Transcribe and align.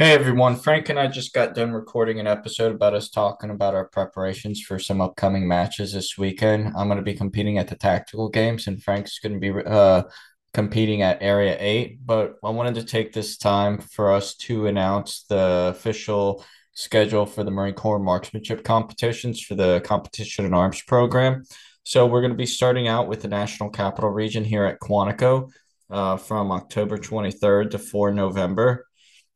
Hey 0.00 0.12
everyone, 0.12 0.54
Frank 0.54 0.90
and 0.90 0.96
I 0.96 1.08
just 1.08 1.32
got 1.32 1.56
done 1.56 1.72
recording 1.72 2.20
an 2.20 2.28
episode 2.28 2.72
about 2.72 2.94
us 2.94 3.10
talking 3.10 3.50
about 3.50 3.74
our 3.74 3.86
preparations 3.88 4.62
for 4.62 4.78
some 4.78 5.00
upcoming 5.00 5.48
matches 5.48 5.92
this 5.92 6.16
weekend. 6.16 6.68
I'm 6.76 6.86
going 6.86 6.98
to 6.98 7.02
be 7.02 7.16
competing 7.16 7.58
at 7.58 7.66
the 7.66 7.74
tactical 7.74 8.28
games, 8.28 8.68
and 8.68 8.80
Frank's 8.80 9.18
going 9.18 9.32
to 9.32 9.40
be 9.40 9.50
uh, 9.66 10.04
competing 10.54 11.02
at 11.02 11.20
Area 11.20 11.56
8. 11.58 12.06
But 12.06 12.36
I 12.44 12.50
wanted 12.50 12.76
to 12.76 12.84
take 12.84 13.12
this 13.12 13.36
time 13.36 13.78
for 13.78 14.12
us 14.12 14.36
to 14.36 14.68
announce 14.68 15.24
the 15.24 15.74
official 15.74 16.44
schedule 16.74 17.26
for 17.26 17.42
the 17.42 17.50
Marine 17.50 17.74
Corps 17.74 17.98
marksmanship 17.98 18.62
competitions 18.62 19.42
for 19.42 19.56
the 19.56 19.80
Competition 19.80 20.44
in 20.44 20.54
Arms 20.54 20.80
program. 20.80 21.42
So 21.82 22.06
we're 22.06 22.20
going 22.20 22.30
to 22.30 22.36
be 22.38 22.46
starting 22.46 22.86
out 22.86 23.08
with 23.08 23.22
the 23.22 23.28
National 23.28 23.68
Capital 23.68 24.10
Region 24.10 24.44
here 24.44 24.64
at 24.64 24.78
Quantico 24.78 25.50
uh, 25.90 26.18
from 26.18 26.52
October 26.52 26.98
23rd 26.98 27.72
to 27.72 27.80
4 27.80 28.12
November. 28.12 28.87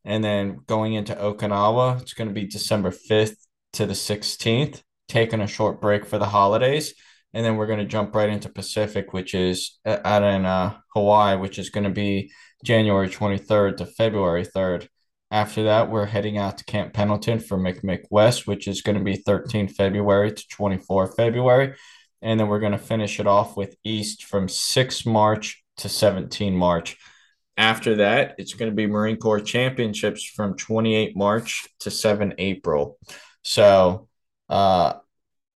And 0.04 0.22
then 0.22 0.60
going 0.66 0.94
into 0.94 1.14
Okinawa, 1.14 2.00
it's 2.00 2.14
going 2.14 2.28
to 2.28 2.34
be 2.34 2.46
December 2.46 2.90
5th 2.90 3.36
to 3.74 3.86
the 3.86 3.94
16th, 3.94 4.82
taking 5.08 5.40
a 5.40 5.46
short 5.46 5.80
break 5.80 6.06
for 6.06 6.18
the 6.18 6.26
holidays. 6.26 6.94
And 7.34 7.44
then 7.44 7.56
we're 7.56 7.66
going 7.66 7.78
to 7.78 7.84
jump 7.84 8.14
right 8.14 8.28
into 8.28 8.48
Pacific, 8.48 9.12
which 9.12 9.34
is 9.34 9.78
out 9.86 10.22
in 10.22 10.44
uh, 10.44 10.76
Hawaii, 10.94 11.36
which 11.36 11.58
is 11.58 11.70
going 11.70 11.84
to 11.84 11.90
be 11.90 12.32
January 12.64 13.08
23rd 13.08 13.78
to 13.78 13.86
February 13.86 14.44
3rd. 14.44 14.88
After 15.30 15.64
that, 15.64 15.90
we're 15.90 16.06
heading 16.06 16.36
out 16.36 16.58
to 16.58 16.64
Camp 16.64 16.92
Pendleton 16.92 17.38
for 17.38 17.56
MCMIC 17.56 18.04
West, 18.10 18.46
which 18.46 18.68
is 18.68 18.82
going 18.82 18.98
to 18.98 19.04
be 19.04 19.16
13 19.16 19.68
February 19.68 20.32
to 20.32 20.48
24 20.48 21.14
February. 21.14 21.74
And 22.20 22.38
then 22.38 22.48
we're 22.48 22.60
going 22.60 22.72
to 22.72 22.78
finish 22.78 23.18
it 23.18 23.26
off 23.26 23.56
with 23.56 23.76
East 23.82 24.24
from 24.24 24.48
6 24.48 25.06
March 25.06 25.64
to 25.78 25.88
17 25.88 26.54
March. 26.54 26.98
After 27.56 27.96
that, 27.96 28.36
it's 28.38 28.54
going 28.54 28.70
to 28.70 28.74
be 28.74 28.86
Marine 28.86 29.16
Corps 29.16 29.40
Championships 29.40 30.24
from 30.24 30.56
28 30.56 31.16
March 31.16 31.68
to 31.80 31.90
7 31.90 32.34
April. 32.38 32.98
So 33.42 34.08
uh, 34.48 34.94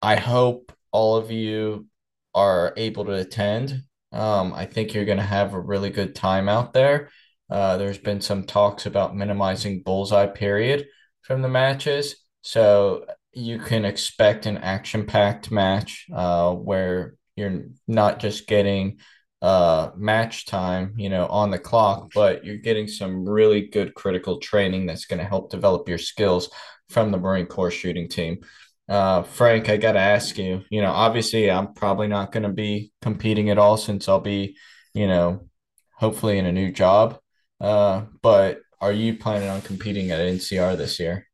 I 0.02 0.16
hope 0.16 0.72
all 0.92 1.18
of 1.18 1.31
you 1.31 1.88
are 2.34 2.73
able 2.78 3.06
to 3.06 3.14
attend. 3.14 3.84
Um, 4.12 4.53
I 4.53 4.66
think 4.66 4.94
you're 4.94 5.06
going 5.06 5.18
to 5.18 5.23
have 5.23 5.53
a 5.53 5.59
really 5.59 5.90
good 5.90 6.16
time 6.16 6.50
out 6.50 6.73
there. 6.73 7.09
Uh, 7.50 7.78
there's 7.78 7.98
been 7.98 8.22
some 8.22 8.44
talks 8.44 8.86
about 8.86 9.16
minimizing 9.16 9.84
bullseye 9.84 10.28
period 10.28 10.88
from 11.22 11.42
the 11.42 11.50
matches. 11.50 12.16
So 12.42 13.06
you 13.34 13.59
can 13.59 13.86
expect 13.86 14.46
an 14.46 14.58
action 14.58 15.06
packed 15.06 15.52
match 15.52 16.08
uh, 16.14 16.53
where 16.53 17.16
you're 17.36 17.66
not 17.88 18.20
just 18.20 18.48
getting 18.48 18.98
uh, 19.44 19.92
match 19.98 20.46
time, 20.46 20.94
you 20.96 21.10
know, 21.10 21.28
on 21.28 21.52
the 21.52 21.60
clock, 21.60 22.10
but 22.16 22.46
you're 22.46 22.56
getting 22.56 22.88
some 22.88 23.28
really 23.28 23.68
good 23.68 23.94
critical 23.94 24.40
training 24.40 24.86
that's 24.86 25.04
going 25.04 25.20
to 25.20 25.26
help 25.26 25.52
develop 25.52 25.90
your 25.90 25.98
skills 25.98 26.50
from 26.90 27.12
the 27.12 27.18
Marine 27.18 27.46
Corps 27.46 27.70
shooting 27.70 28.08
team. 28.08 28.40
Uh, 28.88 29.22
Frank, 29.24 29.68
I 29.68 29.76
got 29.76 29.94
to 29.94 30.00
ask 30.00 30.38
you, 30.38 30.64
you 30.70 30.82
know, 30.82 30.92
obviously 30.92 31.52
I'm 31.52 31.74
probably 31.74 32.08
not 32.08 32.32
going 32.32 32.44
to 32.44 32.50
be 32.50 32.94
competing 33.02 33.50
at 33.50 33.58
all 33.58 33.76
since 33.76 34.08
I'll 34.08 34.22
be, 34.22 34.56
you 34.94 35.08
know, 35.08 35.50
hopefully 35.94 36.38
in 36.38 36.46
a 36.46 36.52
new 36.54 36.72
job. 36.72 37.20
Uh, 37.60 38.06
but 38.22 38.62
are 38.80 38.94
you 38.94 39.18
planning 39.18 39.50
on 39.50 39.62
competing 39.62 40.12
at 40.12 40.22
NCR 40.22 40.78
this 40.78 41.02
year? 41.02 41.28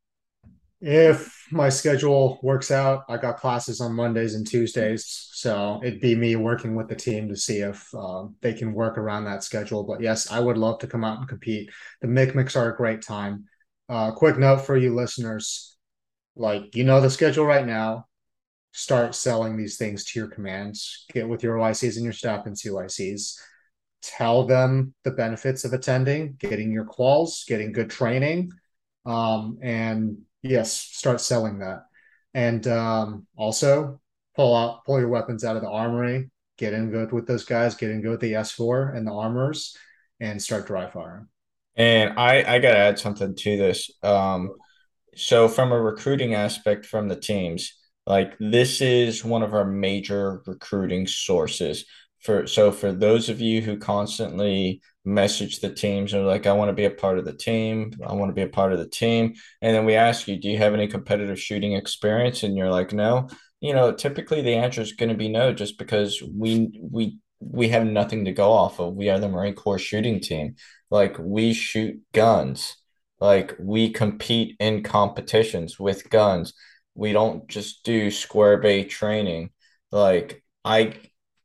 If 0.80 1.46
my 1.50 1.68
schedule 1.68 2.40
works 2.42 2.70
out, 2.70 3.04
I 3.08 3.18
got 3.18 3.36
classes 3.36 3.82
on 3.82 3.94
Mondays 3.94 4.34
and 4.34 4.46
Tuesdays, 4.46 5.28
so 5.32 5.78
it'd 5.84 6.00
be 6.00 6.14
me 6.14 6.36
working 6.36 6.74
with 6.74 6.88
the 6.88 6.96
team 6.96 7.28
to 7.28 7.36
see 7.36 7.58
if 7.58 7.86
uh, 7.94 8.28
they 8.40 8.54
can 8.54 8.72
work 8.72 8.96
around 8.96 9.24
that 9.24 9.44
schedule. 9.44 9.84
But 9.84 10.00
yes, 10.00 10.30
I 10.30 10.40
would 10.40 10.56
love 10.56 10.78
to 10.78 10.86
come 10.86 11.04
out 11.04 11.18
and 11.18 11.28
compete. 11.28 11.70
The 12.00 12.08
MCMICs 12.08 12.56
are 12.56 12.72
a 12.72 12.76
great 12.76 13.02
time. 13.02 13.44
Uh, 13.90 14.12
quick 14.12 14.38
note 14.38 14.62
for 14.62 14.74
you 14.74 14.94
listeners: 14.94 15.76
like 16.34 16.74
you 16.74 16.84
know 16.84 17.02
the 17.02 17.10
schedule 17.10 17.44
right 17.44 17.66
now. 17.66 18.06
Start 18.72 19.14
selling 19.14 19.58
these 19.58 19.76
things 19.76 20.04
to 20.06 20.18
your 20.18 20.28
commands. 20.28 21.04
Get 21.12 21.28
with 21.28 21.42
your 21.42 21.56
OICs 21.56 21.96
and 21.96 22.04
your 22.04 22.14
staff 22.14 22.46
and 22.46 22.56
CYCs. 22.56 23.34
Tell 24.00 24.46
them 24.46 24.94
the 25.04 25.10
benefits 25.10 25.66
of 25.66 25.74
attending, 25.74 26.36
getting 26.38 26.72
your 26.72 26.86
quals, 26.86 27.46
getting 27.46 27.72
good 27.72 27.90
training, 27.90 28.52
um, 29.04 29.58
and 29.60 30.18
Yes, 30.42 30.72
start 30.72 31.20
selling 31.20 31.58
that. 31.58 31.84
And 32.34 32.66
um, 32.66 33.26
also 33.36 34.00
pull 34.36 34.54
out 34.56 34.84
pull 34.84 35.00
your 35.00 35.08
weapons 35.08 35.44
out 35.44 35.56
of 35.56 35.62
the 35.62 35.68
armory, 35.68 36.30
get 36.56 36.72
in 36.72 36.90
good 36.90 37.12
with 37.12 37.26
those 37.26 37.44
guys, 37.44 37.74
get 37.74 37.90
in 37.90 38.00
good 38.00 38.12
with 38.12 38.20
the 38.20 38.34
S4 38.34 38.96
and 38.96 39.06
the 39.06 39.12
armors, 39.12 39.76
and 40.20 40.40
start 40.40 40.66
dry 40.66 40.88
firing. 40.88 41.28
And 41.76 42.18
I 42.18 42.54
I 42.54 42.58
gotta 42.58 42.78
add 42.78 42.98
something 42.98 43.34
to 43.34 43.56
this. 43.56 43.90
Um, 44.02 44.52
so 45.16 45.48
from 45.48 45.72
a 45.72 45.80
recruiting 45.80 46.34
aspect 46.34 46.86
from 46.86 47.08
the 47.08 47.16
teams, 47.16 47.74
like 48.06 48.34
this 48.38 48.80
is 48.80 49.24
one 49.24 49.42
of 49.42 49.54
our 49.54 49.64
major 49.64 50.42
recruiting 50.46 51.06
sources 51.06 51.84
for 52.20 52.46
so 52.46 52.70
for 52.70 52.92
those 52.92 53.28
of 53.28 53.40
you 53.40 53.62
who 53.62 53.78
constantly 53.78 54.82
message 55.04 55.60
the 55.60 55.72
teams 55.72 56.12
and 56.12 56.26
like 56.26 56.46
i 56.46 56.52
want 56.52 56.68
to 56.68 56.74
be 56.74 56.84
a 56.84 56.90
part 56.90 57.18
of 57.18 57.24
the 57.24 57.32
team. 57.32 57.92
I 58.06 58.12
want 58.12 58.28
to 58.30 58.34
be 58.34 58.42
a 58.42 58.48
part 58.48 58.72
of 58.72 58.78
the 58.78 58.88
team. 58.88 59.34
And 59.62 59.74
then 59.74 59.84
we 59.84 59.94
ask 59.94 60.28
you 60.28 60.38
do 60.38 60.48
you 60.48 60.58
have 60.58 60.74
any 60.74 60.86
competitive 60.88 61.40
shooting 61.40 61.72
experience? 61.74 62.42
And 62.42 62.56
you're 62.56 62.70
like 62.70 62.92
no. 62.92 63.28
You 63.60 63.74
know 63.74 63.92
typically 63.92 64.42
the 64.42 64.54
answer 64.54 64.80
is 64.82 64.92
going 64.92 65.10
to 65.10 65.14
be 65.14 65.28
no 65.28 65.52
just 65.52 65.78
because 65.78 66.22
we 66.22 66.78
we 66.80 67.18
we 67.40 67.68
have 67.68 67.86
nothing 67.86 68.26
to 68.26 68.32
go 68.32 68.52
off 68.52 68.78
of. 68.80 68.94
We 68.94 69.08
are 69.08 69.18
the 69.18 69.28
marine 69.28 69.54
corps 69.54 69.78
shooting 69.78 70.20
team. 70.20 70.56
Like 70.90 71.16
we 71.18 71.54
shoot 71.54 72.00
guns. 72.12 72.76
Like 73.20 73.56
we 73.58 73.90
compete 73.90 74.56
in 74.60 74.82
competitions 74.82 75.78
with 75.78 76.10
guns. 76.10 76.54
We 76.94 77.12
don't 77.12 77.48
just 77.48 77.84
do 77.84 78.10
square 78.10 78.58
bay 78.58 78.84
training. 78.84 79.50
Like 79.90 80.42
i 80.64 80.94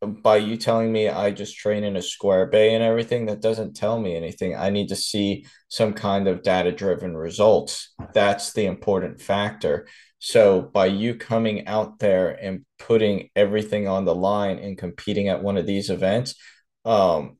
by 0.01 0.37
you 0.37 0.57
telling 0.57 0.91
me 0.91 1.09
I 1.09 1.31
just 1.31 1.57
train 1.57 1.83
in 1.83 1.95
a 1.95 2.01
square 2.01 2.45
bay 2.45 2.73
and 2.73 2.83
everything, 2.83 3.25
that 3.25 3.41
doesn't 3.41 3.75
tell 3.75 3.99
me 3.99 4.15
anything. 4.15 4.55
I 4.55 4.69
need 4.69 4.89
to 4.89 4.95
see 4.95 5.45
some 5.69 5.93
kind 5.93 6.27
of 6.27 6.43
data 6.43 6.71
driven 6.71 7.15
results. 7.15 7.93
That's 8.13 8.53
the 8.53 8.65
important 8.65 9.21
factor. 9.21 9.87
So 10.19 10.61
by 10.61 10.87
you 10.87 11.15
coming 11.15 11.67
out 11.67 11.99
there 11.99 12.31
and 12.31 12.65
putting 12.79 13.29
everything 13.35 13.87
on 13.87 14.05
the 14.05 14.15
line 14.15 14.59
and 14.59 14.77
competing 14.77 15.27
at 15.27 15.43
one 15.43 15.57
of 15.57 15.65
these 15.65 15.89
events, 15.89 16.35
um, 16.83 17.37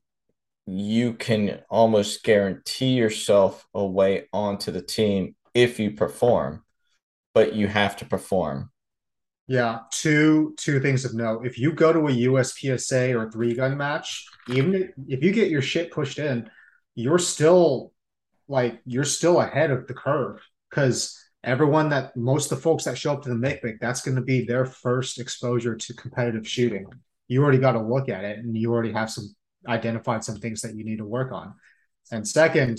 you 0.66 1.14
can 1.14 1.60
almost 1.70 2.24
guarantee 2.24 2.94
yourself 2.94 3.66
a 3.72 3.84
way 3.84 4.28
onto 4.32 4.72
the 4.72 4.82
team 4.82 5.36
if 5.54 5.78
you 5.78 5.92
perform, 5.92 6.64
but 7.34 7.54
you 7.54 7.68
have 7.68 7.96
to 7.96 8.04
perform. 8.04 8.70
Yeah, 9.48 9.80
two 9.92 10.54
two 10.58 10.80
things 10.80 11.04
of 11.04 11.14
note. 11.14 11.46
If 11.46 11.58
you 11.58 11.72
go 11.72 11.92
to 11.92 12.08
a 12.08 12.12
USPSA 12.12 13.14
or 13.14 13.30
three 13.30 13.54
gun 13.54 13.76
match, 13.76 14.26
even 14.48 14.92
if 15.06 15.22
you 15.22 15.30
get 15.32 15.50
your 15.50 15.62
shit 15.62 15.92
pushed 15.92 16.18
in, 16.18 16.50
you're 16.94 17.18
still 17.18 17.92
like 18.48 18.80
you're 18.84 19.04
still 19.04 19.40
ahead 19.40 19.70
of 19.70 19.86
the 19.86 19.94
curve 19.94 20.40
because 20.68 21.16
everyone 21.44 21.90
that 21.90 22.16
most 22.16 22.50
of 22.50 22.58
the 22.58 22.62
folks 22.62 22.84
that 22.84 22.98
show 22.98 23.12
up 23.12 23.22
to 23.22 23.28
the 23.28 23.34
MCMIC, 23.36 23.78
that's 23.80 24.02
going 24.02 24.16
to 24.16 24.22
be 24.22 24.44
their 24.44 24.66
first 24.66 25.20
exposure 25.20 25.76
to 25.76 25.94
competitive 25.94 26.46
shooting. 26.46 26.86
You 27.28 27.42
already 27.42 27.58
got 27.58 27.72
to 27.72 27.80
look 27.80 28.08
at 28.08 28.24
it, 28.24 28.38
and 28.38 28.56
you 28.56 28.72
already 28.72 28.92
have 28.92 29.10
some 29.10 29.34
identified 29.68 30.24
some 30.24 30.36
things 30.36 30.62
that 30.62 30.74
you 30.74 30.84
need 30.84 30.98
to 30.98 31.04
work 31.04 31.32
on. 31.32 31.54
And 32.10 32.26
second, 32.26 32.78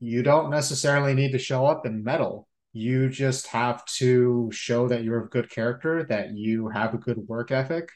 you 0.00 0.22
don't 0.22 0.50
necessarily 0.50 1.14
need 1.14 1.32
to 1.32 1.38
show 1.38 1.66
up 1.66 1.86
and 1.86 2.04
medal 2.04 2.47
you 2.72 3.08
just 3.08 3.46
have 3.48 3.84
to 3.86 4.50
show 4.52 4.88
that 4.88 5.02
you're 5.02 5.24
a 5.24 5.28
good 5.28 5.50
character, 5.50 6.04
that 6.04 6.32
you 6.32 6.68
have 6.68 6.94
a 6.94 6.98
good 6.98 7.18
work 7.26 7.50
ethic. 7.50 7.90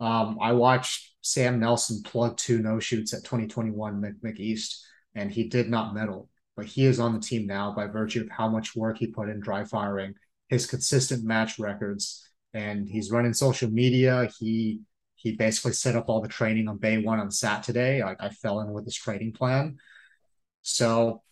Um, 0.00 0.38
I 0.40 0.52
watched 0.52 1.14
Sam 1.22 1.60
Nelson 1.60 2.02
plug 2.02 2.36
two 2.36 2.58
no 2.58 2.78
shoots 2.78 3.14
at 3.14 3.24
2021 3.24 4.18
McEast, 4.24 4.80
and 5.14 5.30
he 5.30 5.48
did 5.48 5.70
not 5.70 5.94
medal, 5.94 6.28
but 6.56 6.66
he 6.66 6.84
is 6.84 7.00
on 7.00 7.14
the 7.14 7.20
team 7.20 7.46
now 7.46 7.72
by 7.72 7.86
virtue 7.86 8.22
of 8.22 8.30
how 8.30 8.48
much 8.48 8.76
work 8.76 8.98
he 8.98 9.06
put 9.06 9.28
in 9.28 9.40
dry 9.40 9.64
firing, 9.64 10.14
his 10.48 10.66
consistent 10.66 11.24
match 11.24 11.58
records, 11.58 12.28
and 12.52 12.88
he's 12.88 13.10
running 13.10 13.32
social 13.32 13.70
media. 13.70 14.28
He 14.38 14.80
he 15.14 15.36
basically 15.36 15.72
set 15.72 15.94
up 15.94 16.08
all 16.08 16.20
the 16.20 16.28
training 16.28 16.66
on 16.68 16.78
Bay 16.78 16.98
One 16.98 17.20
on 17.20 17.30
Saturday. 17.30 18.02
Like 18.02 18.16
I 18.20 18.30
fell 18.30 18.60
in 18.60 18.72
with 18.72 18.84
his 18.84 18.96
training 18.96 19.32
plan. 19.32 19.78
So 20.62 21.22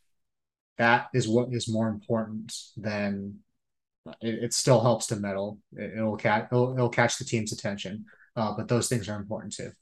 that 0.81 1.09
is 1.13 1.29
what 1.29 1.53
is 1.53 1.69
more 1.69 1.89
important 1.89 2.55
than 2.75 3.37
it, 4.23 4.45
it 4.45 4.55
still 4.55 4.81
helps 4.81 5.09
to 5.09 5.17
medal. 5.17 5.59
It, 5.75 6.03
will 6.03 6.17
catch 6.17 6.47
it'll, 6.51 6.73
it'll, 6.73 6.89
catch 6.89 7.19
the 7.19 7.25
team's 7.25 7.53
attention, 7.53 8.07
uh, 8.35 8.55
but 8.57 8.67
those 8.67 8.89
things 8.89 9.07
are 9.09 9.17
important 9.17 9.53
too. 9.53 9.73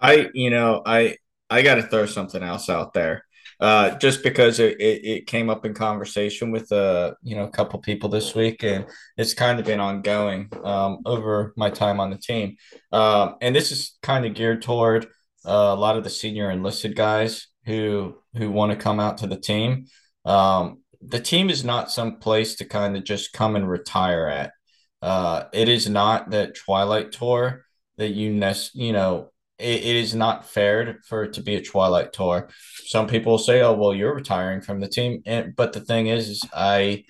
I 0.00 0.30
you 0.34 0.50
know 0.50 0.82
I 0.84 1.16
I 1.48 1.62
got 1.62 1.76
to 1.76 1.84
throw 1.84 2.06
something 2.06 2.42
else 2.42 2.68
out 2.68 2.92
there. 2.92 3.24
Uh, 3.60 3.96
just 3.98 4.24
because 4.24 4.58
it, 4.58 4.80
it, 4.80 5.04
it, 5.04 5.26
came 5.26 5.48
up 5.48 5.64
in 5.64 5.74
conversation 5.74 6.50
with 6.50 6.70
uh 6.72 7.12
you 7.22 7.36
know 7.36 7.44
a 7.44 7.50
couple 7.50 7.78
people 7.78 8.08
this 8.08 8.34
week 8.34 8.64
and 8.64 8.86
it's 9.16 9.34
kind 9.34 9.60
of 9.60 9.66
been 9.66 9.78
ongoing 9.78 10.48
um, 10.64 10.98
over 11.04 11.52
my 11.56 11.70
time 11.70 12.00
on 12.00 12.10
the 12.10 12.16
team 12.16 12.56
um, 12.92 13.36
and 13.40 13.54
this 13.54 13.70
is 13.70 13.98
kind 14.02 14.24
of 14.24 14.34
geared 14.34 14.62
toward 14.62 15.04
uh, 15.44 15.70
a 15.70 15.76
lot 15.76 15.96
of 15.96 16.02
the 16.02 16.10
senior 16.10 16.50
enlisted 16.50 16.96
guys 16.96 17.48
who 17.64 18.16
who 18.36 18.50
want 18.50 18.70
to 18.72 18.76
come 18.76 18.98
out 18.98 19.18
to 19.18 19.26
the 19.26 19.38
team 19.38 19.86
um, 20.24 20.82
the 21.00 21.20
team 21.20 21.50
is 21.50 21.64
not 21.64 21.90
some 21.90 22.18
place 22.18 22.56
to 22.56 22.64
kind 22.64 22.96
of 22.96 23.04
just 23.04 23.32
come 23.32 23.56
and 23.56 23.68
retire 23.68 24.26
at. 24.28 24.52
Uh, 25.00 25.44
it 25.52 25.68
is 25.68 25.88
not 25.88 26.30
that 26.30 26.54
Twilight 26.54 27.12
Tour 27.12 27.64
that 27.96 28.10
you 28.10 28.32
nest, 28.32 28.74
you 28.74 28.92
know, 28.92 29.30
it, 29.58 29.80
it 29.80 29.96
is 29.96 30.14
not 30.14 30.48
fair 30.48 31.00
for 31.08 31.24
it 31.24 31.34
to 31.34 31.42
be 31.42 31.56
a 31.56 31.62
Twilight 31.62 32.12
Tour. 32.12 32.48
Some 32.86 33.06
people 33.08 33.38
say, 33.38 33.62
"Oh, 33.62 33.74
well, 33.74 33.94
you're 33.94 34.14
retiring 34.14 34.60
from 34.60 34.80
the 34.80 34.88
team," 34.88 35.22
and 35.26 35.54
but 35.56 35.72
the 35.72 35.80
thing 35.80 36.06
is, 36.06 36.28
is 36.28 36.42
I 36.54 37.04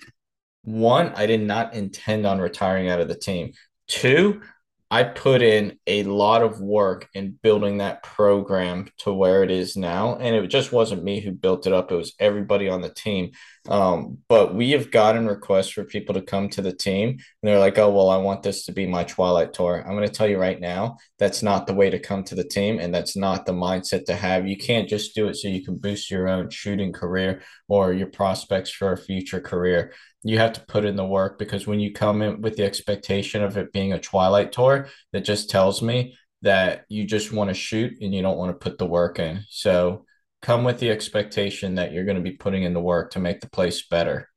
one, 0.63 1.13
I 1.15 1.27
did 1.27 1.43
not 1.43 1.75
intend 1.75 2.27
on 2.27 2.41
retiring 2.41 2.89
out 2.89 3.01
of 3.01 3.09
the 3.09 3.19
team. 3.19 3.53
Two, 3.89 4.43
I 4.93 5.05
put 5.05 5.41
in 5.41 5.79
a 5.87 6.03
lot 6.03 6.43
of 6.43 6.61
work 6.61 7.09
in 7.15 7.39
building 7.43 7.79
that 7.79 8.03
program 8.03 8.91
to 8.99 9.15
where 9.15 9.43
it 9.43 9.51
is 9.51 9.75
now. 9.75 10.17
And 10.17 10.37
it 10.37 10.47
just 10.49 10.71
wasn't 10.71 11.03
me 11.03 11.19
who 11.19 11.33
built 11.33 11.67
it 11.67 11.73
up, 11.73 11.91
it 11.91 11.95
was 11.97 12.13
everybody 12.21 12.69
on 12.69 12.83
the 12.83 12.93
team. 12.93 13.31
Um, 13.71 14.19
but 14.29 14.55
we 14.55 14.73
have 14.73 14.91
gotten 14.91 15.27
requests 15.27 15.71
for 15.71 15.85
people 15.85 16.15
to 16.15 16.21
come 16.21 16.51
to 16.51 16.61
the 16.61 16.75
team. 16.75 17.09
And 17.09 17.19
they're 17.43 17.59
like, 17.59 17.79
oh, 17.79 17.91
well, 17.91 18.11
I 18.11 18.19
want 18.19 18.43
this 18.43 18.67
to 18.67 18.73
be 18.73 18.87
my 18.87 19.03
Twilight 19.05 19.55
Tour. 19.55 19.83
I'm 19.83 19.97
going 19.97 20.07
to 20.07 20.13
tell 20.13 20.29
you 20.29 20.39
right 20.39 20.61
now, 20.61 20.99
that's 21.19 21.43
not 21.43 21.67
the 21.67 21.75
way 21.75 21.89
to 21.89 21.99
come 21.99 22.23
to 22.25 22.35
the 22.35 22.45
team. 22.45 22.79
And 22.79 22.95
that's 22.95 23.17
not 23.17 23.47
the 23.47 23.53
mindset 23.53 24.05
to 24.07 24.15
have. 24.15 24.47
You 24.47 24.59
can't 24.59 24.91
just 24.91 25.15
do 25.15 25.27
it 25.29 25.37
so 25.37 25.49
you 25.49 25.65
can 25.65 25.79
boost 25.79 26.11
your 26.11 26.29
own 26.29 26.51
shooting 26.51 26.93
career 26.93 27.41
or 27.67 27.95
your 27.95 28.09
prospects 28.09 28.71
for 28.71 28.93
a 28.93 28.99
future 28.99 29.41
career 29.41 29.95
you 30.25 30.39
have 30.39 30.53
to 30.53 30.65
put 30.67 30.85
in 30.85 30.97
the 30.97 31.05
work 31.05 31.39
because 31.39 31.67
when 31.67 31.81
you 31.81 31.93
come 31.93 32.23
in 32.23 32.41
with 32.41 32.57
the 32.57 32.65
expectation 32.65 33.43
of 33.43 33.57
it 33.57 33.73
being 33.73 33.93
a 33.93 33.99
twilight 33.99 34.53
tour 34.53 34.89
that 35.13 35.25
just 35.25 35.51
tells 35.51 35.83
me 35.83 36.17
that 36.43 36.85
you 36.89 37.05
just 37.05 37.33
want 37.33 37.49
to 37.51 37.55
shoot 37.55 37.93
and 38.01 38.15
you 38.15 38.23
don't 38.23 38.39
want 38.39 38.51
to 38.51 38.65
put 38.65 38.79
the 38.79 38.87
work 38.87 39.19
in. 39.19 39.45
So 39.49 40.05
come 40.41 40.65
with 40.65 40.79
the 40.79 40.91
expectation 40.91 41.77
that 41.77 41.93
you're 41.93 42.05
going 42.05 42.17
to 42.17 42.23
be 42.23 42.33
putting 42.33 42.65
in 42.65 42.75
the 42.75 42.81
work 42.81 43.13
to 43.13 43.21
make 43.21 43.41
the 43.41 43.51
place 43.51 43.87
better. 43.89 44.29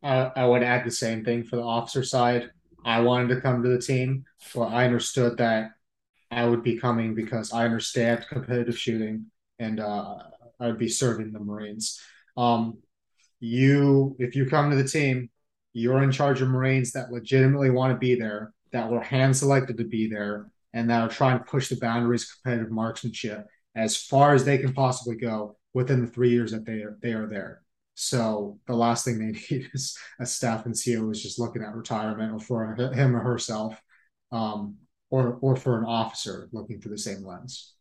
Uh, 0.00 0.30
i 0.36 0.46
would 0.46 0.62
add 0.62 0.84
the 0.84 0.90
same 0.92 1.24
thing 1.24 1.42
for 1.42 1.56
the 1.56 1.62
officer 1.62 2.04
side. 2.04 2.50
I 2.84 3.00
wanted 3.00 3.34
to 3.34 3.40
come 3.40 3.62
to 3.62 3.68
the 3.68 3.80
team 3.80 4.24
but 4.54 4.68
i 4.68 4.84
understood 4.84 5.36
that 5.38 5.70
i 6.30 6.44
would 6.44 6.62
be 6.62 6.78
coming 6.78 7.14
because 7.14 7.52
i 7.52 7.64
understand 7.64 8.24
competitive 8.28 8.78
shooting 8.78 9.26
and 9.58 9.80
uh, 9.80 10.14
i 10.60 10.66
would 10.66 10.78
be 10.78 10.88
serving 10.88 11.32
the 11.32 11.40
marines. 11.40 12.00
Um, 12.36 12.78
you 13.40 14.16
if 14.18 14.34
you 14.34 14.46
come 14.46 14.70
to 14.70 14.76
the 14.76 14.88
team, 14.88 15.30
you're 15.72 16.02
in 16.02 16.12
charge 16.12 16.42
of 16.42 16.48
Marines 16.48 16.92
that 16.92 17.12
legitimately 17.12 17.70
want 17.70 17.92
to 17.92 17.98
be 17.98 18.14
there, 18.14 18.52
that 18.72 18.90
were 18.90 19.00
hand 19.00 19.36
selected 19.36 19.78
to 19.78 19.84
be 19.84 20.08
there, 20.08 20.50
and 20.72 20.90
that 20.90 21.02
are 21.02 21.08
trying 21.08 21.38
to 21.38 21.44
push 21.44 21.68
the 21.68 21.76
boundaries 21.76 22.24
of 22.24 22.42
competitive 22.42 22.72
marksmanship 22.72 23.46
as 23.74 23.96
far 23.96 24.34
as 24.34 24.44
they 24.44 24.58
can 24.58 24.72
possibly 24.72 25.16
go 25.16 25.56
within 25.74 26.00
the 26.00 26.10
three 26.10 26.30
years 26.30 26.52
that 26.52 26.64
they 26.66 26.82
are 26.82 26.98
they 27.02 27.12
are 27.12 27.26
there. 27.26 27.62
So 27.94 28.58
the 28.66 28.74
last 28.74 29.04
thing 29.04 29.18
they 29.18 29.38
need 29.50 29.70
is 29.72 29.96
a 30.20 30.26
staff 30.26 30.64
NCO 30.64 31.10
is 31.12 31.22
just 31.22 31.38
looking 31.38 31.62
at 31.62 31.74
retirement 31.74 32.32
or 32.32 32.38
for 32.38 32.74
him 32.74 33.16
or 33.16 33.20
herself, 33.20 33.80
um, 34.32 34.76
or 35.10 35.38
or 35.40 35.56
for 35.56 35.78
an 35.78 35.84
officer 35.84 36.48
looking 36.52 36.80
through 36.80 36.92
the 36.92 36.98
same 36.98 37.24
lens. 37.24 37.74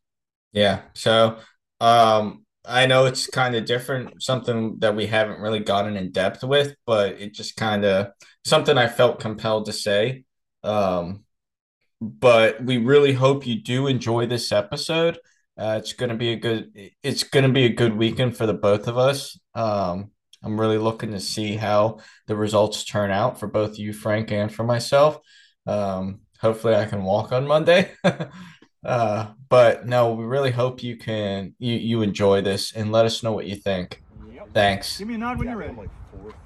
Yeah. 0.53 0.81
So 0.93 1.37
um, 1.79 2.45
I 2.67 2.85
know 2.85 3.05
it's 3.05 3.27
kind 3.27 3.55
of 3.55 3.65
different, 3.65 4.21
something 4.21 4.79
that 4.79 4.95
we 4.95 5.07
haven't 5.07 5.39
really 5.39 5.59
gotten 5.59 5.95
in 5.95 6.11
depth 6.11 6.43
with, 6.43 6.75
but 6.85 7.19
it 7.21 7.33
just 7.33 7.55
kind 7.55 7.85
of 7.85 8.09
something 8.43 8.77
I 8.77 8.87
felt 8.87 9.19
compelled 9.19 9.65
to 9.65 9.73
say. 9.73 10.23
Um, 10.63 11.23
but 12.01 12.63
we 12.63 12.77
really 12.77 13.13
hope 13.13 13.47
you 13.47 13.61
do 13.61 13.87
enjoy 13.87 14.27
this 14.27 14.51
episode. 14.51 15.17
Uh, 15.57 15.77
it's 15.79 15.93
gonna 15.93 16.15
be 16.15 16.33
a 16.33 16.35
good. 16.35 16.91
It's 17.01 17.23
gonna 17.23 17.49
be 17.49 17.65
a 17.65 17.69
good 17.73 17.95
weekend 17.97 18.37
for 18.37 18.45
the 18.45 18.53
both 18.53 18.87
of 18.87 18.97
us. 18.97 19.39
Um, 19.55 20.11
I'm 20.43 20.59
really 20.59 20.77
looking 20.77 21.11
to 21.11 21.19
see 21.19 21.55
how 21.55 21.99
the 22.27 22.35
results 22.35 22.83
turn 22.85 23.09
out 23.09 23.39
for 23.39 23.47
both 23.47 23.79
you, 23.79 23.93
Frank, 23.93 24.31
and 24.31 24.53
for 24.53 24.63
myself. 24.63 25.19
Um, 25.65 26.21
hopefully, 26.39 26.75
I 26.75 26.85
can 26.85 27.03
walk 27.03 27.31
on 27.31 27.47
Monday. 27.47 27.91
Uh, 28.85 29.33
but 29.49 29.85
no, 29.85 30.13
we 30.13 30.25
really 30.25 30.51
hope 30.51 30.83
you 30.83 30.97
can 30.97 31.53
you 31.59 31.73
you 31.73 32.01
enjoy 32.01 32.41
this 32.41 32.73
and 32.73 32.91
let 32.91 33.05
us 33.05 33.23
know 33.23 33.31
what 33.31 33.45
you 33.45 33.55
think. 33.55 34.01
Yep. 34.33 34.49
Thanks. 34.53 34.97
Give 34.97 35.07
me 35.07 35.15
a 35.15 35.17
nod 35.17 35.37
when 35.39 35.47
you're 35.47 35.57
ready. 35.57 35.75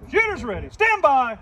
Shooter's 0.09 0.44
ready. 0.44 0.69
Stand 0.69 1.01
by. 1.01 1.38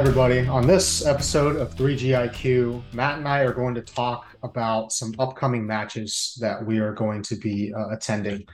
Everybody. 0.00 0.46
On 0.46 0.66
this 0.66 1.04
episode 1.04 1.56
of 1.56 1.74
3GIQ, 1.76 2.82
Matt 2.94 3.18
and 3.18 3.28
I 3.28 3.40
are 3.40 3.52
going 3.52 3.74
to 3.74 3.82
talk 3.82 4.34
about 4.42 4.92
some 4.92 5.12
upcoming 5.18 5.66
matches 5.66 6.38
that 6.40 6.64
we 6.64 6.78
are 6.78 6.94
going 6.94 7.22
to 7.24 7.36
be 7.36 7.70
uh, 7.74 7.90
attending. 7.90 8.46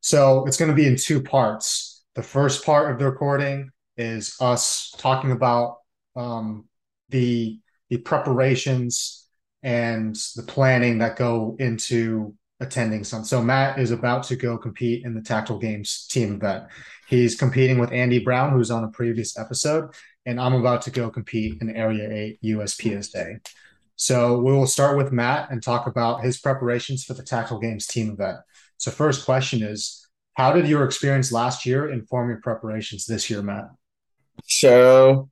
So 0.00 0.46
it's 0.46 0.56
going 0.56 0.70
to 0.70 0.74
be 0.74 0.86
in 0.86 0.96
two 0.96 1.22
parts. 1.22 2.06
The 2.14 2.22
first 2.22 2.64
part 2.64 2.90
of 2.90 2.98
the 2.98 3.04
recording 3.04 3.68
is 3.98 4.34
us 4.40 4.94
talking 4.96 5.32
about 5.32 5.76
um, 6.16 6.64
the 7.10 7.60
the 7.90 7.98
preparations 7.98 9.28
and 9.62 10.16
the 10.36 10.42
planning 10.42 10.96
that 10.98 11.16
go 11.16 11.54
into 11.58 12.34
attending 12.60 13.04
some. 13.04 13.24
So 13.24 13.42
Matt 13.42 13.78
is 13.78 13.90
about 13.90 14.22
to 14.24 14.36
go 14.36 14.56
compete 14.56 15.04
in 15.04 15.14
the 15.14 15.20
Tactical 15.20 15.58
Games 15.58 16.06
team 16.10 16.36
event. 16.36 16.64
He's 17.08 17.34
competing 17.34 17.78
with 17.78 17.92
Andy 17.92 18.20
Brown, 18.20 18.52
who's 18.52 18.70
on 18.70 18.84
a 18.84 18.88
previous 18.88 19.38
episode, 19.38 19.90
and 20.26 20.40
I'm 20.40 20.54
about 20.54 20.82
to 20.82 20.90
go 20.90 21.10
compete 21.10 21.60
in 21.60 21.74
Area 21.74 22.10
8 22.10 22.42
USPSA. 22.42 23.46
So 23.96 24.38
we 24.38 24.52
will 24.52 24.66
start 24.66 24.96
with 24.96 25.12
Matt 25.12 25.50
and 25.50 25.62
talk 25.62 25.86
about 25.86 26.24
his 26.24 26.38
preparations 26.38 27.04
for 27.04 27.14
the 27.14 27.22
Tactical 27.22 27.60
Games 27.60 27.86
team 27.86 28.10
event. 28.10 28.38
So 28.76 28.90
first 28.90 29.24
question 29.24 29.62
is, 29.62 30.08
how 30.34 30.52
did 30.52 30.66
your 30.66 30.84
experience 30.84 31.30
last 31.30 31.64
year 31.64 31.90
inform 31.90 32.28
your 32.28 32.40
preparations 32.40 33.06
this 33.06 33.30
year, 33.30 33.42
Matt? 33.42 33.68
So 34.46 35.30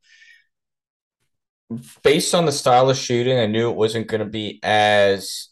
based 2.02 2.34
on 2.34 2.46
the 2.46 2.52
style 2.52 2.88
of 2.88 2.96
shooting, 2.96 3.38
I 3.38 3.46
knew 3.46 3.70
it 3.70 3.76
wasn't 3.76 4.06
going 4.06 4.20
to 4.20 4.26
be 4.26 4.60
as, 4.62 5.48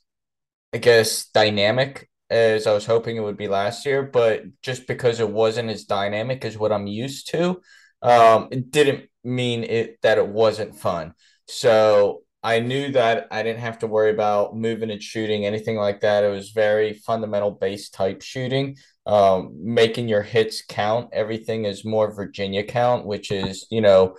I 0.73 0.79
guess, 0.79 1.27
dynamic 1.31 2.09
as 2.29 2.69
I 2.69 2.73
was 2.73 2.87
hoping 2.87 3.17
it 3.17 3.23
would 3.23 3.37
be 3.37 3.49
last 3.49 3.85
year. 3.85 4.05
But 4.05 4.45
just 4.63 4.87
because 4.87 5.19
it 5.19 5.29
wasn't 5.29 5.71
as 5.71 5.85
dynamic 5.85 6.45
as 6.45 6.57
what 6.57 6.71
I'm 6.71 6.87
used 6.87 7.31
to, 7.31 7.61
um, 8.03 8.49
it 8.53 8.71
didn't 8.71 9.10
mean 9.25 9.65
it 9.65 10.01
that 10.03 10.19
it 10.19 10.27
wasn't 10.27 10.77
fun. 10.77 11.15
So 11.47 12.23
I 12.43 12.61
knew 12.61 12.93
that 12.93 13.29
I 13.31 13.43
didn't 13.43 13.61
have 13.61 13.81
to 13.81 13.87
worry 13.87 14.11
about 14.11 14.57
moving 14.57 14.91
and 14.91 15.03
shooting 15.03 15.45
anything 15.45 15.77
like 15.77 16.01
that. 16.01 16.25
It 16.25 16.31
was 16.31 16.51
very 16.51 16.95
fundamental 16.95 17.51
base 17.51 17.91
type 17.91 18.23
shooting, 18.23 18.77
um, 19.05 19.53
making 19.63 20.09
your 20.09 20.23
hits 20.23 20.63
count. 20.67 21.11
Everything 21.13 21.67
is 21.67 21.85
more 21.85 22.15
Virginia 22.15 22.65
count, 22.65 23.05
which 23.05 23.31
is 23.31 23.67
you 23.71 23.81
know 23.81 24.17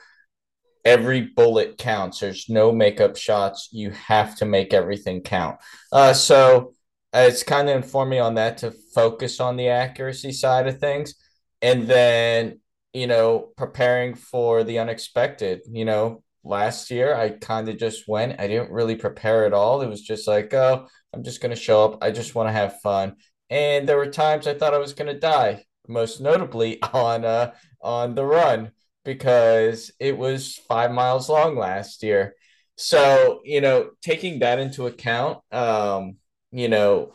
every 0.85 1.21
bullet 1.21 1.77
counts. 1.77 2.19
There's 2.19 2.47
no 2.49 2.71
makeup 2.71 3.17
shots. 3.17 3.69
You 3.71 3.91
have 3.91 4.35
to 4.37 4.45
make 4.45 4.73
everything 4.73 5.21
count. 5.21 5.57
Uh, 5.91 6.13
so 6.13 6.73
it's 7.13 7.43
kind 7.43 7.69
of 7.69 7.75
informed 7.75 8.11
me 8.11 8.19
on 8.19 8.35
that 8.35 8.59
to 8.59 8.71
focus 8.93 9.39
on 9.39 9.57
the 9.57 9.69
accuracy 9.69 10.31
side 10.31 10.67
of 10.67 10.79
things, 10.79 11.15
and 11.61 11.87
then 11.87 12.59
you 12.93 13.07
know, 13.07 13.49
preparing 13.57 14.15
for 14.15 14.63
the 14.63 14.79
unexpected. 14.79 15.61
You 15.69 15.85
know, 15.85 16.23
last 16.43 16.91
year 16.91 17.15
I 17.15 17.29
kind 17.29 17.69
of 17.69 17.77
just 17.77 18.07
went. 18.07 18.39
I 18.39 18.47
didn't 18.47 18.71
really 18.71 18.95
prepare 18.95 19.45
at 19.45 19.53
all. 19.53 19.81
It 19.81 19.89
was 19.89 20.01
just 20.01 20.27
like, 20.27 20.53
oh, 20.53 20.87
I'm 21.13 21.23
just 21.23 21.41
going 21.41 21.51
to 21.55 21.61
show 21.61 21.85
up. 21.85 22.03
I 22.03 22.11
just 22.11 22.35
want 22.35 22.49
to 22.49 22.53
have 22.53 22.81
fun. 22.81 23.15
And 23.49 23.87
there 23.87 23.97
were 23.97 24.07
times 24.07 24.47
I 24.47 24.53
thought 24.53 24.73
I 24.73 24.77
was 24.79 24.93
going 24.93 25.13
to 25.13 25.19
die, 25.19 25.65
most 25.87 26.21
notably 26.21 26.81
on 26.93 27.25
uh 27.25 27.53
on 27.81 28.15
the 28.15 28.25
run 28.25 28.71
because 29.03 29.91
it 29.99 30.17
was 30.17 30.55
5 30.67 30.91
miles 30.91 31.29
long 31.29 31.55
last 31.57 32.03
year. 32.03 32.35
So, 32.77 33.41
you 33.43 33.61
know, 33.61 33.91
taking 34.01 34.39
that 34.39 34.59
into 34.59 34.87
account, 34.87 35.39
um, 35.51 36.17
you 36.51 36.67
know, 36.69 37.13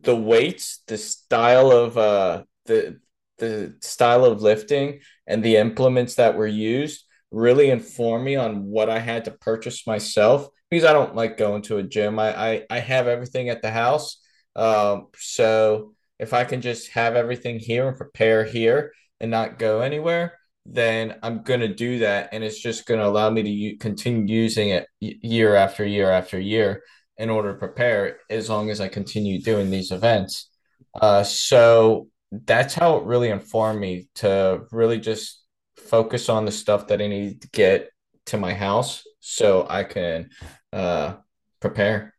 the 0.00 0.16
weights, 0.16 0.82
the 0.86 0.98
style 0.98 1.70
of 1.70 1.98
uh 1.98 2.44
the 2.66 3.00
the 3.38 3.76
style 3.80 4.24
of 4.24 4.42
lifting 4.42 5.00
and 5.26 5.42
the 5.42 5.56
implements 5.56 6.14
that 6.16 6.36
were 6.36 6.46
used 6.46 7.04
really 7.30 7.70
inform 7.70 8.24
me 8.24 8.36
on 8.36 8.64
what 8.64 8.88
I 8.88 8.98
had 8.98 9.24
to 9.26 9.30
purchase 9.30 9.86
myself 9.86 10.48
because 10.70 10.84
I 10.84 10.92
don't 10.92 11.14
like 11.14 11.36
going 11.36 11.62
to 11.62 11.78
a 11.78 11.82
gym. 11.82 12.18
I 12.18 12.50
I, 12.50 12.62
I 12.70 12.78
have 12.78 13.08
everything 13.08 13.48
at 13.48 13.62
the 13.62 13.70
house. 13.70 14.20
Um, 14.54 15.08
so 15.16 15.94
if 16.18 16.32
I 16.32 16.44
can 16.44 16.60
just 16.60 16.90
have 16.92 17.14
everything 17.14 17.58
here 17.58 17.88
and 17.88 17.96
prepare 17.96 18.44
here 18.44 18.92
and 19.20 19.30
not 19.30 19.58
go 19.58 19.80
anywhere, 19.80 20.38
then 20.64 21.16
I'm 21.22 21.42
going 21.42 21.60
to 21.60 21.68
do 21.68 22.00
that. 22.00 22.30
And 22.32 22.42
it's 22.42 22.60
just 22.60 22.86
going 22.86 23.00
to 23.00 23.06
allow 23.06 23.30
me 23.30 23.42
to 23.42 23.50
u- 23.50 23.78
continue 23.78 24.26
using 24.26 24.70
it 24.70 24.86
year 25.00 25.54
after 25.54 25.84
year 25.84 26.10
after 26.10 26.40
year 26.40 26.82
in 27.18 27.30
order 27.30 27.52
to 27.52 27.58
prepare 27.58 28.18
as 28.28 28.48
long 28.48 28.70
as 28.70 28.80
I 28.80 28.88
continue 28.88 29.40
doing 29.40 29.70
these 29.70 29.90
events. 29.90 30.50
Uh, 31.00 31.22
so 31.22 32.08
that's 32.44 32.74
how 32.74 32.96
it 32.96 33.04
really 33.04 33.30
informed 33.30 33.80
me 33.80 34.08
to 34.16 34.62
really 34.70 34.98
just 34.98 35.42
focus 35.76 36.28
on 36.28 36.44
the 36.44 36.52
stuff 36.52 36.88
that 36.88 37.00
I 37.00 37.06
need 37.06 37.42
to 37.42 37.48
get 37.50 37.90
to 38.26 38.36
my 38.36 38.52
house 38.52 39.04
so 39.20 39.66
I 39.68 39.84
can 39.84 40.30
uh, 40.72 41.14
prepare. 41.60 42.14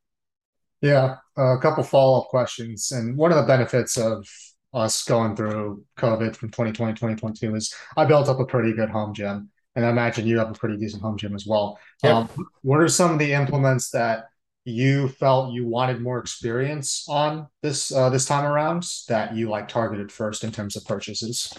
Yeah, 0.81 1.15
a 1.35 1.57
couple 1.57 1.83
follow-up 1.83 2.27
questions. 2.27 2.91
And 2.91 3.17
one 3.17 3.31
of 3.31 3.37
the 3.37 3.43
benefits 3.43 3.97
of 3.97 4.27
us 4.73 5.03
going 5.03 5.35
through 5.35 5.83
COVID 5.97 6.35
from 6.35 6.49
2020, 6.49 6.93
2022 6.93 7.55
is 7.55 7.73
I 7.95 8.05
built 8.05 8.29
up 8.29 8.39
a 8.39 8.45
pretty 8.45 8.73
good 8.73 8.89
home 8.89 9.13
gym. 9.13 9.49
And 9.75 9.85
I 9.85 9.89
imagine 9.89 10.25
you 10.25 10.39
have 10.39 10.49
a 10.49 10.53
pretty 10.53 10.77
decent 10.77 11.03
home 11.03 11.17
gym 11.17 11.35
as 11.35 11.45
well. 11.45 11.77
Yep. 12.03 12.15
Um, 12.15 12.47
what 12.63 12.79
are 12.79 12.87
some 12.87 13.11
of 13.11 13.19
the 13.19 13.33
implements 13.33 13.91
that 13.91 14.25
you 14.67 15.07
felt 15.07 15.53
you 15.53 15.65
wanted 15.65 16.01
more 16.01 16.19
experience 16.19 17.05
on 17.07 17.47
this 17.61 17.91
uh, 17.91 18.09
this 18.09 18.25
time 18.25 18.45
around 18.45 18.85
that 19.07 19.35
you 19.35 19.49
like 19.49 19.67
targeted 19.67 20.11
first 20.11 20.43
in 20.43 20.51
terms 20.51 20.75
of 20.75 20.85
purchases? 20.85 21.53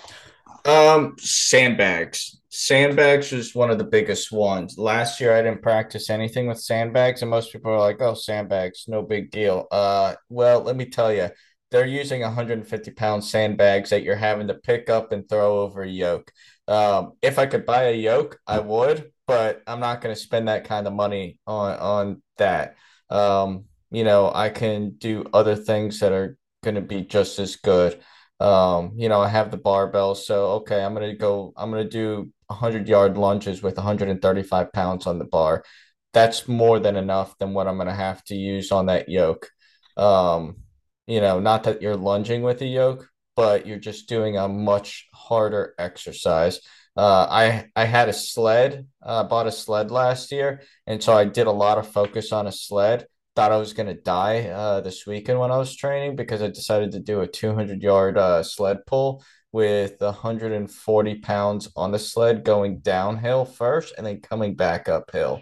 Um, 0.64 1.16
sandbags. 1.18 2.38
Sandbags 2.50 3.32
was 3.32 3.54
one 3.54 3.70
of 3.70 3.78
the 3.78 3.84
biggest 3.84 4.32
ones. 4.32 4.76
Last 4.76 5.20
year 5.20 5.34
I 5.34 5.42
didn't 5.42 5.62
practice 5.62 6.10
anything 6.10 6.46
with 6.46 6.60
sandbags, 6.60 7.22
and 7.22 7.30
most 7.30 7.52
people 7.52 7.72
are 7.72 7.78
like, 7.78 8.00
"Oh, 8.00 8.14
sandbags, 8.14 8.84
no 8.88 9.02
big 9.02 9.30
deal." 9.30 9.66
Uh, 9.70 10.14
well, 10.28 10.60
let 10.60 10.76
me 10.76 10.86
tell 10.86 11.12
you, 11.12 11.30
they're 11.70 11.86
using 11.86 12.22
150 12.22 12.90
pound 12.92 13.24
sandbags 13.24 13.90
that 13.90 14.02
you're 14.02 14.16
having 14.16 14.48
to 14.48 14.54
pick 14.54 14.90
up 14.90 15.12
and 15.12 15.28
throw 15.28 15.60
over 15.60 15.82
a 15.82 15.88
yoke. 15.88 16.30
Um, 16.66 17.12
if 17.22 17.38
I 17.38 17.46
could 17.46 17.64
buy 17.64 17.84
a 17.84 17.96
yoke, 17.96 18.38
I 18.46 18.58
would, 18.60 19.12
but 19.26 19.62
I'm 19.66 19.80
not 19.80 20.00
going 20.00 20.14
to 20.14 20.20
spend 20.20 20.48
that 20.48 20.64
kind 20.64 20.86
of 20.86 20.92
money 20.92 21.38
on 21.46 21.78
on 21.78 22.22
that. 22.38 22.76
Um, 23.10 23.64
you 23.90 24.04
know, 24.04 24.30
I 24.34 24.50
can 24.50 24.90
do 24.98 25.24
other 25.32 25.56
things 25.56 26.00
that 26.00 26.12
are 26.12 26.36
going 26.62 26.74
to 26.74 26.80
be 26.80 27.02
just 27.02 27.38
as 27.38 27.56
good. 27.56 28.00
Um, 28.40 28.92
you 28.96 29.08
know, 29.08 29.20
I 29.20 29.28
have 29.28 29.50
the 29.50 29.56
barbell, 29.56 30.14
so 30.14 30.46
okay, 30.60 30.82
I'm 30.82 30.94
gonna 30.94 31.16
go, 31.16 31.52
I'm 31.56 31.70
gonna 31.70 31.88
do 31.88 32.30
100 32.46 32.86
yard 32.88 33.16
lunges 33.18 33.62
with 33.62 33.76
135 33.76 34.72
pounds 34.72 35.06
on 35.06 35.18
the 35.18 35.24
bar. 35.24 35.64
That's 36.12 36.46
more 36.46 36.78
than 36.78 36.96
enough 36.96 37.36
than 37.38 37.52
what 37.52 37.66
I'm 37.66 37.78
gonna 37.78 37.94
have 37.94 38.22
to 38.24 38.36
use 38.36 38.70
on 38.70 38.86
that 38.86 39.08
yoke. 39.08 39.50
Um, 39.96 40.58
you 41.06 41.20
know, 41.20 41.40
not 41.40 41.64
that 41.64 41.82
you're 41.82 41.96
lunging 41.96 42.42
with 42.42 42.62
a 42.62 42.66
yoke, 42.66 43.08
but 43.34 43.66
you're 43.66 43.78
just 43.78 44.08
doing 44.08 44.36
a 44.36 44.48
much 44.48 45.08
harder 45.12 45.74
exercise. 45.78 46.60
Uh, 46.98 47.26
I 47.30 47.66
I 47.76 47.84
had 47.86 48.08
a 48.08 48.12
sled, 48.12 48.88
uh, 49.02 49.24
bought 49.24 49.46
a 49.46 49.52
sled 49.52 49.90
last 49.90 50.32
year, 50.32 50.62
and 50.86 51.02
so 51.02 51.12
I 51.14 51.24
did 51.24 51.46
a 51.46 51.52
lot 51.52 51.78
of 51.78 51.88
focus 51.88 52.32
on 52.32 52.46
a 52.46 52.52
sled 52.52 53.06
thought 53.38 53.52
I 53.52 53.56
was 53.58 53.72
gonna 53.72 53.94
die 53.94 54.48
uh, 54.48 54.80
this 54.80 55.06
weekend 55.06 55.38
when 55.38 55.52
I 55.52 55.58
was 55.58 55.76
training 55.76 56.16
because 56.16 56.42
I 56.42 56.48
decided 56.48 56.90
to 56.90 56.98
do 56.98 57.20
a 57.20 57.26
200 57.28 57.80
yard 57.80 58.18
uh, 58.18 58.42
sled 58.42 58.78
pull 58.84 59.22
with 59.52 60.00
140 60.00 61.14
pounds 61.20 61.70
on 61.76 61.92
the 61.92 62.00
sled 62.00 62.42
going 62.42 62.80
downhill 62.80 63.44
first 63.44 63.94
and 63.96 64.04
then 64.04 64.20
coming 64.20 64.56
back 64.56 64.88
uphill. 64.88 65.40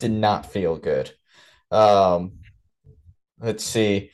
Did 0.00 0.12
not 0.12 0.50
feel 0.50 0.78
good. 0.78 1.12
Um, 1.70 2.38
let's 3.38 3.64
see. 3.64 4.12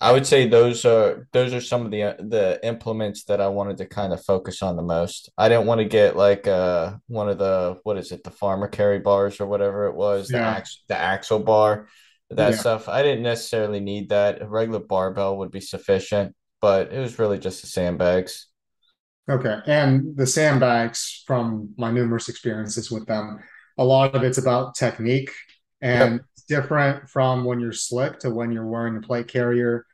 I 0.00 0.12
would 0.12 0.26
say 0.26 0.46
those 0.46 0.84
are 0.84 1.26
those 1.32 1.54
are 1.54 1.60
some 1.60 1.86
of 1.86 1.90
the 1.90 2.16
the 2.18 2.60
implements 2.62 3.24
that 3.24 3.40
I 3.40 3.48
wanted 3.48 3.78
to 3.78 3.86
kind 3.86 4.12
of 4.12 4.22
focus 4.24 4.62
on 4.62 4.76
the 4.76 4.82
most. 4.82 5.30
I 5.38 5.48
didn't 5.48 5.66
want 5.66 5.80
to 5.80 5.86
get 5.86 6.16
like 6.16 6.46
uh 6.46 6.96
one 7.06 7.28
of 7.30 7.38
the 7.38 7.78
what 7.82 7.96
is 7.96 8.12
it 8.12 8.22
the 8.22 8.30
farmer 8.30 8.68
carry 8.68 8.98
bars 8.98 9.40
or 9.40 9.46
whatever 9.46 9.86
it 9.86 9.94
was 9.94 10.28
the 10.28 10.38
ax 10.38 10.82
the 10.88 10.98
axle 10.98 11.38
bar 11.40 11.88
that 12.30 12.50
Yeah. 12.50 12.56
stuff. 12.56 12.88
I 12.88 13.02
didn't 13.02 13.22
necessarily 13.22 13.80
need 13.80 14.10
that. 14.10 14.42
A 14.42 14.48
regular 14.48 14.80
barbell 14.80 15.38
would 15.38 15.50
be 15.50 15.60
sufficient, 15.60 16.34
but 16.60 16.92
it 16.92 16.98
was 17.00 17.18
really 17.18 17.38
just 17.38 17.62
the 17.62 17.68
sandbags. 17.68 18.48
Okay. 19.28 19.58
And 19.66 20.16
the 20.16 20.26
sandbags, 20.26 21.24
from 21.26 21.74
my 21.76 21.90
numerous 21.90 22.28
experiences 22.28 22.90
with 22.90 23.06
them, 23.06 23.40
a 23.78 23.84
lot 23.84 24.14
of 24.14 24.22
it's 24.22 24.38
about 24.38 24.74
technique 24.76 25.30
and 25.80 26.14
Yep. 26.14 26.20
Different 26.46 27.08
from 27.08 27.44
when 27.44 27.60
you're 27.60 27.72
slick 27.72 28.18
to 28.20 28.30
when 28.30 28.52
you're 28.52 28.66
wearing 28.66 28.96
a 28.96 29.00
plate 29.00 29.28
carrier. 29.28 29.86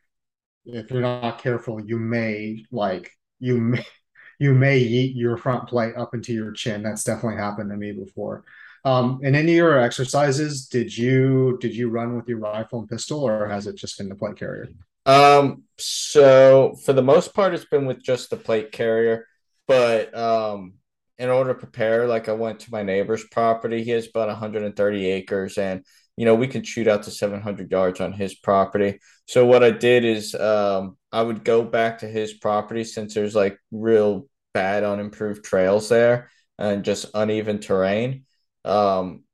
If 0.65 0.91
you're 0.91 1.03
not 1.03 1.43
careful, 1.43 1.85
you 1.85 1.99
may 1.99 2.65
like 2.71 3.11
you 3.39 3.59
may 3.59 3.85
you 4.39 4.55
may 4.55 4.79
eat 4.79 5.15
your 5.15 5.37
front 5.37 5.69
plate 5.69 5.95
up 5.97 6.15
into 6.15 6.33
your 6.33 6.53
chin. 6.53 6.83
That's 6.83 7.05
definitely 7.05 7.39
happened 7.39 7.71
to 7.71 7.77
me 7.77 7.93
before. 7.93 8.45
Um, 8.85 9.21
in 9.23 9.35
your 9.47 9.79
exercises, 9.79 10.67
did 10.67 10.97
you 10.97 11.59
did 11.61 11.75
you 11.75 11.89
run 11.89 12.17
with 12.17 12.29
your 12.29 12.39
rifle 12.39 12.81
and 12.81 12.89
pistol, 12.89 13.23
or 13.23 13.49
has 13.49 13.67
it 13.67 13.77
just 13.77 13.99
been 13.99 14.09
the 14.09 14.15
plate 14.17 14.37
carrier? 14.37 14.69
Um, 15.07 15.65
so 15.79 16.75
for 16.85 16.93
the 16.93 17.03
most 17.03 17.35
part, 17.35 17.55
it's 17.55 17.65
been 17.65 17.87
with 17.87 18.03
just 18.03 18.31
the 18.31 18.37
plate 18.37 18.73
carrier, 18.73 19.27
but 19.69 20.17
um, 20.17 20.75
in 21.19 21.29
order 21.29 21.53
to 21.53 21.59
prepare, 21.59 22.07
like 22.09 22.29
I 22.29 22.33
went 22.33 22.61
to 22.61 22.73
my 22.73 22.83
neighbor's 22.83 23.25
property. 23.25 23.85
He 23.85 23.91
has 23.93 24.09
about 24.09 24.29
130 24.29 25.11
acres, 25.11 25.59
and 25.59 25.85
you 26.17 26.25
know 26.25 26.35
we 26.35 26.47
can 26.47 26.63
shoot 26.63 26.89
out 26.89 27.05
to 27.05 27.11
700 27.11 27.71
yards 27.71 28.01
on 28.01 28.13
his 28.13 28.35
property. 28.35 28.99
So 29.27 29.47
what 29.47 29.65
I 29.65 29.71
did 29.71 30.05
is 30.05 30.35
um, 30.35 30.97
I 31.11 31.23
would 31.23 31.45
go 31.45 31.63
back 31.63 31.99
to 31.99 32.09
his 32.09 32.35
property 32.35 32.85
since 32.85 33.15
there's 33.15 33.35
like 33.35 33.59
real 33.71 34.27
bad 34.55 34.85
unimproved 34.85 35.45
trails 35.45 35.89
there 35.89 36.31
and 36.59 36.85
just 36.85 37.07
uneven 37.15 37.59
terrain. 37.59 38.25
Um, 38.65 39.25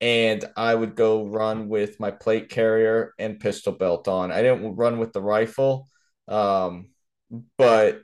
and 0.00 0.44
I 0.56 0.74
would 0.74 0.96
go 0.96 1.26
run 1.26 1.68
with 1.68 2.00
my 2.00 2.10
plate 2.10 2.48
carrier 2.48 3.14
and 3.18 3.38
pistol 3.38 3.72
belt 3.72 4.08
on. 4.08 4.32
I 4.32 4.42
didn't 4.42 4.74
run 4.74 4.98
with 4.98 5.12
the 5.12 5.22
rifle, 5.22 5.86
um, 6.26 6.88
but 7.56 8.00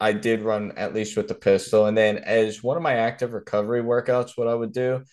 I 0.00 0.12
did 0.12 0.42
run 0.42 0.72
at 0.78 0.94
least 0.94 1.16
with 1.16 1.28
the 1.28 1.34
pistol. 1.34 1.86
And 1.86 1.96
then 1.96 2.18
as 2.18 2.62
one 2.62 2.76
of 2.76 2.82
my 2.82 2.94
active 2.94 3.34
recovery 3.34 3.82
workouts, 3.82 4.32
what 4.34 4.48
I 4.48 4.54
would 4.54 4.72
do 4.72 5.04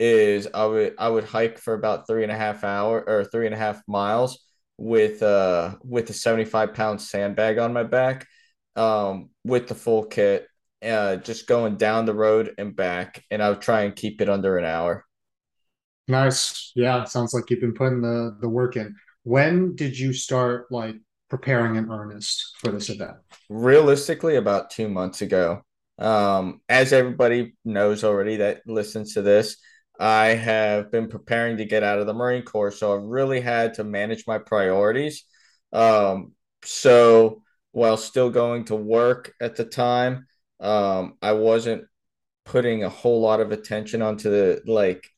is 0.00 0.48
I 0.52 0.64
would 0.66 0.94
I 0.98 1.08
would 1.08 1.24
hike 1.24 1.58
for 1.58 1.74
about 1.74 2.06
three 2.06 2.22
and 2.22 2.32
a 2.32 2.36
half 2.36 2.64
hour 2.64 3.02
or 3.06 3.24
three 3.24 3.46
and 3.46 3.54
a 3.54 3.58
half 3.58 3.82
miles 3.88 4.38
with 4.78 5.22
uh 5.22 5.76
with 5.82 6.10
a 6.10 6.12
75 6.12 6.74
pound 6.74 7.00
sandbag 7.00 7.58
on 7.58 7.72
my 7.72 7.82
back, 7.84 8.26
um, 8.76 9.30
with 9.44 9.68
the 9.68 9.74
full 9.74 10.04
kit, 10.04 10.46
uh, 10.84 11.16
just 11.16 11.46
going 11.46 11.76
down 11.76 12.06
the 12.06 12.14
road 12.14 12.54
and 12.58 12.76
back, 12.76 13.24
and 13.30 13.42
I 13.42 13.50
would 13.50 13.60
try 13.60 13.82
and 13.82 13.94
keep 13.96 14.20
it 14.20 14.28
under 14.28 14.56
an 14.58 14.64
hour. 14.64 15.04
Nice. 16.06 16.72
Yeah, 16.74 17.04
sounds 17.04 17.34
like 17.34 17.50
you've 17.50 17.60
been 17.60 17.74
putting 17.74 18.00
the 18.00 18.36
the 18.40 18.48
work 18.48 18.76
in. 18.76 18.94
When 19.24 19.74
did 19.76 19.98
you 19.98 20.12
start 20.12 20.70
like 20.70 20.96
preparing 21.28 21.76
in 21.76 21.90
earnest 21.90 22.56
for 22.58 22.70
this 22.72 22.88
event? 22.88 23.16
realistically 23.48 24.36
about 24.36 24.70
two 24.70 24.88
months 24.88 25.22
ago. 25.22 25.62
Um, 25.98 26.60
as 26.68 26.92
everybody 26.92 27.56
knows 27.64 28.04
already 28.04 28.36
that 28.36 28.62
listens 28.66 29.14
to 29.14 29.22
this, 29.22 29.56
I 29.98 30.28
have 30.28 30.90
been 30.92 31.08
preparing 31.08 31.56
to 31.56 31.64
get 31.64 31.82
out 31.82 31.98
of 31.98 32.06
the 32.06 32.14
Marine 32.14 32.42
Corps, 32.42 32.70
so 32.70 32.94
I've 32.94 33.02
really 33.02 33.40
had 33.40 33.74
to 33.74 33.84
manage 33.84 34.26
my 34.26 34.38
priorities. 34.38 35.24
Um, 35.72 36.32
so 36.64 37.42
while 37.72 37.96
still 37.96 38.30
going 38.30 38.64
to 38.66 38.76
work 38.76 39.34
at 39.40 39.56
the 39.56 39.64
time, 39.64 40.26
um, 40.60 41.16
I 41.20 41.32
wasn't 41.32 41.84
putting 42.44 42.84
a 42.84 42.88
whole 42.88 43.20
lot 43.20 43.40
of 43.40 43.52
attention 43.52 44.02
onto 44.02 44.30
the 44.30 44.62
like 44.66 45.08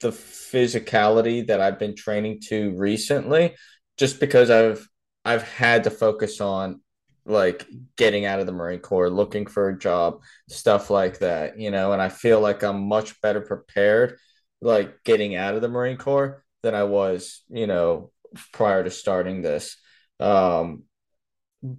the 0.00 0.10
physicality 0.10 1.46
that 1.46 1.60
I've 1.60 1.78
been 1.78 1.94
training 1.96 2.40
to 2.48 2.72
recently, 2.76 3.56
just 3.98 4.20
because 4.20 4.50
I've 4.50 4.86
I've 5.24 5.42
had 5.42 5.84
to 5.84 5.90
focus 5.90 6.40
on 6.40 6.80
like 7.24 7.66
getting 7.96 8.24
out 8.24 8.40
of 8.40 8.46
the 8.46 8.52
Marine 8.52 8.80
Corps, 8.80 9.10
looking 9.10 9.46
for 9.46 9.68
a 9.68 9.78
job, 9.78 10.22
stuff 10.48 10.90
like 10.90 11.20
that, 11.20 11.58
you 11.58 11.70
know, 11.70 11.92
and 11.92 12.02
I 12.02 12.08
feel 12.08 12.40
like 12.40 12.62
I'm 12.62 12.88
much 12.88 13.20
better 13.20 13.40
prepared 13.40 14.18
like 14.60 15.02
getting 15.04 15.34
out 15.34 15.54
of 15.54 15.60
the 15.60 15.68
Marine 15.68 15.96
Corps 15.96 16.44
than 16.62 16.74
I 16.74 16.84
was, 16.84 17.42
you 17.50 17.66
know, 17.66 18.12
prior 18.52 18.84
to 18.84 18.90
starting 18.90 19.42
this. 19.42 19.76
Um, 20.20 20.84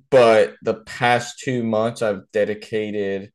but 0.09 0.55
the 0.61 0.75
past 0.75 1.39
two 1.39 1.63
months, 1.63 2.01
I've 2.01 2.29
dedicated 2.31 3.31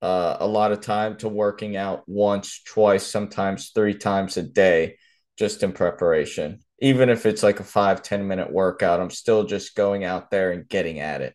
uh, 0.00 0.36
a 0.40 0.46
lot 0.46 0.72
of 0.72 0.80
time 0.80 1.16
to 1.18 1.28
working 1.28 1.76
out 1.76 2.02
once, 2.08 2.62
twice, 2.64 3.06
sometimes 3.06 3.70
three 3.74 3.94
times 3.94 4.36
a 4.36 4.42
day, 4.42 4.96
just 5.38 5.62
in 5.62 5.72
preparation. 5.72 6.60
Even 6.80 7.08
if 7.08 7.26
it's 7.26 7.42
like 7.42 7.60
a 7.60 7.64
five 7.64 8.02
ten 8.02 8.26
minute 8.26 8.52
workout, 8.52 9.00
I'm 9.00 9.10
still 9.10 9.44
just 9.44 9.76
going 9.76 10.04
out 10.04 10.30
there 10.30 10.50
and 10.50 10.68
getting 10.68 10.98
at 10.98 11.20
it. 11.20 11.34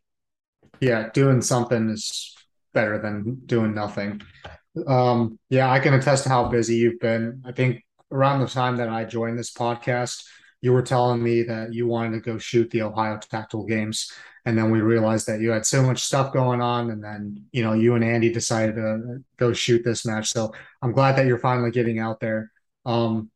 Yeah, 0.80 1.10
doing 1.14 1.42
something 1.42 1.90
is 1.90 2.36
better 2.74 3.00
than 3.00 3.42
doing 3.46 3.74
nothing. 3.74 4.22
Um, 4.86 5.40
yeah, 5.50 5.72
I 5.72 5.80
can 5.80 5.94
attest 5.94 6.24
to 6.24 6.30
how 6.30 6.50
busy 6.50 6.76
you've 6.76 7.00
been. 7.00 7.42
I 7.46 7.52
think 7.52 7.84
around 8.12 8.42
the 8.42 8.48
time 8.48 8.78
that 8.78 8.90
I 8.90 9.06
joined 9.06 9.40
this 9.40 9.54
podcast, 9.54 10.24
you 10.62 10.74
were 10.74 10.82
telling 10.82 11.22
me 11.22 11.44
that 11.44 11.74
you 11.74 11.88
wanted 11.88 12.12
to 12.12 12.20
go 12.22 12.38
shoot 12.38 12.70
the 12.70 12.84
Ohio 12.84 13.18
Tactical 13.18 13.66
Games, 13.66 14.12
and 14.46 14.58
then 14.58 14.72
we 14.72 14.82
realized 14.82 15.28
that 15.28 15.40
you 15.40 15.52
had 15.52 15.66
so 15.66 15.84
much 15.84 16.04
stuff 16.04 16.34
going 16.34 16.62
on, 16.62 16.92
and 16.92 17.04
then 17.04 17.46
you 17.52 17.64
know 17.64 17.74
you 17.74 17.96
and 17.96 18.04
Andy 18.04 18.32
decided 18.32 18.76
to 18.76 19.24
go 19.38 19.54
shoot 19.54 19.84
this 19.84 20.06
match. 20.06 20.30
So 20.30 20.54
I'm 20.82 20.92
glad 20.92 21.16
that 21.16 21.26
you're 21.26 21.40
finally 21.40 21.72
getting 21.72 22.00
out 22.00 22.20
there. 22.20 22.52
Um, 22.86 23.30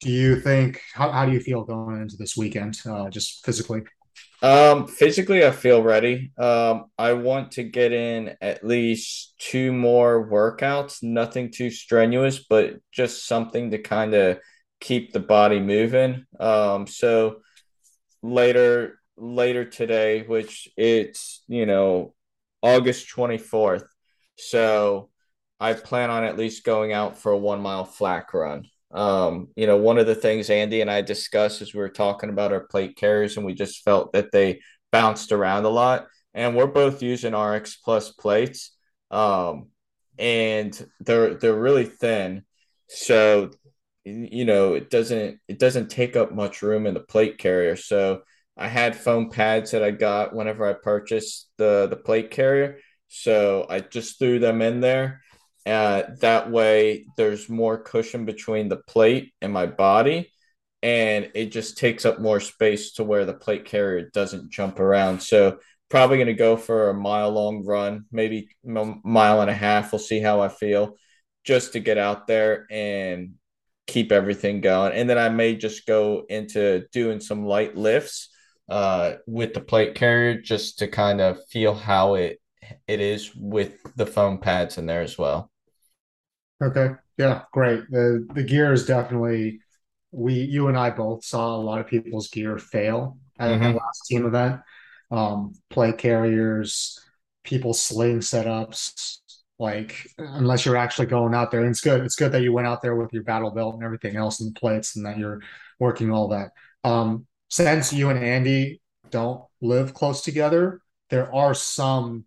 do 0.00 0.10
you 0.10 0.40
think 0.40 0.80
how, 0.94 1.10
how 1.10 1.26
do 1.26 1.32
you 1.32 1.40
feel 1.40 1.64
going 1.64 2.00
into 2.00 2.16
this 2.16 2.36
weekend, 2.36 2.78
uh, 2.86 3.10
just 3.10 3.44
physically? 3.44 3.82
Um, 4.42 4.86
physically, 4.86 5.44
I 5.44 5.50
feel 5.50 5.82
ready. 5.82 6.32
Um, 6.38 6.86
I 6.96 7.12
want 7.12 7.52
to 7.52 7.62
get 7.62 7.92
in 7.92 8.36
at 8.40 8.64
least 8.64 9.34
two 9.38 9.72
more 9.72 10.28
workouts, 10.28 11.02
nothing 11.02 11.50
too 11.50 11.70
strenuous, 11.70 12.38
but 12.38 12.76
just 12.90 13.26
something 13.26 13.72
to 13.72 13.78
kind 13.78 14.14
of 14.14 14.38
keep 14.80 15.12
the 15.12 15.20
body 15.20 15.60
moving. 15.60 16.24
Um, 16.38 16.86
so 16.86 17.40
later, 18.22 18.98
later 19.16 19.66
today, 19.66 20.22
which 20.22 20.70
it's, 20.76 21.42
you 21.46 21.66
know, 21.66 22.14
August 22.62 23.10
24th. 23.14 23.84
So 24.36 25.10
I 25.58 25.74
plan 25.74 26.08
on 26.08 26.24
at 26.24 26.38
least 26.38 26.64
going 26.64 26.94
out 26.94 27.18
for 27.18 27.32
a 27.32 27.38
one 27.38 27.60
mile 27.60 27.84
flat 27.84 28.26
run. 28.32 28.66
Um, 28.92 29.48
you 29.54 29.66
know, 29.66 29.76
one 29.76 29.98
of 29.98 30.06
the 30.06 30.14
things 30.14 30.50
Andy 30.50 30.80
and 30.80 30.90
I 30.90 31.02
discussed 31.02 31.62
as 31.62 31.72
we 31.72 31.80
were 31.80 31.88
talking 31.88 32.30
about 32.30 32.52
our 32.52 32.60
plate 32.60 32.96
carriers, 32.96 33.36
and 33.36 33.46
we 33.46 33.54
just 33.54 33.84
felt 33.84 34.12
that 34.12 34.32
they 34.32 34.60
bounced 34.90 35.32
around 35.32 35.64
a 35.64 35.68
lot. 35.68 36.06
And 36.34 36.56
we're 36.56 36.66
both 36.66 37.02
using 37.02 37.34
RX 37.34 37.76
Plus 37.76 38.12
plates, 38.12 38.76
um, 39.10 39.68
and 40.18 40.86
they're 41.00 41.34
they're 41.34 41.58
really 41.58 41.86
thin, 41.86 42.44
so 42.88 43.50
you 44.04 44.44
know 44.44 44.74
it 44.74 44.90
doesn't 44.90 45.38
it 45.48 45.58
doesn't 45.58 45.90
take 45.90 46.16
up 46.16 46.32
much 46.32 46.62
room 46.62 46.86
in 46.86 46.94
the 46.94 47.00
plate 47.00 47.38
carrier. 47.38 47.76
So 47.76 48.22
I 48.56 48.68
had 48.68 48.96
foam 48.96 49.30
pads 49.30 49.72
that 49.72 49.82
I 49.82 49.90
got 49.90 50.34
whenever 50.34 50.66
I 50.66 50.74
purchased 50.74 51.48
the 51.58 51.88
the 51.88 51.96
plate 51.96 52.30
carrier, 52.30 52.78
so 53.08 53.66
I 53.68 53.80
just 53.80 54.18
threw 54.18 54.38
them 54.38 54.62
in 54.62 54.80
there 54.80 55.22
uh, 55.66 56.02
that 56.20 56.50
way, 56.50 57.06
there's 57.16 57.48
more 57.48 57.78
cushion 57.78 58.24
between 58.24 58.68
the 58.68 58.76
plate 58.76 59.32
and 59.40 59.52
my 59.52 59.66
body, 59.66 60.32
and 60.82 61.30
it 61.34 61.52
just 61.52 61.78
takes 61.78 62.04
up 62.04 62.20
more 62.20 62.40
space 62.40 62.92
to 62.92 63.04
where 63.04 63.24
the 63.24 63.34
plate 63.34 63.66
carrier 63.66 64.10
doesn't 64.12 64.50
jump 64.50 64.80
around. 64.80 65.22
So, 65.22 65.58
probably 65.88 66.16
going 66.16 66.28
to 66.28 66.34
go 66.34 66.56
for 66.56 66.90
a 66.90 66.94
mile 66.94 67.30
long 67.30 67.64
run, 67.64 68.06
maybe 68.12 68.48
a 68.66 68.94
mile 69.04 69.40
and 69.40 69.50
a 69.50 69.54
half. 69.54 69.92
We'll 69.92 69.98
see 69.98 70.20
how 70.20 70.40
I 70.40 70.48
feel 70.48 70.96
just 71.44 71.72
to 71.72 71.80
get 71.80 71.98
out 71.98 72.26
there 72.26 72.66
and 72.70 73.34
keep 73.86 74.12
everything 74.12 74.60
going. 74.60 74.92
And 74.92 75.10
then 75.10 75.18
I 75.18 75.28
may 75.28 75.56
just 75.56 75.86
go 75.86 76.24
into 76.28 76.86
doing 76.92 77.20
some 77.20 77.44
light 77.44 77.76
lifts 77.76 78.28
uh, 78.68 79.14
with 79.26 79.52
the 79.52 79.60
plate 79.60 79.96
carrier 79.96 80.40
just 80.40 80.78
to 80.78 80.88
kind 80.88 81.20
of 81.20 81.38
feel 81.50 81.74
how 81.74 82.14
it 82.14 82.40
it 82.86 83.00
is 83.00 83.34
with 83.34 83.78
the 83.96 84.06
foam 84.06 84.38
pads 84.38 84.78
in 84.78 84.86
there 84.86 85.02
as 85.02 85.18
well. 85.18 85.50
Okay. 86.62 86.90
Yeah, 87.16 87.42
great. 87.52 87.90
The 87.90 88.26
the 88.34 88.42
gear 88.42 88.72
is 88.72 88.86
definitely 88.86 89.60
we 90.10 90.34
you 90.34 90.68
and 90.68 90.78
I 90.78 90.90
both 90.90 91.24
saw 91.24 91.56
a 91.56 91.58
lot 91.58 91.80
of 91.80 91.86
people's 91.86 92.28
gear 92.28 92.58
fail 92.58 93.18
at 93.38 93.50
mm-hmm. 93.50 93.62
the 93.62 93.70
last 93.70 94.02
team 94.06 94.26
event. 94.26 94.60
Um, 95.10 95.54
plate 95.70 95.98
carriers, 95.98 97.00
people 97.42 97.74
sling 97.74 98.20
setups, 98.20 99.18
like 99.58 100.08
unless 100.18 100.64
you're 100.64 100.76
actually 100.76 101.06
going 101.06 101.34
out 101.34 101.50
there. 101.50 101.60
And 101.60 101.70
it's 101.70 101.80
good. 101.80 102.02
It's 102.02 102.16
good 102.16 102.32
that 102.32 102.42
you 102.42 102.52
went 102.52 102.66
out 102.66 102.80
there 102.80 102.96
with 102.96 103.12
your 103.12 103.24
battle 103.24 103.50
belt 103.50 103.74
and 103.74 103.84
everything 103.84 104.16
else 104.16 104.40
in 104.40 104.46
the 104.46 104.58
plates 104.58 104.96
and 104.96 105.04
that 105.04 105.18
you're 105.18 105.40
working 105.78 106.10
all 106.10 106.28
that. 106.28 106.52
Um, 106.84 107.26
since 107.48 107.92
you 107.92 108.08
and 108.10 108.22
Andy 108.22 108.80
don't 109.10 109.42
live 109.60 109.92
close 109.92 110.22
together, 110.22 110.80
there 111.10 111.34
are 111.34 111.54
some 111.54 112.24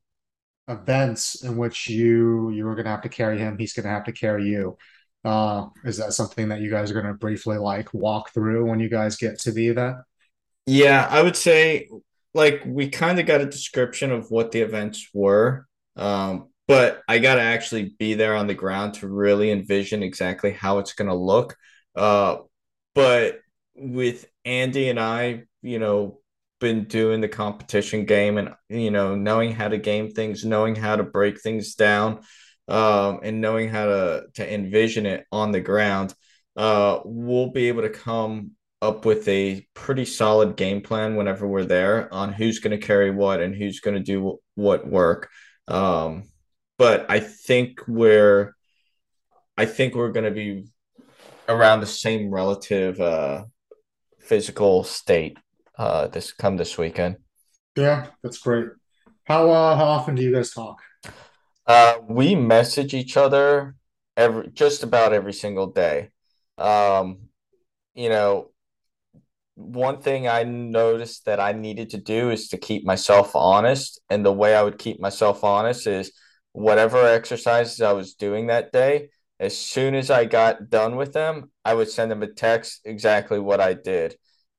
events 0.67 1.43
in 1.43 1.57
which 1.57 1.89
you 1.89 2.49
you 2.51 2.65
were 2.65 2.75
going 2.75 2.85
to 2.85 2.91
have 2.91 3.01
to 3.01 3.09
carry 3.09 3.37
him 3.37 3.57
he's 3.57 3.73
going 3.73 3.83
to 3.83 3.89
have 3.89 4.05
to 4.05 4.11
carry 4.11 4.47
you. 4.47 4.77
Uh 5.25 5.67
is 5.85 5.97
that 5.97 6.13
something 6.13 6.49
that 6.49 6.61
you 6.61 6.69
guys 6.69 6.91
are 6.91 6.93
going 6.93 7.05
to 7.05 7.13
briefly 7.13 7.57
like 7.57 7.93
walk 7.93 8.31
through 8.33 8.65
when 8.65 8.79
you 8.79 8.89
guys 8.89 9.17
get 9.17 9.39
to 9.39 9.51
the 9.51 9.67
event? 9.67 9.97
Yeah 10.65 11.07
i 11.09 11.21
would 11.21 11.35
say 11.35 11.89
like 12.33 12.63
we 12.65 12.89
kind 12.89 13.19
of 13.19 13.25
got 13.25 13.41
a 13.41 13.45
description 13.45 14.11
of 14.11 14.31
what 14.31 14.51
the 14.51 14.61
events 14.61 15.09
were 15.13 15.67
um 15.97 16.47
but 16.67 17.01
i 17.07 17.19
got 17.19 17.35
to 17.35 17.41
actually 17.41 17.93
be 17.99 18.13
there 18.13 18.35
on 18.35 18.47
the 18.47 18.53
ground 18.53 18.95
to 18.95 19.07
really 19.07 19.51
envision 19.51 20.01
exactly 20.03 20.51
how 20.51 20.79
it's 20.79 20.93
going 20.93 21.09
to 21.09 21.15
look. 21.15 21.55
Uh 21.95 22.37
but 22.95 23.39
with 23.75 24.25
andy 24.45 24.89
and 24.89 24.99
i 24.99 25.43
you 25.61 25.79
know 25.79 26.19
been 26.59 26.85
doing 26.85 27.21
the 27.21 27.27
competition 27.27 28.05
game 28.05 28.37
and 28.37 28.53
you 28.69 28.91
know 28.91 29.15
knowing 29.15 29.51
how 29.51 29.67
to 29.67 29.77
game 29.77 30.11
things 30.11 30.45
knowing 30.45 30.75
how 30.75 30.95
to 30.95 31.03
break 31.03 31.41
things 31.41 31.75
down 31.75 32.21
um, 32.67 33.19
and 33.23 33.41
knowing 33.41 33.69
how 33.69 33.85
to 33.85 34.23
to 34.33 34.53
envision 34.53 35.05
it 35.05 35.25
on 35.31 35.51
the 35.51 35.61
ground 35.61 36.13
uh, 36.55 36.99
we'll 37.03 37.49
be 37.49 37.67
able 37.67 37.81
to 37.81 37.89
come 37.89 38.51
up 38.81 39.05
with 39.05 39.27
a 39.27 39.65
pretty 39.73 40.05
solid 40.05 40.55
game 40.55 40.81
plan 40.81 41.15
whenever 41.15 41.47
we're 41.47 41.65
there 41.65 42.13
on 42.13 42.31
who's 42.31 42.59
going 42.59 42.77
to 42.77 42.85
carry 42.85 43.11
what 43.11 43.39
and 43.39 43.55
who's 43.55 43.79
going 43.79 43.95
to 43.95 44.03
do 44.03 44.39
what 44.55 44.85
work. 44.85 45.29
Um, 45.67 46.23
but 46.77 47.05
i 47.09 47.19
think 47.19 47.81
we're 47.87 48.55
i 49.57 49.65
think 49.65 49.95
we're 49.95 50.11
going 50.11 50.25
to 50.25 50.31
be 50.31 50.65
around 51.47 51.79
the 51.79 51.85
same 51.85 52.29
relative 52.29 52.99
uh, 52.99 53.43
physical 54.19 54.83
state 54.83 55.37
uh, 55.77 56.07
this 56.07 56.31
come 56.31 56.57
this 56.57 56.77
weekend. 56.77 57.17
Yeah, 57.75 58.07
that's 58.21 58.37
great. 58.37 58.67
How 59.25 59.49
uh, 59.49 59.75
how 59.75 59.85
often 59.85 60.15
do 60.15 60.21
you 60.23 60.33
guys 60.33 60.51
talk? 60.51 60.81
Uh, 61.65 61.95
we 62.07 62.35
message 62.35 62.93
each 62.93 63.17
other 63.17 63.75
every 64.17 64.49
just 64.53 64.83
about 64.83 65.13
every 65.13 65.33
single 65.33 65.67
day. 65.67 66.09
Um, 66.57 67.29
you 67.95 68.09
know, 68.09 68.51
one 69.55 70.01
thing 70.01 70.27
I 70.27 70.43
noticed 70.43 71.25
that 71.25 71.39
I 71.39 71.53
needed 71.53 71.91
to 71.91 71.97
do 71.97 72.29
is 72.29 72.49
to 72.49 72.57
keep 72.57 72.85
myself 72.85 73.35
honest, 73.35 74.01
and 74.09 74.25
the 74.25 74.33
way 74.33 74.55
I 74.55 74.63
would 74.63 74.77
keep 74.77 74.99
myself 74.99 75.43
honest 75.43 75.87
is 75.87 76.11
whatever 76.51 77.07
exercises 77.07 77.81
I 77.81 77.93
was 77.93 78.13
doing 78.13 78.47
that 78.47 78.71
day. 78.71 79.09
As 79.39 79.57
soon 79.57 79.95
as 79.95 80.11
I 80.11 80.25
got 80.25 80.69
done 80.69 80.95
with 80.95 81.13
them, 81.13 81.51
I 81.65 81.73
would 81.73 81.89
send 81.89 82.11
them 82.11 82.23
a 82.23 82.27
text 82.27 82.81
exactly 82.85 83.39
what 83.39 83.59
I 83.59 83.73
did 83.73 84.15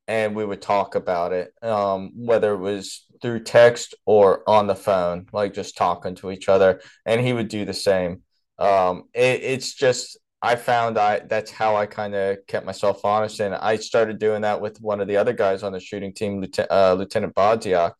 and 0.06 0.34
we 0.34 0.44
would 0.44 0.62
talk 0.62 0.94
about 0.94 1.32
it, 1.32 1.52
um, 1.62 2.12
whether 2.14 2.52
it 2.54 2.58
was 2.58 3.06
through 3.22 3.42
text 3.42 3.94
or 4.04 4.48
on 4.48 4.66
the 4.66 4.74
phone, 4.74 5.26
like 5.32 5.54
just 5.54 5.76
talking 5.76 6.14
to 6.16 6.30
each 6.30 6.48
other. 6.48 6.80
And 7.06 7.20
he 7.20 7.32
would 7.32 7.48
do 7.48 7.64
the 7.64 7.74
same. 7.74 8.22
Um, 8.58 9.04
it, 9.14 9.42
it's 9.42 9.74
just 9.74 10.18
I 10.44 10.56
found 10.56 10.98
I 10.98 11.20
that's 11.20 11.50
how 11.50 11.76
I 11.76 11.86
kind 11.86 12.14
of 12.14 12.36
kept 12.46 12.66
myself 12.66 13.02
honest, 13.02 13.40
and 13.40 13.54
I 13.54 13.76
started 13.76 14.18
doing 14.18 14.42
that 14.42 14.60
with 14.60 14.78
one 14.78 15.00
of 15.00 15.08
the 15.08 15.16
other 15.16 15.32
guys 15.32 15.62
on 15.62 15.72
the 15.72 15.80
shooting 15.80 16.12
team, 16.12 16.40
Lieutenant, 16.40 16.70
uh, 16.70 16.92
Lieutenant 16.92 17.34
Bodziak. 17.34 17.92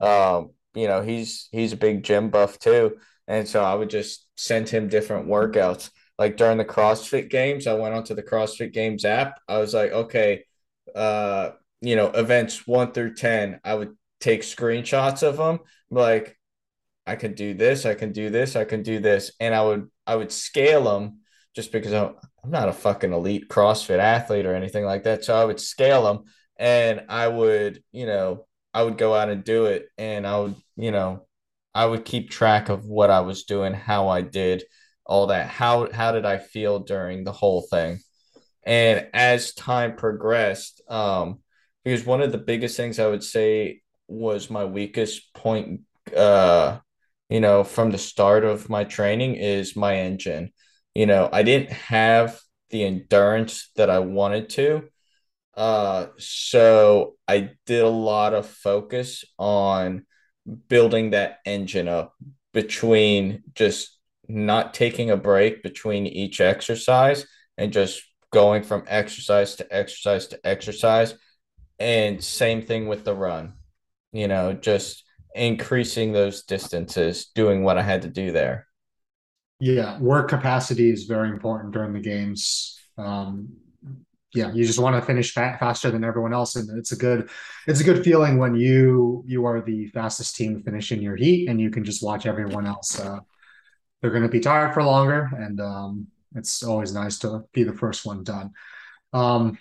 Um, 0.00 0.50
you 0.74 0.86
know, 0.86 1.02
he's 1.02 1.48
he's 1.50 1.72
a 1.72 1.76
big 1.76 2.04
gym 2.04 2.30
buff 2.30 2.58
too, 2.60 2.98
and 3.26 3.48
so 3.48 3.64
I 3.64 3.74
would 3.74 3.90
just 3.90 4.28
send 4.36 4.68
him 4.68 4.88
different 4.88 5.26
workouts. 5.26 5.90
Like 6.18 6.36
during 6.36 6.58
the 6.58 6.64
CrossFit 6.64 7.30
Games, 7.30 7.66
I 7.66 7.74
went 7.74 7.94
onto 7.94 8.14
the 8.14 8.22
CrossFit 8.22 8.72
Games 8.72 9.04
app. 9.04 9.40
I 9.48 9.58
was 9.58 9.74
like, 9.74 9.90
okay, 9.90 10.44
uh, 10.94 11.50
you 11.80 11.96
know, 11.96 12.08
events 12.08 12.66
one 12.66 12.92
through 12.92 13.14
10, 13.14 13.60
I 13.64 13.74
would 13.74 13.96
take 14.20 14.42
screenshots 14.42 15.22
of 15.22 15.36
them. 15.36 15.60
Like, 15.90 16.36
I 17.06 17.16
can 17.16 17.34
do 17.34 17.54
this, 17.54 17.86
I 17.86 17.94
can 17.94 18.12
do 18.12 18.30
this, 18.30 18.56
I 18.56 18.64
can 18.64 18.82
do 18.82 19.00
this. 19.00 19.32
And 19.40 19.54
I 19.54 19.62
would, 19.62 19.90
I 20.06 20.16
would 20.16 20.32
scale 20.32 20.84
them 20.84 21.20
just 21.54 21.72
because 21.72 21.92
I'm, 21.92 22.14
I'm 22.44 22.50
not 22.50 22.68
a 22.68 22.72
fucking 22.72 23.12
elite 23.12 23.48
CrossFit 23.48 23.98
athlete 23.98 24.46
or 24.46 24.54
anything 24.54 24.84
like 24.84 25.04
that. 25.04 25.24
So 25.24 25.34
I 25.34 25.44
would 25.44 25.60
scale 25.60 26.04
them 26.04 26.24
and 26.58 27.04
I 27.08 27.28
would, 27.28 27.82
you 27.92 28.06
know, 28.06 28.46
I 28.74 28.82
would 28.82 28.98
go 28.98 29.14
out 29.14 29.30
and 29.30 29.42
do 29.42 29.66
it. 29.66 29.88
And 29.96 30.26
I 30.26 30.38
would, 30.38 30.56
you 30.76 30.90
know, 30.90 31.26
I 31.74 31.86
would 31.86 32.04
keep 32.04 32.30
track 32.30 32.68
of 32.68 32.84
what 32.84 33.10
I 33.10 33.20
was 33.20 33.44
doing, 33.44 33.72
how 33.72 34.08
I 34.08 34.20
did 34.20 34.64
all 35.06 35.28
that. 35.28 35.48
How, 35.48 35.90
how 35.90 36.12
did 36.12 36.26
I 36.26 36.38
feel 36.38 36.80
during 36.80 37.24
the 37.24 37.32
whole 37.32 37.62
thing? 37.62 38.00
And 38.68 39.06
as 39.14 39.54
time 39.54 39.96
progressed, 39.96 40.82
um, 40.88 41.38
because 41.84 42.04
one 42.04 42.20
of 42.20 42.32
the 42.32 42.38
biggest 42.38 42.76
things 42.76 42.98
I 42.98 43.06
would 43.06 43.24
say 43.24 43.80
was 44.08 44.50
my 44.50 44.66
weakest 44.66 45.32
point, 45.32 45.80
uh, 46.14 46.76
you 47.30 47.40
know, 47.40 47.64
from 47.64 47.92
the 47.92 47.98
start 47.98 48.44
of 48.44 48.68
my 48.68 48.84
training 48.84 49.36
is 49.36 49.74
my 49.74 49.96
engine. 49.96 50.52
You 50.94 51.06
know, 51.06 51.30
I 51.32 51.44
didn't 51.44 51.72
have 51.72 52.38
the 52.68 52.84
endurance 52.84 53.70
that 53.76 53.88
I 53.88 54.00
wanted 54.00 54.50
to. 54.50 54.82
Uh, 55.54 56.08
so 56.18 57.16
I 57.26 57.52
did 57.64 57.82
a 57.82 57.88
lot 57.88 58.34
of 58.34 58.46
focus 58.46 59.24
on 59.38 60.04
building 60.68 61.10
that 61.10 61.38
engine 61.46 61.88
up 61.88 62.12
between 62.52 63.44
just 63.54 63.98
not 64.28 64.74
taking 64.74 65.10
a 65.10 65.16
break 65.16 65.62
between 65.62 66.06
each 66.06 66.42
exercise 66.42 67.26
and 67.56 67.72
just 67.72 68.02
going 68.30 68.62
from 68.62 68.84
exercise 68.86 69.56
to 69.56 69.74
exercise 69.74 70.26
to 70.28 70.40
exercise. 70.46 71.14
And 71.78 72.22
same 72.22 72.62
thing 72.62 72.88
with 72.88 73.04
the 73.04 73.14
run, 73.14 73.54
you 74.12 74.26
know, 74.28 74.52
just 74.52 75.04
increasing 75.34 76.12
those 76.12 76.42
distances, 76.42 77.26
doing 77.34 77.62
what 77.62 77.78
I 77.78 77.82
had 77.82 78.02
to 78.02 78.08
do 78.08 78.32
there. 78.32 78.66
Yeah, 79.60 79.98
work 79.98 80.28
capacity 80.28 80.90
is 80.90 81.04
very 81.04 81.30
important 81.30 81.72
during 81.72 81.92
the 81.92 82.00
games. 82.00 82.78
Um, 82.96 83.48
yeah, 84.34 84.52
you 84.52 84.64
just 84.64 84.78
want 84.78 84.94
to 84.94 85.02
finish 85.02 85.32
fat, 85.32 85.58
faster 85.58 85.90
than 85.90 86.04
everyone 86.04 86.34
else, 86.34 86.56
and 86.56 86.78
it's 86.78 86.92
a 86.92 86.96
good, 86.96 87.30
it's 87.66 87.80
a 87.80 87.84
good 87.84 88.04
feeling 88.04 88.38
when 88.38 88.54
you 88.54 89.24
you 89.26 89.46
are 89.46 89.60
the 89.62 89.86
fastest 89.88 90.36
team 90.36 90.62
finishing 90.62 91.00
your 91.00 91.16
heat, 91.16 91.48
and 91.48 91.60
you 91.60 91.70
can 91.70 91.84
just 91.84 92.02
watch 92.02 92.26
everyone 92.26 92.66
else. 92.66 93.00
Uh, 93.00 93.20
they're 94.00 94.10
going 94.10 94.22
to 94.22 94.28
be 94.28 94.40
tired 94.40 94.74
for 94.74 94.82
longer, 94.82 95.30
and 95.36 95.60
um, 95.60 96.06
it's 96.38 96.62
always 96.62 96.92
nice 96.92 97.18
to 97.20 97.44
be 97.52 97.64
the 97.64 97.72
first 97.72 98.06
one 98.06 98.24
done. 98.24 98.52
Um, 99.12 99.58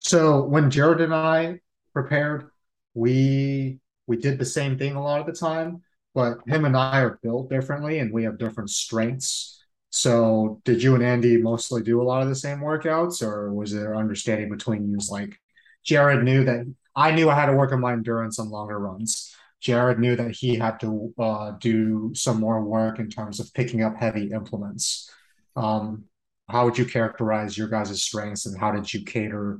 so 0.00 0.44
when 0.44 0.70
Jared 0.70 1.00
and 1.00 1.14
I 1.14 1.60
prepared, 1.92 2.50
we 2.94 3.80
we 4.06 4.16
did 4.18 4.38
the 4.38 4.44
same 4.44 4.76
thing 4.78 4.96
a 4.96 5.02
lot 5.02 5.20
of 5.20 5.26
the 5.26 5.32
time, 5.32 5.82
but 6.14 6.38
him 6.46 6.64
and 6.64 6.76
I 6.76 7.00
are 7.00 7.18
built 7.22 7.48
differently, 7.48 7.98
and 7.98 8.12
we 8.12 8.24
have 8.24 8.38
different 8.38 8.70
strengths. 8.70 9.62
So 9.90 10.60
did 10.64 10.82
you 10.82 10.94
and 10.94 11.04
Andy 11.04 11.40
mostly 11.40 11.82
do 11.82 12.02
a 12.02 12.04
lot 12.04 12.22
of 12.22 12.28
the 12.28 12.34
same 12.34 12.58
workouts, 12.58 13.22
or 13.22 13.52
was 13.54 13.72
there 13.72 13.96
understanding 13.96 14.50
between 14.50 14.90
you? 14.90 14.98
Like 15.08 15.40
Jared 15.84 16.24
knew 16.24 16.44
that 16.44 16.66
I 16.96 17.12
knew 17.12 17.30
I 17.30 17.34
had 17.34 17.46
to 17.46 17.56
work 17.56 17.72
on 17.72 17.80
my 17.80 17.92
endurance 17.92 18.38
on 18.38 18.50
longer 18.50 18.78
runs. 18.78 19.34
Jared 19.60 19.98
knew 19.98 20.14
that 20.16 20.32
he 20.32 20.56
had 20.56 20.78
to 20.80 21.14
uh, 21.18 21.52
do 21.52 22.12
some 22.14 22.38
more 22.38 22.62
work 22.62 22.98
in 22.98 23.08
terms 23.08 23.40
of 23.40 23.52
picking 23.54 23.82
up 23.82 23.96
heavy 23.96 24.30
implements. 24.30 25.10
Um, 25.56 26.04
how 26.48 26.64
would 26.64 26.76
you 26.76 26.84
characterize 26.84 27.56
your 27.56 27.68
guys' 27.68 28.02
strengths, 28.02 28.46
and 28.46 28.58
how 28.58 28.72
did 28.72 28.92
you 28.92 29.04
cater 29.04 29.58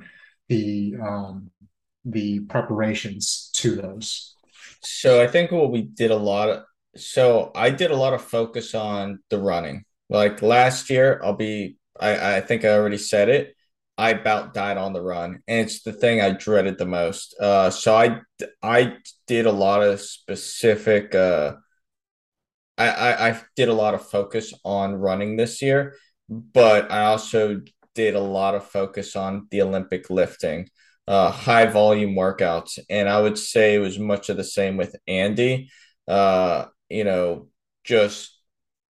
the 0.48 0.94
um, 1.02 1.50
the 2.04 2.40
preparations 2.40 3.50
to 3.54 3.76
those? 3.76 4.37
So 4.83 5.22
I 5.22 5.26
think 5.26 5.50
what 5.50 5.70
we 5.70 5.83
did 5.83 6.11
a 6.11 6.16
lot 6.16 6.50
of 6.50 6.64
so 6.96 7.50
I 7.54 7.70
did 7.70 7.90
a 7.90 7.96
lot 7.96 8.12
of 8.14 8.22
focus 8.22 8.74
on 8.74 9.20
the 9.30 9.38
running. 9.38 9.85
Like 10.09 10.42
last 10.42 10.90
year, 10.90 11.20
I'll 11.24 11.35
be 11.35 11.76
I, 11.98 12.37
I 12.37 12.40
think 12.40 12.64
I 12.64 12.70
already 12.70 12.98
said 12.98 13.28
it. 13.28 13.54
I 13.96 14.11
about 14.11 14.54
died 14.54 14.76
on 14.76 14.92
the 14.92 15.02
run, 15.02 15.40
and 15.46 15.61
it's 15.61 15.83
the 15.83 15.92
thing 15.92 16.20
I 16.20 16.30
dreaded 16.30 16.78
the 16.78 16.87
most. 16.87 17.35
Uh, 17.40 17.70
so 17.70 17.96
I 17.96 18.20
I 18.62 18.96
did 19.26 19.46
a 19.46 19.52
lot 19.52 19.83
of 19.83 20.00
specific. 20.00 21.14
Uh, 21.14 21.54
I, 22.78 22.88
I 22.88 23.28
I 23.30 23.40
did 23.56 23.68
a 23.68 23.74
lot 23.74 23.94
of 23.94 24.06
focus 24.08 24.52
on 24.64 24.94
running 24.96 25.37
this 25.37 25.62
year, 25.62 25.94
but 26.28 26.90
I 26.90 27.06
also 27.06 27.62
did 27.94 28.14
a 28.14 28.20
lot 28.20 28.54
of 28.54 28.64
focus 28.66 29.16
on 29.16 29.46
the 29.50 29.62
Olympic 29.62 30.10
lifting, 30.10 30.68
uh, 31.06 31.30
high 31.30 31.66
volume 31.66 32.14
workouts, 32.14 32.78
and 32.90 33.08
I 33.08 33.20
would 33.20 33.38
say 33.38 33.74
it 33.74 33.78
was 33.78 33.98
much 33.98 34.28
of 34.28 34.37
the 34.37 34.44
same 34.44 34.76
with 34.76 34.96
Andy. 35.06 35.70
Uh, 36.08 36.66
you 36.88 37.04
know, 37.04 37.48
just 37.84 38.38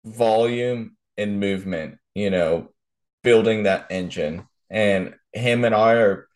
volume 0.05 0.97
and 1.16 1.40
movement. 1.40 1.99
You 2.14 2.31
know, 2.31 2.69
building 3.23 3.64
that 3.64 3.87
engine 3.90 4.47
and 4.71 5.14
him 5.33 5.64
and 5.64 5.75
I 5.75 5.93
are 5.95 6.29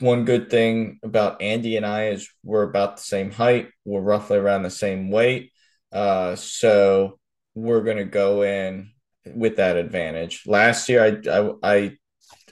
one 0.00 0.24
good 0.24 0.50
thing 0.50 0.98
about 1.02 1.40
Andy 1.40 1.76
and 1.76 1.86
I 1.86 2.08
is 2.08 2.28
we're 2.44 2.62
about 2.62 2.96
the 2.96 3.02
same 3.02 3.30
height. 3.30 3.68
We're 3.84 4.00
roughly 4.00 4.36
around 4.36 4.62
the 4.62 4.70
same 4.70 5.10
weight. 5.10 5.52
Uh, 5.92 6.36
so 6.36 7.18
we're 7.54 7.82
gonna 7.82 8.04
go 8.04 8.42
in 8.42 8.90
with 9.26 9.56
that 9.56 9.76
advantage. 9.76 10.42
Last 10.46 10.88
year, 10.88 11.04
I 11.04 11.30
I 11.30 11.52
I, 11.62 11.96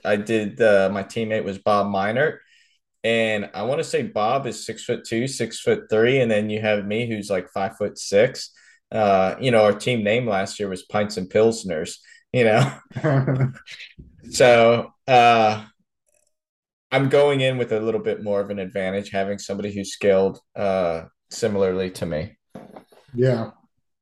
I 0.05 0.17
did. 0.17 0.61
Uh, 0.61 0.91
my 0.93 1.03
teammate 1.03 1.45
was 1.45 1.59
Bob 1.59 1.87
Minert, 1.87 2.39
and 3.03 3.51
I 3.55 3.63
want 3.65 3.81
to 3.81 3.85
say 3.85 4.03
Bob 4.03 4.47
is 4.47 4.65
six 4.65 4.85
foot 4.85 5.05
two, 5.05 5.29
six 5.29 5.61
foot 5.61 5.85
three, 5.91 6.21
and 6.21 6.31
then 6.31 6.51
you 6.51 6.61
have 6.61 6.87
me 6.87 7.09
who's 7.09 7.31
like 7.31 7.51
five 7.51 7.77
foot 7.77 7.99
six. 7.99 8.51
Uh, 8.93 9.37
you 9.41 9.51
know, 9.51 9.65
our 9.65 9.73
team 9.73 10.05
name 10.05 10.27
last 10.27 10.59
year 10.61 10.69
was 10.69 10.85
Pints 10.85 11.17
and 11.17 11.31
Pilsners. 11.31 11.99
You 12.33 12.45
know, 12.45 12.73
So 14.31 14.93
uh, 15.07 15.65
I'm 16.91 17.09
going 17.09 17.41
in 17.41 17.59
with 17.59 17.73
a 17.73 17.81
little 17.81 18.01
bit 18.01 18.23
more 18.23 18.41
of 18.41 18.51
an 18.51 18.59
advantage 18.59 19.11
having 19.11 19.39
somebody 19.39 19.73
who's 19.73 19.93
skilled 19.93 20.39
uh, 20.57 21.05
similarly 21.31 21.91
to 21.93 22.07
me. 22.07 22.37
Yeah, 23.15 23.51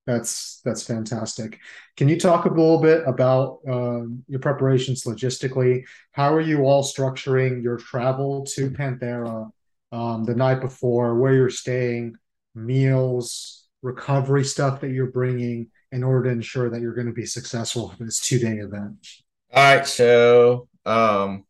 that's 0.07 0.61
that's 0.65 0.83
fantastic. 0.83 1.59
Can 1.97 2.09
you 2.09 2.19
talk 2.19 2.45
a 2.45 2.49
little 2.49 2.81
bit 2.81 3.03
about 3.07 3.61
um, 3.69 4.25
your 4.27 4.41
preparations 4.41 5.05
logistically? 5.05 5.85
How 6.13 6.35
are 6.35 6.41
you 6.41 6.65
all 6.65 6.83
structuring 6.83 7.63
your 7.63 7.77
travel 7.77 8.45
to 8.55 8.71
Panthera 8.71 9.51
um, 9.93 10.25
the 10.25 10.35
night 10.35 10.61
before? 10.61 11.15
Where 11.19 11.35
you're 11.35 11.51
staying, 11.51 12.17
meals, 12.55 13.67
recovery 13.83 14.45
stuff 14.45 14.81
that 14.81 14.91
you're 14.91 15.11
bringing 15.11 15.69
in 15.91 16.03
order 16.03 16.25
to 16.25 16.31
ensure 16.31 16.71
that 16.71 16.81
you're 16.81 16.95
going 16.95 17.07
to 17.07 17.13
be 17.13 17.27
successful 17.27 17.95
in 17.99 18.07
this 18.07 18.21
two 18.21 18.39
day 18.39 18.57
event? 18.57 19.07
All 19.53 19.63
right, 19.63 19.87
so 19.87 20.69
um, 20.87 21.45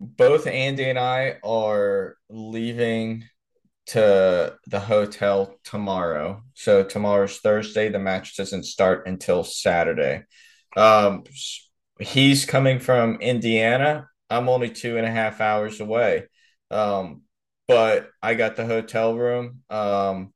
both 0.00 0.46
Andy 0.46 0.88
and 0.88 0.98
I 0.98 1.36
are 1.44 2.16
leaving 2.30 3.24
to 3.86 4.56
the 4.66 4.80
hotel 4.80 5.58
tomorrow. 5.64 6.42
So 6.54 6.82
tomorrow's 6.82 7.38
Thursday. 7.38 7.88
The 7.88 7.98
match 7.98 8.36
doesn't 8.36 8.64
start 8.64 9.06
until 9.06 9.44
Saturday. 9.44 10.24
Um, 10.76 11.24
he's 12.00 12.44
coming 12.44 12.80
from 12.80 13.16
Indiana. 13.20 14.08
I'm 14.28 14.48
only 14.48 14.70
two 14.70 14.96
and 14.96 15.06
a 15.06 15.10
half 15.10 15.40
hours 15.40 15.80
away. 15.80 16.24
Um, 16.70 17.22
but 17.68 18.10
I 18.22 18.34
got 18.34 18.56
the 18.56 18.66
hotel 18.66 19.16
room. 19.16 19.62
Um, 19.70 20.32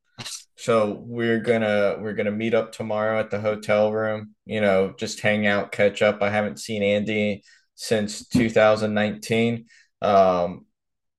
so 0.56 1.02
we're 1.06 1.40
gonna 1.40 1.96
we're 2.00 2.14
gonna 2.14 2.30
meet 2.30 2.54
up 2.54 2.72
tomorrow 2.72 3.18
at 3.18 3.30
the 3.30 3.40
hotel 3.40 3.92
room. 3.92 4.34
You 4.44 4.60
know, 4.60 4.94
just 4.98 5.20
hang 5.20 5.46
out, 5.46 5.72
catch 5.72 6.02
up. 6.02 6.22
I 6.22 6.30
haven't 6.30 6.60
seen 6.60 6.82
Andy 6.82 7.42
since 7.74 8.28
2019, 8.28 9.66
um, 10.02 10.66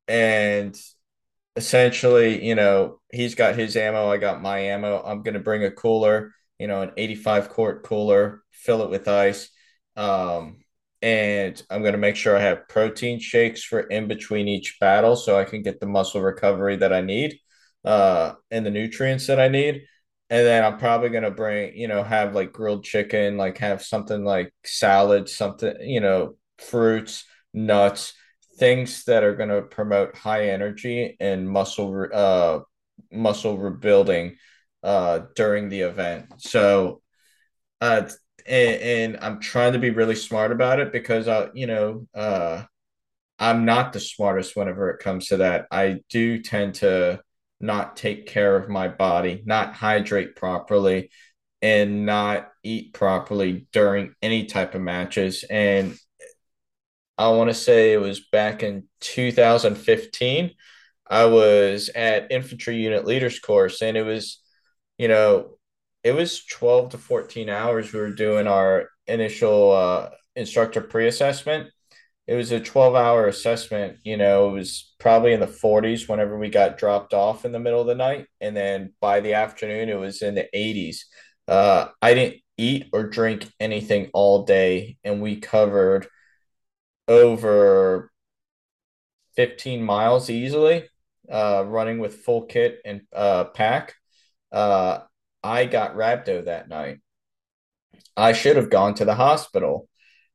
and 0.08 0.80
essentially, 1.56 2.46
you 2.46 2.56
know, 2.56 3.00
he's 3.12 3.36
got 3.36 3.56
his 3.56 3.76
ammo. 3.76 4.10
I 4.10 4.18
got 4.18 4.42
my 4.42 4.60
ammo. 4.60 5.02
I'm 5.04 5.24
gonna 5.24 5.40
bring 5.40 5.64
a 5.64 5.72
cooler. 5.72 6.34
You 6.60 6.68
know, 6.68 6.82
an 6.82 6.92
85 6.98 7.50
quart 7.50 7.84
cooler. 7.84 8.44
Fill 8.52 8.84
it 8.84 8.90
with 8.90 9.08
ice. 9.08 9.50
Um, 9.96 10.64
and 11.02 11.62
I'm 11.70 11.82
going 11.82 11.94
to 11.94 11.98
make 11.98 12.16
sure 12.16 12.38
I 12.38 12.42
have 12.42 12.68
protein 12.68 13.20
shakes 13.20 13.64
for 13.64 13.80
in 13.82 14.08
between 14.08 14.48
each 14.48 14.78
battle 14.80 15.16
so 15.16 15.38
I 15.40 15.46
can 15.46 15.64
get 15.64 15.80
the 15.80 15.88
muscle 15.88 16.22
recovery 16.22 16.76
that 16.78 16.94
I 16.94 17.02
need 17.02 17.40
uh, 17.84 18.34
and 18.52 18.66
the 18.66 18.70
nutrients 18.72 19.28
that 19.28 19.40
I 19.40 19.48
need. 19.48 19.84
And 20.30 20.46
then 20.48 20.64
I'm 20.64 20.78
probably 20.78 21.10
gonna 21.10 21.32
bring, 21.32 21.76
you 21.76 21.88
know, 21.90 22.04
have 22.04 22.34
like 22.36 22.54
grilled 22.54 22.86
chicken, 22.86 23.36
like 23.38 23.58
have 23.58 23.84
something 23.84 24.24
like 24.24 24.54
salad, 24.64 25.28
something, 25.28 25.76
you 25.82 26.00
know, 26.00 26.36
fruits, 26.58 27.26
nuts, 27.54 28.14
things 28.58 29.06
that 29.06 29.24
are 29.24 29.36
gonna 29.36 29.62
promote 29.62 30.16
high 30.16 30.50
energy 30.50 31.18
and 31.20 31.50
muscle, 31.50 32.08
uh, 32.14 32.60
muscle 33.12 33.58
rebuilding, 33.58 34.38
uh, 34.84 35.22
during 35.36 35.70
the 35.70 35.82
event. 35.82 36.28
So, 36.38 37.02
uh, 37.80 38.10
and, 38.48 38.82
and 38.82 39.18
I'm 39.22 39.40
trying 39.40 39.74
to 39.74 39.80
be 39.80 39.92
really 39.92 40.16
smart 40.16 40.52
about 40.52 40.80
it 40.80 40.92
because 40.92 41.28
I, 41.28 41.50
you 41.54 41.68
know, 41.68 42.08
uh, 42.14 42.64
I'm 43.40 43.66
not 43.66 43.94
the 43.94 44.00
smartest 44.00 44.56
whenever 44.56 44.90
it 44.92 45.00
comes 45.00 45.28
to 45.28 45.38
that. 45.38 45.68
I 45.72 46.02
do 46.10 46.42
tend 46.42 46.76
to 46.76 47.22
not 47.60 47.96
take 47.96 48.28
care 48.28 48.56
of 48.56 48.70
my 48.70 48.88
body, 48.88 49.42
not 49.46 49.74
hydrate 49.74 50.36
properly, 50.36 51.10
and 51.62 52.06
not 52.06 52.50
eat 52.64 52.94
properly 52.94 53.68
during 53.72 54.14
any 54.22 54.46
type 54.46 54.76
of 54.76 54.82
matches. 54.82 55.44
And 55.50 55.96
I 57.26 57.30
want 57.30 57.50
to 57.50 57.54
say 57.54 57.94
it 57.94 58.02
was 58.02 58.22
back 58.32 58.64
in 58.64 58.88
2015. 59.02 60.52
I 61.10 61.26
was 61.26 61.90
at 61.94 62.32
infantry 62.32 62.78
unit 62.78 63.06
leaders 63.06 63.40
course, 63.40 63.82
and 63.82 63.98
it 63.98 64.04
was, 64.04 64.42
you 64.98 65.08
know, 65.08 65.58
it 66.04 66.14
was 66.14 66.46
12 66.46 66.92
to 66.92 66.98
14 66.98 67.50
hours. 67.50 67.94
We 67.94 68.00
were 68.00 68.14
doing 68.14 68.48
our 68.48 68.90
initial 69.08 69.72
uh, 69.72 70.10
instructor 70.36 70.82
pre 70.82 71.08
assessment 71.08 71.72
it 72.28 72.36
was 72.36 72.52
a 72.52 72.60
12 72.60 72.96
hour 72.96 73.28
assessment. 73.28 73.98
You 74.04 74.18
know, 74.18 74.50
it 74.50 74.54
was 74.54 74.94
probably 75.00 75.34
in 75.34 75.42
the 75.42 75.48
40s 75.48 76.08
whenever 76.08 76.38
we 76.38 76.50
got 76.50 76.78
dropped 76.78 77.14
off 77.14 77.44
in 77.46 77.52
the 77.52 77.60
middle 77.60 77.82
of 77.82 77.88
the 77.88 77.96
night. 77.96 78.28
And 78.40 78.56
then 78.56 78.94
by 79.02 79.20
the 79.20 79.34
afternoon, 79.34 79.90
it 79.90 80.00
was 80.00 80.22
in 80.22 80.36
the 80.36 80.48
80s. 80.56 81.00
Uh, 81.48 81.88
I 82.02 82.14
didn't 82.14 82.42
eat 82.58 82.88
or 82.94 83.04
drink 83.04 83.52
anything 83.60 84.10
all 84.14 84.46
day. 84.46 84.98
And 85.04 85.22
we 85.22 85.42
covered 85.42 86.08
over 87.08 88.12
15 89.36 89.84
miles 89.84 90.30
easily, 90.30 90.88
uh, 91.30 91.64
running 91.66 92.00
with 92.00 92.22
full 92.24 92.46
kit 92.46 92.80
and 92.86 93.02
uh, 93.14 93.46
pack. 93.46 93.96
Uh, 94.52 95.00
I 95.44 95.66
got 95.66 95.96
rhabdo 95.96 96.46
that 96.46 96.70
night. 96.70 97.00
I 98.16 98.34
should 98.34 98.58
have 98.58 98.70
gone 98.70 98.94
to 98.96 99.06
the 99.06 99.16
hospital. 99.16 99.88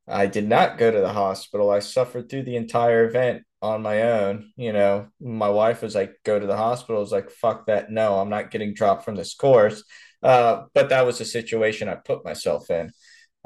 I 0.09 0.27
did 0.27 0.49
not 0.49 0.79
go 0.79 0.91
to 0.91 1.01
the 1.01 1.13
hospital. 1.13 1.71
I 1.71 1.81
suffered 1.81 2.29
through 2.29 2.45
the 2.45 2.57
entire 2.57 3.05
event 3.05 3.43
on 3.61 3.83
my 3.83 4.03
own. 4.03 4.53
You 4.57 4.73
know, 4.73 5.09
my 5.21 5.49
wife 5.49 5.83
was 5.83 5.95
like, 5.95 6.15
go 6.25 6.39
to 6.39 6.47
the 6.47 6.57
hospital. 6.57 6.97
I 6.97 7.01
was 7.01 7.13
like, 7.13 7.31
fuck 7.31 7.67
that. 7.67 7.91
No, 7.91 8.19
I'm 8.19 8.29
not 8.31 8.51
getting 8.51 8.75
dropped 8.75 9.05
from 9.05 9.17
this 9.17 9.35
course. 9.35 9.83
Uh, 10.23 10.65
but 10.75 10.89
that 10.89 11.07
was 11.07 11.21
a 11.21 11.25
situation 11.25 11.89
I 11.89 11.97
put 11.97 12.25
myself 12.25 12.71
in. 12.71 12.93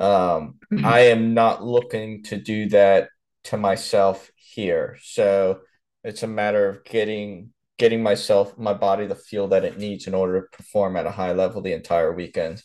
Um, 0.00 0.56
I 0.82 1.00
am 1.00 1.34
not 1.34 1.62
looking 1.62 2.22
to 2.24 2.36
do 2.36 2.68
that 2.70 3.10
to 3.44 3.56
myself 3.56 4.30
here. 4.34 4.98
So 5.02 5.60
it's 6.02 6.22
a 6.22 6.26
matter 6.26 6.68
of 6.68 6.84
getting 6.84 7.52
getting 7.78 8.02
myself 8.02 8.58
my 8.58 8.74
body 8.74 9.06
the 9.06 9.14
feel 9.14 9.48
that 9.48 9.64
it 9.64 9.78
needs 9.78 10.06
in 10.06 10.14
order 10.14 10.42
to 10.42 10.56
perform 10.56 10.96
at 10.96 11.06
a 11.06 11.10
high 11.10 11.32
level 11.32 11.62
the 11.62 11.72
entire 11.72 12.12
weekend. 12.12 12.62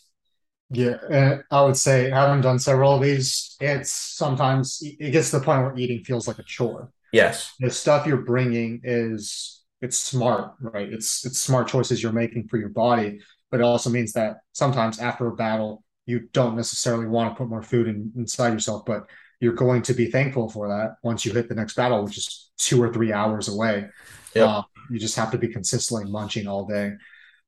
Yeah, 0.70 0.96
and 1.10 1.42
I 1.50 1.62
would 1.62 1.76
say 1.76 2.10
having 2.10 2.40
done 2.40 2.58
several 2.58 2.94
of 2.94 3.02
these, 3.02 3.56
it's 3.60 3.90
sometimes 3.92 4.78
it 4.82 5.12
gets 5.12 5.30
to 5.30 5.38
the 5.38 5.44
point 5.44 5.62
where 5.62 5.76
eating 5.76 6.04
feels 6.04 6.26
like 6.26 6.38
a 6.38 6.42
chore. 6.42 6.90
Yes. 7.12 7.54
The 7.60 7.70
stuff 7.70 8.06
you're 8.06 8.18
bringing 8.18 8.80
is 8.82 9.62
it's 9.80 9.98
smart, 9.98 10.52
right? 10.60 10.92
It's 10.92 11.24
it's 11.24 11.38
smart 11.40 11.68
choices 11.68 12.02
you're 12.02 12.12
making 12.12 12.48
for 12.48 12.56
your 12.58 12.70
body, 12.70 13.20
but 13.50 13.60
it 13.60 13.64
also 13.64 13.90
means 13.90 14.12
that 14.14 14.38
sometimes 14.52 14.98
after 14.98 15.28
a 15.28 15.36
battle, 15.36 15.84
you 16.06 16.28
don't 16.32 16.56
necessarily 16.56 17.06
want 17.06 17.32
to 17.32 17.36
put 17.36 17.50
more 17.50 17.62
food 17.62 17.88
in, 17.88 18.12
inside 18.16 18.52
yourself, 18.52 18.84
but 18.86 19.06
you're 19.40 19.52
going 19.52 19.82
to 19.82 19.92
be 19.92 20.10
thankful 20.10 20.48
for 20.48 20.68
that 20.68 20.96
once 21.02 21.24
you 21.24 21.32
hit 21.32 21.48
the 21.48 21.54
next 21.54 21.74
battle, 21.74 22.04
which 22.04 22.16
is 22.16 22.50
two 22.56 22.82
or 22.82 22.92
three 22.92 23.12
hours 23.12 23.48
away. 23.48 23.88
Yep. 24.34 24.48
Uh, 24.48 24.62
you 24.90 24.98
just 24.98 25.16
have 25.16 25.30
to 25.32 25.38
be 25.38 25.48
consistently 25.48 26.10
munching 26.10 26.46
all 26.46 26.64
day. 26.64 26.92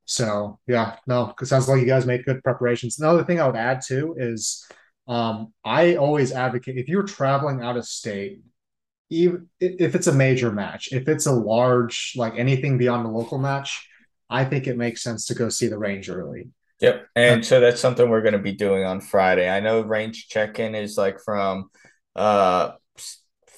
So 0.04 0.58
yeah, 0.66 0.96
no, 1.06 1.34
it 1.40 1.46
sounds 1.46 1.68
like 1.68 1.80
you 1.80 1.86
guys 1.86 2.06
make 2.06 2.24
good 2.24 2.42
preparations. 2.42 2.98
Another 2.98 3.24
thing 3.24 3.40
I 3.40 3.46
would 3.46 3.56
add 3.56 3.82
too 3.86 4.16
is 4.18 4.66
um, 5.06 5.52
I 5.64 5.96
always 5.96 6.32
advocate 6.32 6.76
if 6.76 6.88
you're 6.88 7.04
traveling 7.04 7.62
out 7.62 7.76
of 7.76 7.86
state, 7.86 8.40
even 9.10 9.48
if 9.60 9.94
it's 9.94 10.06
a 10.06 10.12
major 10.12 10.50
match, 10.50 10.90
if 10.92 11.08
it's 11.08 11.26
a 11.26 11.32
large 11.32 12.14
like 12.16 12.34
anything 12.36 12.76
beyond 12.76 13.06
a 13.06 13.10
local 13.10 13.38
match, 13.38 13.88
I 14.28 14.44
think 14.44 14.66
it 14.66 14.76
makes 14.76 15.02
sense 15.02 15.26
to 15.26 15.34
go 15.34 15.48
see 15.48 15.68
the 15.68 15.78
range 15.78 16.10
early. 16.10 16.48
Yep. 16.80 17.08
And 17.16 17.44
so 17.44 17.60
that's 17.60 17.80
something 17.80 18.08
we're 18.08 18.22
going 18.22 18.34
to 18.34 18.38
be 18.38 18.52
doing 18.52 18.84
on 18.84 19.00
Friday. 19.00 19.48
I 19.48 19.60
know 19.60 19.80
range 19.80 20.28
check 20.28 20.58
in 20.58 20.74
is 20.74 20.96
like 20.96 21.20
from 21.24 21.70
uh 22.14 22.72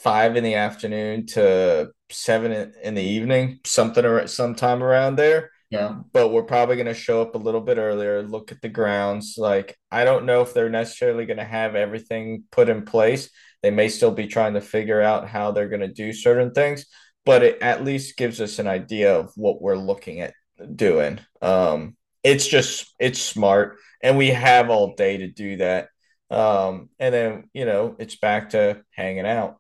five 0.03 0.37
in 0.37 0.45
the 0.45 0.55
afternoon 0.55 1.27
to 1.27 1.91
seven 2.11 2.73
in 2.83 2.95
the 2.95 3.03
evening, 3.03 3.61
something 3.65 4.05
or 4.05 4.27
sometime 4.27 4.83
around 4.83 5.17
there. 5.17 5.51
Yeah. 5.71 6.01
But 6.13 6.29
we're 6.29 6.43
probably 6.43 6.77
going 6.77 6.87
to 6.87 6.95
show 6.95 7.23
up 7.23 7.35
a 7.35 7.39
little 7.39 7.61
bit 7.61 7.79
earlier, 7.79 8.23
look 8.23 8.51
at 8.51 8.61
the 8.61 8.69
grounds. 8.69 9.37
Like, 9.39 9.79
I 9.91 10.05
don't 10.05 10.27
know 10.27 10.43
if 10.43 10.53
they're 10.53 10.71
necessarily 10.71 11.27
going 11.27 11.37
to 11.37 11.45
have 11.45 11.77
everything 11.77 12.45
put 12.51 12.69
in 12.69 12.85
place. 12.85 13.31
They 13.63 13.71
may 13.71 13.89
still 13.89 14.11
be 14.11 14.27
trying 14.27 14.55
to 14.55 14.61
figure 14.61 15.01
out 15.01 15.29
how 15.29 15.53
they're 15.53 15.69
going 15.69 15.81
to 15.81 15.89
do 15.89 16.13
certain 16.13 16.53
things, 16.53 16.87
but 17.25 17.43
it 17.43 17.63
at 17.63 17.85
least 17.85 18.17
gives 18.17 18.41
us 18.41 18.59
an 18.59 18.67
idea 18.67 19.15
of 19.15 19.31
what 19.37 19.63
we're 19.63 19.77
looking 19.77 20.21
at 20.21 20.35
doing. 20.75 21.21
Um, 21.41 21.97
it's 22.23 22.47
just, 22.47 22.95
it's 22.99 23.21
smart. 23.21 23.77
And 24.03 24.17
we 24.17 24.29
have 24.29 24.71
all 24.71 24.95
day 24.95 25.19
to 25.19 25.29
do 25.29 25.57
that. 25.59 25.89
Um, 26.31 26.91
and 26.99 27.13
then, 27.13 27.51
you 27.53 27.65
know, 27.65 27.97
it's 27.99 28.17
back 28.17 28.51
to 28.51 28.83
hanging 28.93 29.27
out. 29.27 29.57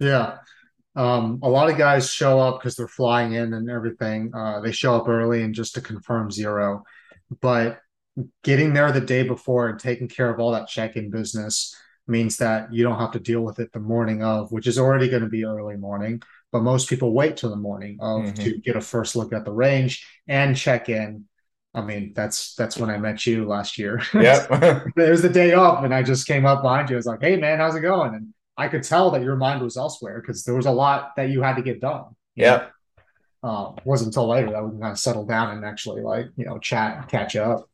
Yeah. 0.00 0.38
Um, 0.96 1.40
a 1.42 1.48
lot 1.48 1.70
of 1.70 1.76
guys 1.76 2.10
show 2.10 2.40
up 2.40 2.60
because 2.60 2.76
they're 2.76 2.88
flying 2.88 3.32
in 3.32 3.52
and 3.52 3.68
everything. 3.68 4.32
Uh, 4.34 4.60
they 4.60 4.72
show 4.72 4.96
up 4.96 5.08
early 5.08 5.42
and 5.42 5.54
just 5.54 5.74
to 5.74 5.80
confirm 5.80 6.30
zero. 6.30 6.84
But 7.40 7.80
getting 8.42 8.72
there 8.72 8.92
the 8.92 9.00
day 9.00 9.24
before 9.24 9.68
and 9.68 9.78
taking 9.78 10.08
care 10.08 10.30
of 10.30 10.38
all 10.38 10.52
that 10.52 10.68
check-in 10.68 11.10
business 11.10 11.74
means 12.06 12.36
that 12.36 12.72
you 12.72 12.84
don't 12.84 12.98
have 12.98 13.12
to 13.12 13.20
deal 13.20 13.40
with 13.40 13.58
it 13.58 13.72
the 13.72 13.80
morning 13.80 14.22
of, 14.22 14.52
which 14.52 14.66
is 14.66 14.78
already 14.78 15.08
going 15.08 15.22
to 15.22 15.28
be 15.28 15.44
early 15.44 15.76
morning. 15.76 16.22
But 16.52 16.62
most 16.62 16.88
people 16.88 17.12
wait 17.12 17.36
till 17.36 17.50
the 17.50 17.56
morning 17.56 17.98
of 18.00 18.22
mm-hmm. 18.22 18.44
to 18.44 18.58
get 18.58 18.76
a 18.76 18.80
first 18.80 19.16
look 19.16 19.32
at 19.32 19.44
the 19.44 19.52
range 19.52 20.06
and 20.28 20.56
check 20.56 20.88
in. 20.88 21.24
I 21.74 21.82
mean, 21.82 22.12
that's 22.14 22.54
that's 22.54 22.76
when 22.76 22.90
I 22.90 22.98
met 22.98 23.26
you 23.26 23.46
last 23.46 23.78
year. 23.78 24.00
Yeah, 24.14 24.46
it 24.96 25.10
was 25.10 25.22
the 25.22 25.28
day 25.28 25.54
off, 25.54 25.84
and 25.84 25.94
I 25.94 26.02
just 26.02 26.26
came 26.26 26.46
up 26.46 26.62
behind 26.62 26.88
you. 26.88 26.96
I 26.96 26.98
was 26.98 27.06
like, 27.06 27.20
"Hey, 27.20 27.36
man, 27.36 27.58
how's 27.58 27.74
it 27.74 27.80
going?" 27.80 28.14
And 28.14 28.32
I 28.56 28.68
could 28.68 28.84
tell 28.84 29.10
that 29.10 29.22
your 29.22 29.36
mind 29.36 29.62
was 29.62 29.76
elsewhere 29.76 30.20
because 30.20 30.44
there 30.44 30.54
was 30.54 30.66
a 30.66 30.70
lot 30.70 31.16
that 31.16 31.30
you 31.30 31.42
had 31.42 31.56
to 31.56 31.62
get 31.62 31.80
done. 31.80 32.04
Yeah. 32.36 32.68
Um, 33.42 33.76
wasn't 33.84 34.08
until 34.08 34.28
later 34.28 34.50
that 34.52 34.64
we 34.64 34.80
kind 34.80 34.92
of 34.92 34.98
settled 34.98 35.28
down 35.28 35.50
and 35.50 35.64
actually 35.64 36.00
like, 36.00 36.26
you 36.36 36.46
know, 36.46 36.58
chat, 36.58 37.08
catch 37.08 37.36
up. 37.36 37.68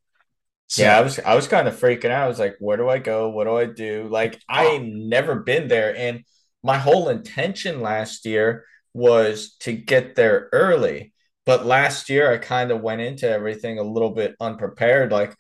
So, 0.67 0.83
yeah, 0.83 0.99
I 0.99 1.01
was 1.03 1.19
I 1.19 1.35
was 1.35 1.49
kind 1.49 1.69
of 1.69 1.79
freaking 1.79 2.11
out. 2.11 2.25
I 2.25 2.29
was 2.29 2.39
like, 2.39 2.57
where 2.59 2.77
do 2.77 2.89
I 2.89 2.99
go? 2.99 3.29
What 3.29 3.45
do 3.45 3.57
I 3.57 3.67
do? 3.67 4.09
Like 4.09 4.41
I 4.49 4.79
never 4.79 5.37
been 5.37 5.69
there. 5.69 5.95
And 5.97 6.25
my 6.63 6.79
whole 6.79 7.09
intention 7.09 7.81
last 7.81 8.25
year 8.25 8.65
was 8.95 9.57
to 9.61 9.73
get 9.73 10.15
there 10.15 10.49
early. 10.53 11.13
But 11.47 11.67
last 11.67 12.09
year 12.11 12.33
I 12.33 12.39
kind 12.39 12.71
of 12.71 12.81
went 12.81 13.01
into 13.01 13.29
everything 13.29 13.79
a 13.79 13.83
little 13.83 14.11
bit 14.11 14.37
unprepared. 14.41 15.11
Like 15.13 15.35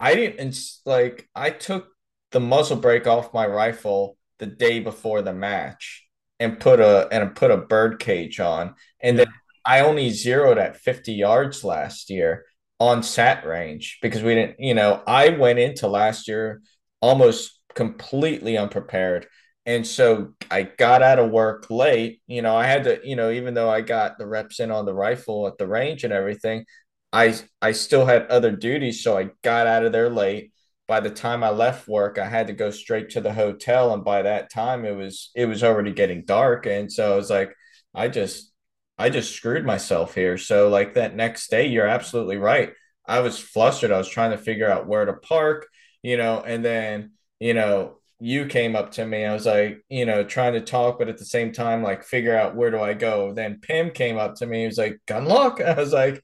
I 0.00 0.14
didn't 0.14 0.58
like 0.86 1.28
I 1.34 1.50
took 1.50 1.88
the 2.30 2.40
muzzle 2.40 2.76
brake 2.76 3.06
off 3.06 3.34
my 3.34 3.46
rifle 3.46 4.16
the 4.38 4.46
day 4.46 4.80
before 4.80 5.22
the 5.22 5.32
match 5.32 6.04
and 6.40 6.58
put 6.60 6.80
a 6.80 7.08
and 7.10 7.34
put 7.34 7.50
a 7.50 7.56
bird 7.56 7.98
cage 7.98 8.40
on. 8.40 8.74
And 9.00 9.18
then 9.18 9.26
I 9.64 9.80
only 9.80 10.10
zeroed 10.10 10.58
at 10.58 10.76
50 10.76 11.12
yards 11.12 11.64
last 11.64 12.10
year 12.10 12.44
on 12.80 13.02
sat 13.02 13.46
range 13.46 13.98
because 14.02 14.22
we 14.22 14.34
didn't, 14.34 14.60
you 14.60 14.74
know, 14.74 15.02
I 15.06 15.30
went 15.30 15.58
into 15.58 15.86
last 15.88 16.28
year 16.28 16.62
almost 17.00 17.58
completely 17.74 18.58
unprepared. 18.58 19.26
And 19.66 19.86
so 19.86 20.34
I 20.50 20.62
got 20.64 21.02
out 21.02 21.18
of 21.18 21.30
work 21.30 21.70
late. 21.70 22.20
You 22.26 22.42
know, 22.42 22.56
I 22.56 22.66
had 22.66 22.84
to, 22.84 23.00
you 23.02 23.16
know, 23.16 23.30
even 23.30 23.54
though 23.54 23.70
I 23.70 23.80
got 23.80 24.18
the 24.18 24.26
reps 24.26 24.60
in 24.60 24.70
on 24.70 24.84
the 24.84 24.94
rifle 24.94 25.46
at 25.46 25.58
the 25.58 25.66
range 25.66 26.04
and 26.04 26.12
everything, 26.12 26.66
I 27.12 27.34
I 27.62 27.72
still 27.72 28.04
had 28.06 28.26
other 28.28 28.52
duties. 28.52 29.02
So 29.02 29.16
I 29.18 29.30
got 29.42 29.66
out 29.66 29.84
of 29.86 29.92
there 29.92 30.10
late 30.10 30.52
by 30.86 31.00
the 31.00 31.10
time 31.10 31.42
I 31.42 31.50
left 31.50 31.88
work, 31.88 32.18
I 32.18 32.26
had 32.28 32.48
to 32.48 32.52
go 32.52 32.70
straight 32.70 33.10
to 33.10 33.20
the 33.20 33.32
hotel, 33.32 33.94
and 33.94 34.04
by 34.04 34.22
that 34.22 34.50
time, 34.52 34.84
it 34.84 34.94
was 34.94 35.30
it 35.34 35.46
was 35.46 35.62
already 35.64 35.92
getting 35.92 36.24
dark, 36.24 36.66
and 36.66 36.92
so 36.92 37.12
I 37.14 37.16
was 37.16 37.30
like, 37.30 37.54
I 37.94 38.08
just 38.08 38.52
I 38.98 39.08
just 39.10 39.34
screwed 39.34 39.64
myself 39.64 40.14
here. 40.14 40.36
So 40.38 40.68
like 40.68 40.94
that 40.94 41.16
next 41.16 41.50
day, 41.50 41.66
you're 41.66 41.86
absolutely 41.86 42.36
right. 42.36 42.72
I 43.06 43.20
was 43.20 43.38
flustered. 43.38 43.92
I 43.92 43.98
was 43.98 44.08
trying 44.08 44.30
to 44.32 44.38
figure 44.38 44.70
out 44.70 44.86
where 44.86 45.04
to 45.04 45.14
park, 45.14 45.66
you 46.02 46.16
know, 46.16 46.40
and 46.40 46.64
then 46.64 47.12
you 47.40 47.54
know 47.54 47.98
you 48.20 48.46
came 48.46 48.76
up 48.76 48.92
to 48.92 49.06
me. 49.06 49.24
I 49.24 49.34
was 49.34 49.46
like, 49.46 49.84
you 49.88 50.06
know, 50.06 50.24
trying 50.24 50.54
to 50.54 50.60
talk, 50.60 50.98
but 50.98 51.08
at 51.08 51.18
the 51.18 51.24
same 51.24 51.52
time, 51.52 51.82
like 51.82 52.04
figure 52.04 52.36
out 52.36 52.54
where 52.54 52.70
do 52.70 52.80
I 52.80 52.94
go. 52.94 53.32
Then 53.32 53.60
Pim 53.60 53.90
came 53.90 54.16
up 54.18 54.36
to 54.36 54.46
me. 54.46 54.60
He 54.60 54.66
was 54.66 54.78
like, 54.78 55.00
"Gun 55.06 55.26
lock." 55.26 55.60
I 55.60 55.74
was 55.74 55.92
like. 55.92 56.22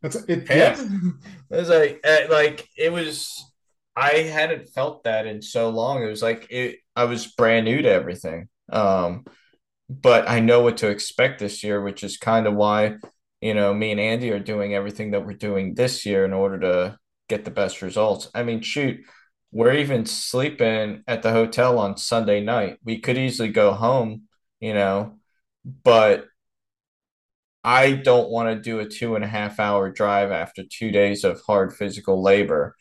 that's 0.00 0.16
it, 0.16 0.48
yeah. 0.48 0.80
it 0.80 1.56
was 1.56 1.68
like 1.68 2.00
eh, 2.04 2.26
like 2.30 2.68
it 2.76 2.92
was. 2.92 3.48
I 3.94 4.10
hadn't 4.20 4.70
felt 4.70 5.04
that 5.04 5.26
in 5.26 5.42
so 5.42 5.68
long. 5.68 6.02
It 6.02 6.06
was 6.06 6.22
like 6.22 6.46
it. 6.50 6.78
I 6.96 7.04
was 7.04 7.26
brand 7.26 7.66
new 7.66 7.82
to 7.82 7.90
everything. 7.90 8.48
Um, 8.72 9.24
but 9.88 10.28
I 10.28 10.40
know 10.40 10.62
what 10.62 10.78
to 10.78 10.88
expect 10.88 11.38
this 11.38 11.62
year, 11.62 11.82
which 11.82 12.02
is 12.02 12.16
kind 12.16 12.46
of 12.46 12.54
why 12.54 12.96
you 13.40 13.54
know 13.54 13.74
me 13.74 13.90
and 13.90 14.00
Andy 14.00 14.30
are 14.30 14.38
doing 14.38 14.74
everything 14.74 15.10
that 15.10 15.26
we're 15.26 15.34
doing 15.34 15.74
this 15.74 16.06
year 16.06 16.24
in 16.24 16.32
order 16.32 16.58
to 16.60 16.98
get 17.28 17.44
the 17.44 17.50
best 17.50 17.82
results. 17.82 18.30
I 18.34 18.42
mean, 18.42 18.62
shoot, 18.62 19.00
we're 19.52 19.74
even 19.74 20.06
sleeping 20.06 21.04
at 21.06 21.22
the 21.22 21.30
hotel 21.30 21.78
on 21.78 21.98
Sunday 21.98 22.40
night. 22.42 22.78
We 22.82 22.98
could 22.98 23.18
easily 23.18 23.50
go 23.50 23.72
home, 23.72 24.22
you 24.60 24.72
know, 24.72 25.18
but 25.84 26.24
I 27.62 27.92
don't 27.92 28.30
want 28.30 28.48
to 28.48 28.60
do 28.60 28.80
a 28.80 28.88
two 28.88 29.14
and 29.14 29.22
a 29.22 29.28
half 29.28 29.60
hour 29.60 29.90
drive 29.90 30.32
after 30.32 30.64
two 30.64 30.90
days 30.90 31.22
of 31.22 31.42
hard 31.42 31.74
physical 31.74 32.22
labor. 32.22 32.74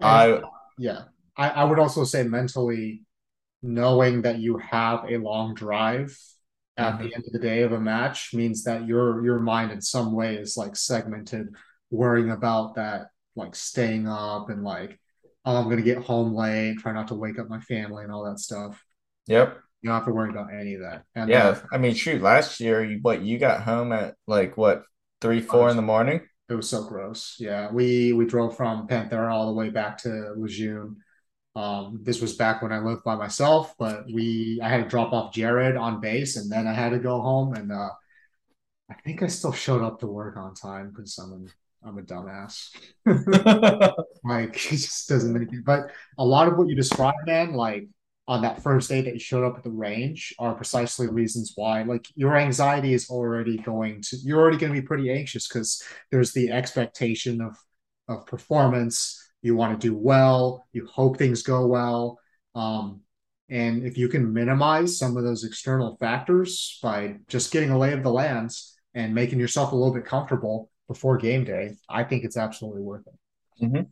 And, 0.00 0.08
I 0.08 0.42
yeah. 0.76 1.02
I, 1.36 1.50
I 1.50 1.64
would 1.64 1.78
also 1.78 2.02
say 2.02 2.24
mentally 2.24 3.04
knowing 3.62 4.22
that 4.22 4.40
you 4.40 4.58
have 4.58 5.04
a 5.08 5.18
long 5.18 5.54
drive 5.54 6.18
at 6.76 6.94
mm-hmm. 6.94 7.04
the 7.04 7.14
end 7.14 7.24
of 7.26 7.32
the 7.32 7.38
day 7.38 7.62
of 7.62 7.72
a 7.72 7.80
match 7.80 8.34
means 8.34 8.64
that 8.64 8.86
your 8.86 9.24
your 9.24 9.38
mind 9.38 9.70
in 9.70 9.80
some 9.80 10.12
way 10.12 10.34
is 10.34 10.56
like 10.56 10.74
segmented, 10.74 11.54
worrying 11.90 12.30
about 12.30 12.74
that 12.74 13.06
like 13.36 13.54
staying 13.54 14.08
up 14.08 14.50
and 14.50 14.64
like 14.64 14.98
oh, 15.48 15.56
I'm 15.56 15.68
gonna 15.68 15.82
get 15.82 15.98
home 15.98 16.34
late, 16.34 16.78
try 16.78 16.92
not 16.92 17.08
to 17.08 17.14
wake 17.14 17.38
up 17.38 17.48
my 17.48 17.60
family 17.60 18.04
and 18.04 18.12
all 18.12 18.24
that 18.24 18.38
stuff. 18.38 18.84
Yep. 19.26 19.58
You 19.80 19.88
don't 19.88 19.96
have 19.96 20.06
to 20.06 20.12
worry 20.12 20.30
about 20.30 20.52
any 20.52 20.74
of 20.74 20.82
that. 20.82 21.04
And 21.14 21.30
yeah, 21.30 21.48
uh, 21.48 21.60
I 21.72 21.78
mean, 21.78 21.94
shoot, 21.94 22.20
last 22.20 22.60
year, 22.60 22.84
you, 22.84 22.98
what 23.00 23.22
you 23.22 23.38
got 23.38 23.62
home 23.62 23.92
at 23.92 24.16
like 24.26 24.56
what 24.56 24.82
three, 25.20 25.40
four 25.40 25.70
in 25.70 25.76
the 25.76 25.82
morning? 25.82 26.20
It 26.50 26.54
was 26.54 26.68
so 26.68 26.84
gross. 26.84 27.36
Yeah, 27.38 27.70
we 27.72 28.12
we 28.12 28.26
drove 28.26 28.56
from 28.56 28.88
Panthera 28.88 29.30
all 29.30 29.46
the 29.46 29.52
way 29.52 29.70
back 29.70 29.98
to 29.98 30.34
Lejeune. 30.36 30.96
Um, 31.56 32.00
this 32.02 32.20
was 32.20 32.36
back 32.36 32.60
when 32.60 32.72
I 32.72 32.80
lived 32.80 33.04
by 33.04 33.16
myself, 33.16 33.74
but 33.78 34.04
we 34.12 34.60
I 34.62 34.68
had 34.68 34.82
to 34.82 34.88
drop 34.88 35.12
off 35.14 35.32
Jared 35.32 35.76
on 35.76 36.00
base, 36.00 36.36
and 36.36 36.52
then 36.52 36.66
I 36.66 36.74
had 36.74 36.90
to 36.90 36.98
go 36.98 37.20
home. 37.22 37.54
And 37.54 37.72
uh, 37.72 37.90
I 38.90 38.94
think 39.04 39.22
I 39.22 39.28
still 39.28 39.52
showed 39.52 39.82
up 39.82 40.00
to 40.00 40.06
work 40.06 40.36
on 40.36 40.54
time 40.54 40.90
because 40.90 41.16
an 41.18 41.48
I'm 41.84 41.98
a 41.98 42.02
dumbass. 42.02 42.70
like 44.24 44.56
it 44.72 44.76
just 44.76 45.08
doesn't 45.08 45.32
make 45.32 45.52
it. 45.52 45.64
But 45.64 45.90
a 46.18 46.24
lot 46.24 46.48
of 46.48 46.56
what 46.58 46.68
you 46.68 46.74
described, 46.74 47.26
man, 47.26 47.54
like 47.54 47.88
on 48.26 48.42
that 48.42 48.62
first 48.62 48.88
day 48.88 49.00
that 49.00 49.14
you 49.14 49.20
showed 49.20 49.44
up 49.44 49.56
at 49.56 49.64
the 49.64 49.70
range, 49.70 50.34
are 50.38 50.54
precisely 50.54 51.06
reasons 51.06 51.52
why. 51.54 51.82
Like 51.82 52.06
your 52.14 52.36
anxiety 52.36 52.94
is 52.94 53.08
already 53.10 53.58
going 53.58 54.02
to. 54.02 54.16
You're 54.18 54.40
already 54.40 54.58
going 54.58 54.74
to 54.74 54.80
be 54.80 54.86
pretty 54.86 55.10
anxious 55.10 55.48
because 55.48 55.82
there's 56.10 56.32
the 56.32 56.50
expectation 56.50 57.40
of 57.40 57.56
of 58.08 58.26
performance. 58.26 59.24
You 59.42 59.54
want 59.54 59.80
to 59.80 59.86
do 59.86 59.96
well. 59.96 60.66
You 60.72 60.86
hope 60.86 61.16
things 61.16 61.42
go 61.42 61.66
well. 61.66 62.18
Um, 62.54 63.02
and 63.48 63.84
if 63.84 63.96
you 63.96 64.08
can 64.08 64.32
minimize 64.32 64.98
some 64.98 65.16
of 65.16 65.24
those 65.24 65.44
external 65.44 65.96
factors 65.98 66.78
by 66.82 67.16
just 67.28 67.52
getting 67.52 67.70
a 67.70 67.78
lay 67.78 67.92
of 67.92 68.02
the 68.02 68.10
lands 68.10 68.76
and 68.94 69.14
making 69.14 69.38
yourself 69.40 69.72
a 69.72 69.76
little 69.76 69.94
bit 69.94 70.04
comfortable 70.04 70.70
before 70.88 71.18
game 71.18 71.44
day, 71.44 71.76
I 71.88 72.02
think 72.02 72.24
it's 72.24 72.36
absolutely 72.36 72.82
worth 72.82 73.06
it. 73.06 73.64
Mm-hmm. 73.64 73.82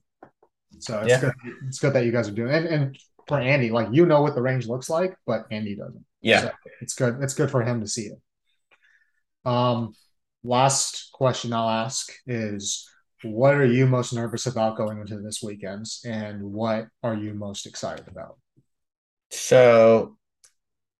So 0.81 0.99
it's 1.01 1.09
yeah. 1.09 1.21
good. 1.21 1.35
It's 1.69 1.79
good 1.79 1.93
that 1.93 2.05
you 2.05 2.13
guys 2.13 2.29
are 2.29 2.33
doing. 2.33 2.53
And, 2.53 2.67
and 2.67 2.99
for 3.29 3.39
Andy, 3.39 3.71
like 3.71 3.89
you 3.93 4.07
know 4.07 4.23
what 4.23 4.35
the 4.35 4.43
range 4.43 4.67
looks 4.67 4.91
like, 4.91 5.17
but 5.27 5.47
Andy 5.51 5.77
doesn't. 5.77 6.05
Yeah, 6.21 6.41
so 6.41 6.51
it's 6.81 6.95
good. 6.95 7.19
It's 7.23 7.35
good 7.35 7.51
for 7.51 7.63
him 7.63 7.81
to 7.81 7.87
see 7.87 8.07
it. 8.07 9.49
Um, 9.49 9.95
last 10.43 11.11
question 11.13 11.53
I'll 11.53 11.69
ask 11.69 12.13
is, 12.27 12.89
what 13.23 13.55
are 13.55 13.65
you 13.65 13.87
most 13.87 14.13
nervous 14.13 14.47
about 14.47 14.77
going 14.77 15.01
into 15.01 15.21
this 15.21 15.43
weekend, 15.43 15.87
and 16.05 16.43
what 16.43 16.89
are 17.03 17.15
you 17.15 17.35
most 17.35 17.67
excited 17.67 18.09
about? 18.09 18.39
So, 19.31 20.17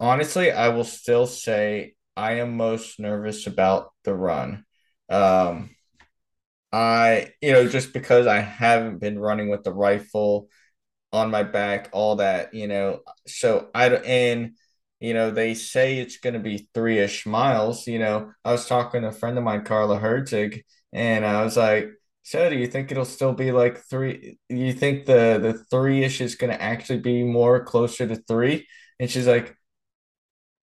honestly, 0.01 0.53
I 0.53 0.69
will 0.69 0.85
still 0.85 1.27
say 1.27 1.95
I 2.17 2.35
am 2.35 2.57
most 2.57 2.99
nervous 2.99 3.47
about 3.47 3.93
the 4.05 4.15
run. 4.15 4.65
Um, 5.09 5.76
I, 6.77 7.33
you 7.41 7.53
know, 7.53 7.69
just 7.69 7.93
because 7.93 8.27
I 8.27 8.41
haven't 8.41 8.99
been 9.01 9.19
running 9.19 9.49
with 9.49 9.65
the 9.65 9.73
rifle 9.73 10.49
on 11.13 11.31
my 11.31 11.43
back, 11.43 11.89
all 11.93 12.17
that, 12.17 12.55
you 12.55 12.69
know, 12.69 13.01
so 13.27 13.69
I, 13.75 13.89
and, 13.91 14.53
you 15.01 15.15
know, 15.15 15.31
they 15.31 15.55
say 15.55 15.99
it's 15.99 16.19
going 16.19 16.35
to 16.35 16.41
be 16.41 16.69
three 16.75 16.99
ish 16.99 17.27
miles. 17.27 17.87
You 17.87 17.99
know, 17.99 18.33
I 18.45 18.53
was 18.53 18.67
talking 18.67 19.03
to 19.03 19.09
a 19.09 19.13
friend 19.13 19.39
of 19.39 19.45
mine, 19.45 19.65
Carla 19.65 19.99
Herzig, 19.99 20.63
and 20.93 21.25
I 21.25 21.45
was 21.45 21.57
like, 21.57 21.91
so 22.23 22.51
do 22.51 22.57
you 22.57 22.67
think 22.67 22.91
it'll 22.91 23.05
still 23.05 23.33
be 23.33 23.53
like 23.53 23.79
three? 23.89 24.39
You 24.49 24.73
think 24.73 25.07
the 25.07 25.39
the 25.41 25.55
three 25.71 26.05
ish 26.05 26.21
is 26.21 26.35
going 26.37 26.53
to 26.53 26.61
actually 26.61 26.99
be 27.01 27.23
more 27.25 27.65
closer 27.65 28.07
to 28.07 28.17
three? 28.17 28.67
And 29.01 29.11
she's 29.11 29.27
like, 29.29 29.57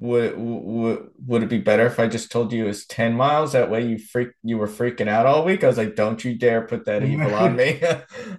would 0.03 0.37
would 0.37 1.09
would 1.25 1.43
it 1.43 1.49
be 1.49 1.59
better 1.59 1.85
if 1.85 1.97
I 1.97 2.07
just 2.07 2.29
told 2.29 2.51
you 2.51 2.65
it 2.65 2.67
was 2.67 2.85
ten 2.85 3.13
miles? 3.13 3.53
That 3.53 3.71
way 3.71 3.85
you 3.85 3.97
freak 3.97 4.31
you 4.43 4.57
were 4.57 4.67
freaking 4.67 5.07
out 5.07 5.25
all 5.25 5.45
week. 5.45 5.63
I 5.63 5.67
was 5.67 5.77
like, 5.77 5.95
don't 5.95 6.23
you 6.25 6.37
dare 6.37 6.67
put 6.67 6.85
that 6.85 7.03
evil 7.05 7.33
on 7.33 7.55
me. 7.55 7.81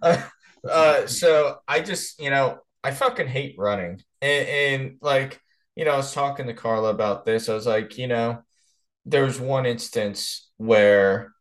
uh, 0.71 1.07
so 1.07 1.57
I 1.67 1.81
just 1.81 2.21
you 2.21 2.29
know 2.29 2.59
I 2.83 2.91
fucking 2.91 3.29
hate 3.29 3.55
running, 3.57 4.03
and, 4.21 4.49
and 4.49 4.99
like 5.01 5.41
you 5.75 5.87
know 5.87 5.93
I 5.93 5.97
was 5.97 6.13
talking 6.13 6.49
to 6.49 6.55
Carla 6.55 6.91
about 6.91 7.25
this. 7.25 7.49
I 7.49 7.55
was 7.55 7.67
like, 7.67 7.97
you 7.97 8.09
know, 8.09 8.43
there 9.07 9.25
was 9.25 9.41
one 9.41 9.65
instance 9.65 10.51
where 10.59 11.33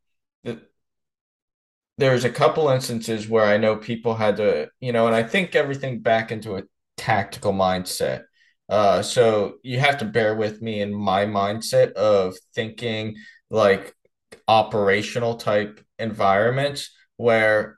there's 1.97 2.23
a 2.23 2.29
couple 2.29 2.69
instances 2.69 3.27
where 3.27 3.45
I 3.45 3.57
know 3.57 3.75
people 3.75 4.15
had 4.15 4.37
to, 4.37 4.69
you 4.79 4.93
know, 4.93 5.05
and 5.05 5.15
I 5.15 5.23
think 5.23 5.53
everything 5.53 5.99
back 5.99 6.31
into 6.31 6.55
a 6.55 6.63
tactical 6.97 7.51
mindset. 7.51 8.23
Uh, 8.69 9.01
so 9.01 9.55
you 9.63 9.79
have 9.79 9.97
to 9.97 10.05
bear 10.05 10.35
with 10.35 10.61
me 10.61 10.81
in 10.81 10.93
my 10.93 11.25
mindset 11.25 11.91
of 11.93 12.35
thinking 12.55 13.15
like 13.49 13.93
operational 14.47 15.35
type 15.35 15.83
environments 15.99 16.89
where 17.17 17.77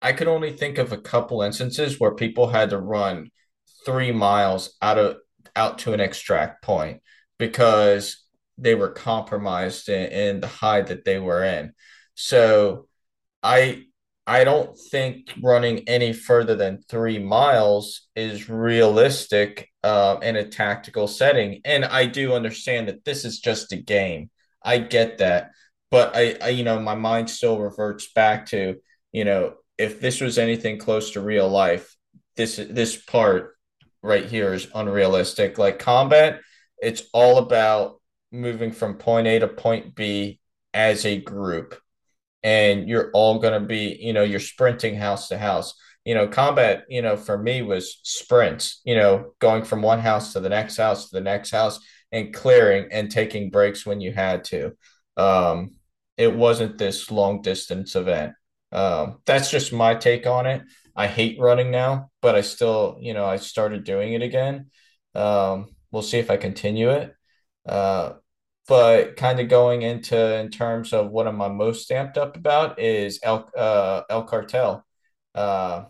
I 0.00 0.12
could 0.12 0.28
only 0.28 0.52
think 0.52 0.78
of 0.78 0.92
a 0.92 1.00
couple 1.00 1.42
instances 1.42 2.00
where 2.00 2.14
people 2.14 2.48
had 2.48 2.70
to 2.70 2.78
run 2.78 3.30
three 3.84 4.12
miles 4.12 4.74
out 4.80 4.98
of 4.98 5.16
out 5.54 5.78
to 5.80 5.92
an 5.92 6.00
extract 6.00 6.62
point 6.62 7.02
because 7.38 8.24
they 8.58 8.74
were 8.74 8.90
compromised 8.90 9.88
in, 9.88 10.10
in 10.10 10.40
the 10.40 10.46
hide 10.46 10.88
that 10.88 11.04
they 11.04 11.18
were 11.18 11.44
in. 11.44 11.72
So 12.14 12.88
I 13.42 13.84
I 14.26 14.44
don't 14.44 14.78
think 14.78 15.32
running 15.42 15.88
any 15.88 16.12
further 16.12 16.54
than 16.54 16.82
three 16.88 17.18
miles 17.18 18.08
is 18.14 18.48
realistic 18.48 19.68
uh, 19.82 20.18
in 20.22 20.36
a 20.36 20.48
tactical 20.48 21.08
setting. 21.08 21.60
And 21.64 21.84
I 21.84 22.06
do 22.06 22.32
understand 22.34 22.88
that 22.88 23.04
this 23.04 23.24
is 23.24 23.40
just 23.40 23.72
a 23.72 23.76
game. 23.76 24.30
I 24.62 24.78
get 24.78 25.18
that, 25.18 25.50
but 25.90 26.14
I, 26.14 26.36
I 26.40 26.48
you 26.50 26.62
know 26.62 26.78
my 26.78 26.94
mind 26.94 27.30
still 27.30 27.58
reverts 27.58 28.12
back 28.12 28.46
to 28.46 28.76
you 29.10 29.24
know 29.24 29.54
if 29.76 30.00
this 30.00 30.20
was 30.20 30.38
anything 30.38 30.78
close 30.78 31.12
to 31.12 31.20
real 31.20 31.48
life, 31.48 31.96
this 32.36 32.56
this 32.56 32.96
part 32.96 33.56
right 34.02 34.26
here 34.26 34.54
is 34.54 34.68
unrealistic. 34.72 35.58
Like 35.58 35.80
combat, 35.80 36.40
it's 36.78 37.02
all 37.12 37.38
about 37.38 38.00
moving 38.30 38.70
from 38.70 38.98
point 38.98 39.26
A 39.26 39.40
to 39.40 39.48
point 39.48 39.96
B 39.96 40.38
as 40.72 41.04
a 41.04 41.20
group 41.20 41.81
and 42.42 42.88
you're 42.88 43.10
all 43.12 43.38
going 43.38 43.60
to 43.60 43.66
be, 43.66 43.98
you 44.00 44.12
know, 44.12 44.22
you're 44.22 44.40
sprinting 44.40 44.96
house 44.96 45.28
to 45.28 45.38
house. 45.38 45.74
You 46.04 46.14
know, 46.16 46.26
combat, 46.26 46.84
you 46.88 47.00
know, 47.00 47.16
for 47.16 47.38
me 47.38 47.62
was 47.62 48.00
sprints, 48.02 48.80
you 48.84 48.96
know, 48.96 49.34
going 49.38 49.62
from 49.64 49.82
one 49.82 50.00
house 50.00 50.32
to 50.32 50.40
the 50.40 50.48
next 50.48 50.76
house 50.76 51.08
to 51.08 51.14
the 51.14 51.20
next 51.20 51.50
house 51.52 51.78
and 52.10 52.34
clearing 52.34 52.88
and 52.90 53.10
taking 53.10 53.50
breaks 53.50 53.86
when 53.86 54.00
you 54.00 54.12
had 54.12 54.44
to. 54.44 54.72
Um, 55.16 55.70
it 56.16 56.34
wasn't 56.34 56.76
this 56.76 57.10
long 57.10 57.40
distance 57.42 57.94
event. 57.94 58.32
Um, 58.72 59.18
that's 59.26 59.50
just 59.50 59.72
my 59.72 59.94
take 59.94 60.26
on 60.26 60.46
it. 60.46 60.62
I 60.96 61.06
hate 61.06 61.38
running 61.40 61.70
now, 61.70 62.10
but 62.20 62.34
I 62.34 62.40
still, 62.40 62.98
you 63.00 63.14
know, 63.14 63.24
I 63.24 63.36
started 63.36 63.84
doing 63.84 64.12
it 64.12 64.22
again. 64.22 64.70
Um, 65.14 65.74
we'll 65.90 66.02
see 66.02 66.18
if 66.18 66.30
I 66.30 66.36
continue 66.36 66.90
it. 66.90 67.14
Uh, 67.66 68.14
but 68.68 69.16
kind 69.16 69.40
of 69.40 69.48
going 69.48 69.82
into 69.82 70.36
in 70.38 70.50
terms 70.50 70.92
of 70.92 71.10
what 71.10 71.26
am 71.26 71.42
I 71.42 71.48
most 71.48 71.82
stamped 71.82 72.16
up 72.16 72.36
about 72.36 72.78
is 72.78 73.18
El 73.22 73.50
uh, 73.56 74.02
El 74.08 74.24
Cartel. 74.24 74.84
Uh, 75.34 75.84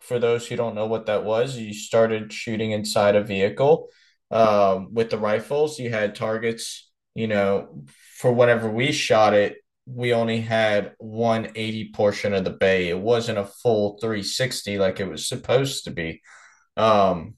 for 0.00 0.18
those 0.18 0.46
who 0.46 0.56
don't 0.56 0.74
know 0.74 0.86
what 0.86 1.06
that 1.06 1.24
was, 1.24 1.56
you 1.56 1.74
started 1.74 2.32
shooting 2.32 2.70
inside 2.70 3.16
a 3.16 3.22
vehicle 3.22 3.88
um, 4.30 4.94
with 4.94 5.10
the 5.10 5.18
rifles. 5.18 5.78
You 5.78 5.90
had 5.90 6.14
targets. 6.14 6.90
You 7.14 7.26
know, 7.26 7.84
for 8.16 8.32
whenever 8.32 8.70
we 8.70 8.92
shot 8.92 9.34
it, 9.34 9.56
we 9.84 10.14
only 10.14 10.40
had 10.40 10.94
180 10.98 11.90
portion 11.92 12.32
of 12.32 12.44
the 12.44 12.50
bay. 12.50 12.88
It 12.88 12.98
wasn't 12.98 13.38
a 13.38 13.44
full 13.44 13.98
360 14.00 14.78
like 14.78 15.00
it 15.00 15.08
was 15.08 15.28
supposed 15.28 15.84
to 15.84 15.90
be. 15.90 16.22
Um, 16.76 17.34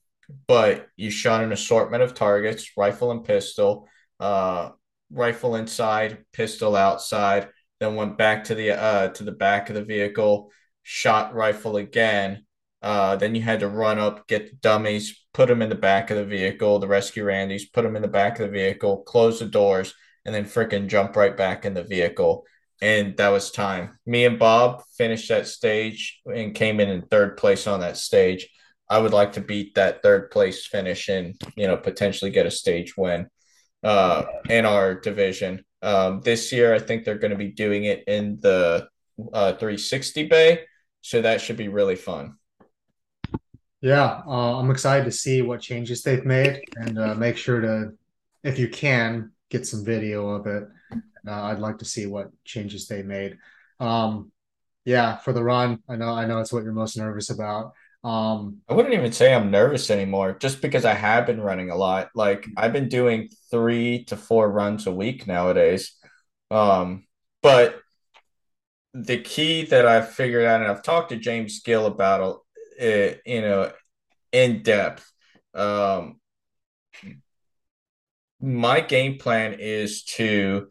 but 0.47 0.89
you 0.97 1.11
shot 1.11 1.43
an 1.43 1.53
assortment 1.53 2.03
of 2.03 2.15
targets, 2.15 2.73
rifle 2.77 3.11
and 3.11 3.25
pistol 3.25 3.89
uh, 4.23 4.71
rifle 5.11 5.57
inside, 5.57 6.25
pistol 6.33 6.77
outside, 6.77 7.49
then 7.81 7.97
went 7.97 8.17
back 8.17 8.45
to 8.45 8.55
the 8.55 8.71
uh, 8.71 9.09
to 9.09 9.25
the 9.25 9.33
back 9.33 9.69
of 9.69 9.75
the 9.75 9.85
vehicle, 9.85 10.53
shot 10.85 11.35
rifle 11.35 11.77
again. 11.77 12.47
Uh, 12.81 13.17
then 13.17 13.35
you 13.35 13.43
had 13.43 13.61
to 13.61 13.69
run 13.69 13.99
up, 13.99 14.27
get 14.29 14.51
the 14.51 14.57
dummies, 14.57 15.25
put 15.35 15.49
them 15.49 15.61
in 15.61 15.69
the 15.69 15.75
back 15.75 16.11
of 16.11 16.17
the 16.17 16.25
vehicle, 16.25 16.79
the 16.79 16.87
rescue 16.87 17.25
Randys, 17.25 17.71
put 17.73 17.83
them 17.83 17.97
in 17.97 18.03
the 18.03 18.09
back 18.09 18.39
of 18.39 18.47
the 18.47 18.53
vehicle, 18.53 19.03
close 19.03 19.41
the 19.41 19.47
doors, 19.47 19.93
and 20.25 20.35
then 20.35 20.45
freaking 20.45 20.89
jump 20.89 21.17
right 21.17 21.37
back 21.37 21.65
in 21.65 21.75
the 21.75 21.85
vehicle. 21.85 22.45
And 22.81 23.17
that 23.17 23.29
was 23.29 23.51
time. 23.51 23.99
Me 24.07 24.25
and 24.25 24.39
Bob 24.39 24.83
finished 24.97 25.29
that 25.29 25.47
stage 25.47 26.21
and 26.27 26.55
came 26.55 26.81
in 26.81 26.89
in 26.89 27.03
third 27.03 27.37
place 27.37 27.67
on 27.67 27.81
that 27.81 27.97
stage. 27.97 28.49
I 28.89 28.99
would 28.99 29.13
like 29.13 29.33
to 29.33 29.41
beat 29.41 29.75
that 29.75 30.03
third 30.03 30.31
place 30.31 30.67
finish 30.67 31.09
and, 31.09 31.41
you 31.57 31.69
know, 31.69 31.77
potentially 31.77 32.33
get 32.33 32.47
a 32.47 32.51
stage 32.51 32.97
win 32.97 33.29
uh, 33.83 34.25
in 34.49 34.65
our 34.65 34.95
division. 34.95 35.65
Um, 35.83 36.21
this 36.21 36.53
year, 36.53 36.75
I 36.75 36.79
think 36.79 37.05
they're 37.05 37.19
going 37.19 37.33
to 37.33 37.37
be 37.37 37.51
doing 37.51 37.85
it 37.85 38.05
in 38.07 38.39
the 38.41 38.89
uh, 39.33 39.53
360 39.55 40.29
bay, 40.29 40.61
so 41.01 41.23
that 41.23 41.41
should 41.41 41.57
be 41.57 41.69
really 41.69 41.97
fun. 41.97 42.37
Yeah, 43.81 44.23
uh, 44.27 44.59
I'm 44.59 44.71
excited 44.71 45.05
to 45.07 45.11
see 45.11 45.43
what 45.43 45.61
changes 45.61 46.03
they've 46.03 46.25
made, 46.25 46.63
and 46.77 46.99
uh, 46.99 47.15
make 47.17 47.37
sure 47.37 47.61
to, 47.61 47.93
if 48.45 48.59
you 48.59 48.69
can, 48.69 49.33
get 49.51 49.67
some 49.67 49.85
video 49.85 50.29
of 50.29 50.47
it. 50.47 50.69
Uh, 51.27 51.43
I'd 51.43 51.59
like 51.59 51.79
to 51.79 51.85
see 51.85 52.07
what 52.07 52.31
changes 52.45 52.87
they 52.87 53.03
made. 53.03 53.39
Um, 53.81 54.31
yeah, 54.85 55.17
for 55.17 55.33
the 55.33 55.43
run, 55.43 55.83
I 55.89 55.97
know 55.97 56.11
I 56.11 56.27
know 56.27 56.39
it's 56.39 56.53
what 56.53 56.65
you're 56.65 56.73
most 56.73 56.97
nervous 56.97 57.31
about. 57.31 57.73
Um, 58.05 58.63
I 58.69 58.75
wouldn't 58.75 58.95
even 58.95 59.13
say 59.13 59.33
I'm 59.33 59.51
nervous 59.51 59.91
anymore, 59.91 60.37
just 60.39 60.61
because 60.61 60.85
I 60.85 60.95
have 60.95 61.27
been 61.27 61.41
running 61.41 61.71
a 61.71 61.77
lot. 61.77 62.11
Like 62.15 62.47
I've 62.57 62.73
been 62.73 62.89
doing 62.89 63.31
three 63.51 64.05
to 64.07 64.17
four 64.17 64.51
runs 64.51 64.87
a 64.87 64.93
week 64.93 65.27
nowadays. 65.27 65.93
Um, 66.51 67.05
but 67.43 67.81
the 68.95 69.19
key 69.19 69.67
that 69.67 69.87
I've 69.87 70.11
figured 70.11 70.45
out, 70.45 70.61
and 70.61 70.71
I've 70.71 70.83
talked 70.83 71.11
to 71.11 71.17
James 71.17 71.61
Gill 71.61 71.87
about 71.87 72.41
it, 72.79 73.23
you 73.25 73.41
know, 73.41 73.73
in 74.33 74.63
depth. 74.63 75.11
Um, 75.55 76.21
my 78.41 78.81
game 78.81 79.19
plan 79.19 79.55
is 79.59 80.03
to 80.05 80.69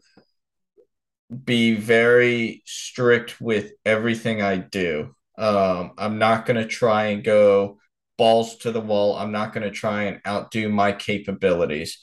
be 1.44 1.74
very 1.74 2.62
strict 2.66 3.40
with 3.40 3.72
everything 3.84 4.42
I 4.42 4.56
do. 4.56 5.14
Um, 5.42 5.94
I'm 5.98 6.18
not 6.18 6.46
going 6.46 6.56
to 6.56 6.68
try 6.68 7.06
and 7.06 7.24
go 7.24 7.78
balls 8.16 8.58
to 8.58 8.70
the 8.70 8.80
wall. 8.80 9.16
I'm 9.16 9.32
not 9.32 9.52
going 9.52 9.64
to 9.64 9.72
try 9.72 10.04
and 10.04 10.20
outdo 10.24 10.68
my 10.68 10.92
capabilities. 10.92 11.98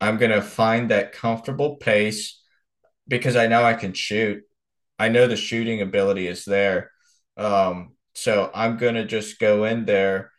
I'm 0.00 0.16
going 0.16 0.30
to 0.30 0.40
find 0.40 0.92
that 0.92 1.10
comfortable 1.10 1.74
pace 1.74 2.40
because 3.08 3.34
I 3.34 3.48
know 3.48 3.64
I 3.64 3.74
can 3.74 3.94
shoot. 3.94 4.44
I 4.96 5.08
know 5.08 5.26
the 5.26 5.34
shooting 5.36 5.80
ability 5.80 6.28
is 6.28 6.44
there. 6.44 6.92
Um, 7.36 7.96
so 8.14 8.48
I'm 8.54 8.76
going 8.76 8.94
to 8.94 9.04
just 9.04 9.40
go 9.40 9.64
in 9.64 9.86
there 9.86 10.30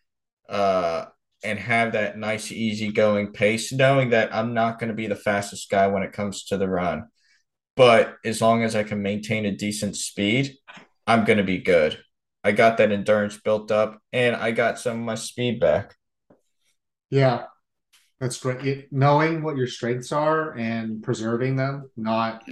uh, 0.48 1.08
and 1.44 1.60
have 1.60 1.92
that 1.92 2.18
nice, 2.18 2.54
easy 2.54 2.90
going 2.94 3.34
pace, 3.34 3.74
knowing 3.74 4.12
that 4.12 4.34
I'm 4.34 4.54
not 4.54 4.80
going 4.80 4.88
to 4.88 4.96
be 4.96 5.08
the 5.08 5.16
fastest 5.18 5.70
guy 5.70 5.88
when 5.88 6.04
it 6.04 6.14
comes 6.14 6.46
to 6.46 6.58
the 6.58 6.70
run. 6.70 7.10
But 7.76 8.16
as 8.24 8.42
long 8.42 8.64
as 8.64 8.78
I 8.78 8.84
can 8.84 9.02
maintain 9.02 9.46
a 9.46 9.52
decent 9.52 9.98
speed, 9.98 10.56
I'm 11.06 11.26
going 11.26 11.40
to 11.40 11.44
be 11.44 11.58
good. 11.58 12.00
I 12.46 12.52
got 12.52 12.78
that 12.78 12.92
endurance 12.92 13.38
built 13.38 13.72
up 13.72 14.00
and 14.14 14.36
I 14.36 14.52
got 14.52 14.78
some 14.78 15.00
of 15.00 15.04
my 15.04 15.16
speed 15.16 15.60
back. 15.60 15.96
Yeah, 17.10 17.46
that's 18.20 18.38
great. 18.38 18.64
It, 18.64 18.94
knowing 18.94 19.42
what 19.42 19.58
your 19.58 19.66
strengths 19.66 20.12
are 20.12 20.56
and 20.56 21.02
preserving 21.02 21.56
them, 21.56 21.90
not 21.98 22.48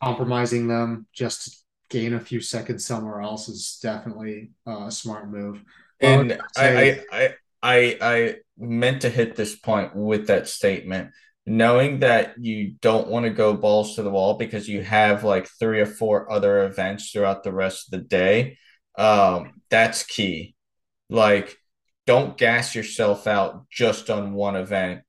compromising 0.00 0.68
them 0.68 1.08
just 1.12 1.44
to 1.44 1.56
gain 1.90 2.14
a 2.14 2.20
few 2.20 2.40
seconds 2.40 2.86
somewhere 2.86 3.20
else 3.20 3.48
is 3.48 3.80
definitely 3.82 4.52
uh, 4.64 4.86
a 4.86 4.92
smart 4.92 5.28
move. 5.28 5.56
Uh, 6.00 6.06
and 6.06 6.40
I, 6.56 6.68
I, 6.68 7.04
I, 7.12 7.34
I, 7.64 7.96
I 8.00 8.36
meant 8.56 9.02
to 9.02 9.10
hit 9.10 9.34
this 9.34 9.56
point 9.56 9.96
with 9.96 10.28
that 10.28 10.46
statement 10.46 11.10
knowing 11.46 11.98
that 11.98 12.34
you 12.38 12.74
don't 12.80 13.08
want 13.08 13.24
to 13.24 13.30
go 13.30 13.54
balls 13.54 13.96
to 13.96 14.04
the 14.04 14.10
wall 14.10 14.34
because 14.34 14.68
you 14.68 14.82
have 14.82 15.24
like 15.24 15.48
three 15.58 15.80
or 15.80 15.86
four 15.86 16.30
other 16.30 16.64
events 16.64 17.10
throughout 17.10 17.42
the 17.42 17.52
rest 17.52 17.88
of 17.88 17.98
the 17.98 18.06
day 18.06 18.56
um 18.96 19.60
that's 19.70 20.04
key. 20.04 20.54
Like 21.08 21.56
don't 22.06 22.36
gas 22.36 22.74
yourself 22.74 23.26
out 23.26 23.68
just 23.70 24.10
on 24.10 24.34
one 24.34 24.56
event. 24.56 25.02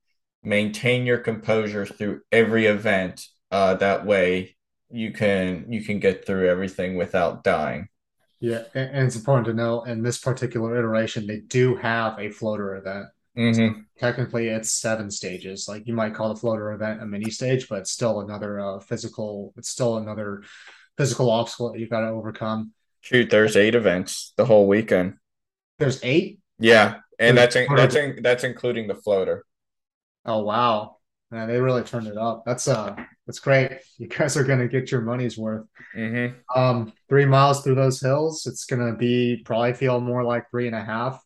Maintain 0.44 1.06
your 1.06 1.20
composure 1.20 1.86
through 1.86 2.22
every 2.32 2.66
event 2.66 3.26
uh 3.52 3.76
that 3.76 4.06
way 4.06 4.56
you 4.90 5.12
can 5.12 5.66
you 5.70 5.84
can 5.84 6.00
get 6.00 6.26
through 6.26 6.50
everything 6.50 6.96
without 6.96 7.44
dying. 7.44 7.88
Yeah 8.40 8.64
and, 8.74 9.06
it's 9.06 9.16
important 9.16 9.48
to 9.48 9.54
know 9.54 9.84
in 9.84 10.04
this 10.04 10.18
particular 10.18 10.78
iteration 10.78 11.28
they 11.28 11.40
do 11.40 11.76
have 11.76 12.20
a 12.20 12.30
floater 12.30 12.76
event. 12.76 13.06
Mm-hmm. 13.36 13.80
so 13.80 13.82
technically 13.98 14.50
it's 14.50 14.72
seven 14.72 15.10
stages. 15.10 15.66
Like 15.68 15.88
you 15.88 15.96
might 15.96 16.14
call 16.14 16.30
the 16.32 16.40
floater 16.40 16.72
event 16.72 17.02
a 17.02 17.06
mini 17.06 17.32
stage 17.32 17.68
but 17.68 17.80
it's 17.80 17.92
still 17.92 18.22
another 18.22 18.60
uh, 18.60 18.80
physical 18.80 19.54
it's 19.58 19.70
still 19.70 19.98
another 19.98 20.44
physical 20.98 21.32
obstacle 21.32 21.72
that 21.72 21.80
you've 21.80 21.90
got 21.90 22.02
to 22.02 22.10
overcome 22.10 22.72
Shoot, 23.04 23.30
there's 23.30 23.58
eight 23.58 23.76
events 23.76 24.32
the 24.38 24.46
whole 24.46 24.66
weekend. 24.66 25.16
There's 25.78 26.00
eight. 26.04 26.40
Yeah, 26.58 27.00
and 27.20 27.38
that's 27.38 27.58
in, 27.58 27.68
that's 27.76 27.96
in, 27.96 28.20
that's 28.22 28.46
including 28.46 28.88
the 28.88 28.96
floater. 28.96 29.44
Oh 30.26 30.42
wow, 30.44 30.96
man, 31.30 31.50
they 31.50 31.60
really 31.60 31.84
turned 31.84 32.08
it 32.08 32.18
up. 32.18 32.44
That's 32.46 32.66
uh, 32.66 32.96
that's 33.28 33.40
great. 33.40 33.72
You 33.98 34.08
guys 34.08 34.38
are 34.38 34.46
gonna 34.46 34.70
get 34.70 34.90
your 34.90 35.02
money's 35.02 35.38
worth. 35.38 35.68
Mm-hmm. 35.94 36.58
Um, 36.58 36.94
three 37.10 37.26
miles 37.26 37.62
through 37.62 37.76
those 37.76 38.00
hills, 38.00 38.46
it's 38.46 38.64
gonna 38.64 38.96
be 38.96 39.42
probably 39.44 39.74
feel 39.74 40.00
more 40.00 40.24
like 40.24 40.50
three 40.50 40.68
and 40.68 40.76
a 40.76 40.84
half. 40.86 41.22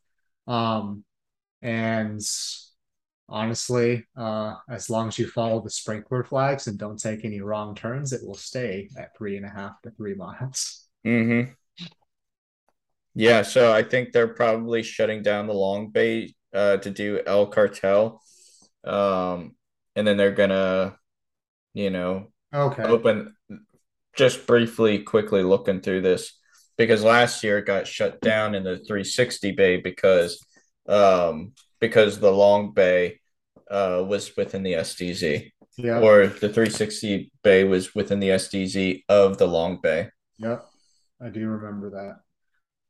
Um, 0.47 1.03
and 1.61 2.21
honestly, 3.30 4.07
uh, 4.17 4.55
as 4.67 4.89
long 4.89 5.09
as 5.09 5.19
you 5.19 5.28
follow 5.28 5.61
the 5.61 5.69
sprinkler 5.69 6.23
flags 6.23 6.65
and 6.65 6.80
don't 6.80 6.99
take 6.99 7.23
any 7.23 7.41
wrong 7.41 7.75
turns, 7.75 8.13
it 8.13 8.25
will 8.25 8.34
stay 8.34 8.89
at 8.97 9.15
three 9.15 9.38
and 9.38 9.45
a 9.45 9.49
half 9.49 9.80
to 9.84 9.91
three 9.91 10.15
miles. 10.15 10.88
Mm-hmm. 11.05 11.51
Yeah, 13.18 13.41
so 13.41 13.74
I 13.74 13.82
think 13.82 14.11
they're 14.11 14.28
probably 14.28 14.84
shutting 14.84 15.24
down 15.24 15.47
the 15.47 15.53
Long 15.53 15.89
Bay 15.89 16.36
uh, 16.53 16.78
to 16.78 16.91
do 16.91 17.20
El 17.26 17.47
Cartel, 17.47 18.22
um, 18.84 19.55
and 19.95 20.07
then 20.07 20.18
they're 20.18 20.32
gonna, 20.32 20.97
you 21.74 21.89
know, 21.89 22.28
okay, 22.53 22.84
open. 22.84 23.36
Just 24.15 24.47
briefly, 24.47 24.99
quickly 24.99 25.43
looking 25.43 25.82
through 25.82 26.01
this 26.01 26.39
because 26.78 27.03
last 27.03 27.43
year 27.43 27.59
it 27.59 27.65
got 27.65 27.88
shut 27.88 28.22
down 28.22 28.55
in 28.55 28.63
the 28.63 28.78
360 28.78 29.51
Bay 29.51 29.78
because, 29.78 30.43
um, 30.88 31.53
because 31.80 32.20
the 32.20 32.32
Long 32.32 32.74
Bay, 32.74 33.20
uh, 33.70 34.03
was 34.07 34.36
within 34.38 34.63
the 34.63 34.74
SDZ. 34.74 35.51
Yeah. 35.78 35.99
Or 35.99 36.28
the 36.28 36.49
360 36.49 37.32
Bay 37.43 37.63
was 37.63 37.93
within 37.93 38.20
the 38.20 38.30
SDZ 38.30 39.03
of 39.09 39.38
the 39.38 39.47
Long 39.47 39.80
Bay. 39.82 40.09
Yep, 40.39 40.65
I 41.22 41.30
do 41.30 41.47
remember 41.47 41.91
that. 41.91 42.20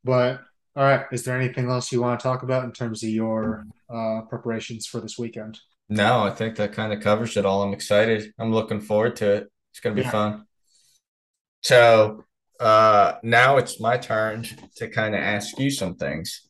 But 0.04 0.40
all 0.76 0.84
right, 0.84 1.06
is 1.10 1.24
there 1.24 1.36
anything 1.36 1.70
else 1.70 1.90
you 1.90 2.00
want 2.00 2.20
to 2.20 2.22
talk 2.22 2.42
about 2.42 2.64
in 2.64 2.72
terms 2.72 3.02
of 3.02 3.10
your 3.10 3.66
uh, 3.92 4.20
preparations 4.28 4.86
for 4.86 5.00
this 5.00 5.18
weekend? 5.18 5.58
No, 5.88 6.20
I 6.20 6.30
think 6.30 6.56
that 6.56 6.72
kind 6.72 6.92
of 6.92 7.00
covers 7.00 7.36
it 7.36 7.46
all. 7.46 7.62
I'm 7.62 7.72
excited. 7.72 8.32
I'm 8.38 8.52
looking 8.52 8.80
forward 8.80 9.16
to 9.16 9.32
it. 9.32 9.52
It's 9.72 9.80
going 9.80 9.96
to 9.96 10.02
be 10.02 10.06
yeah. 10.06 10.12
fun. 10.12 10.44
So 11.62 12.24
uh, 12.60 13.14
now 13.22 13.56
it's 13.56 13.80
my 13.80 13.96
turn 13.96 14.46
to 14.76 14.88
kind 14.88 15.14
of 15.14 15.20
ask 15.20 15.58
you 15.58 15.70
some 15.70 15.96
things. 15.96 16.48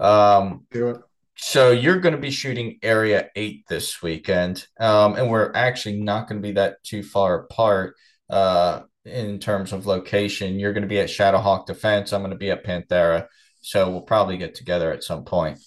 Um, 0.00 0.66
Do 0.70 0.88
it. 0.90 0.96
So 1.36 1.70
you're 1.70 2.00
going 2.00 2.14
to 2.14 2.20
be 2.20 2.32
shooting 2.32 2.78
Area 2.82 3.28
8 3.36 3.64
this 3.68 4.02
weekend, 4.02 4.66
um, 4.80 5.14
and 5.14 5.30
we're 5.30 5.52
actually 5.54 6.00
not 6.00 6.28
going 6.28 6.42
to 6.42 6.46
be 6.46 6.54
that 6.54 6.82
too 6.82 7.04
far 7.04 7.44
apart. 7.44 7.94
Uh, 8.28 8.82
in 9.08 9.38
terms 9.38 9.72
of 9.72 9.86
location. 9.86 10.58
You're 10.58 10.72
going 10.72 10.82
to 10.82 10.88
be 10.88 11.00
at 11.00 11.08
Shadowhawk 11.08 11.66
Defense. 11.66 12.12
I'm 12.12 12.20
going 12.20 12.30
to 12.30 12.36
be 12.36 12.50
at 12.50 12.64
Panthera. 12.64 13.26
So 13.60 13.90
we'll 13.90 14.02
probably 14.02 14.36
get 14.36 14.54
together 14.54 14.92
at 14.92 15.04
some 15.04 15.24
point. 15.24 15.58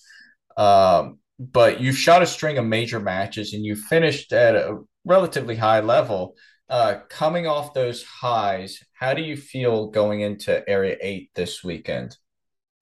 Um, 0.58 1.20
but 1.40 1.82
you've 1.82 1.98
shot 1.98 2.22
a 2.22 2.28
string 2.28 2.58
of 2.58 2.66
major 2.66 3.00
matches 3.00 3.54
and 3.54 3.66
you 3.66 3.76
finished 3.76 4.32
at 4.32 4.56
a 4.56 4.80
relatively 5.06 5.56
high 5.56 5.82
level. 5.82 6.36
Uh, 6.70 7.00
coming 7.10 7.48
off 7.48 7.74
those 7.74 8.04
highs, 8.04 8.80
how 8.94 9.14
do 9.14 9.22
you 9.22 9.36
feel 9.36 9.88
going 9.88 10.22
into 10.22 10.68
Area 10.70 10.96
8 11.02 11.32
this 11.36 11.64
weekend? 11.64 12.16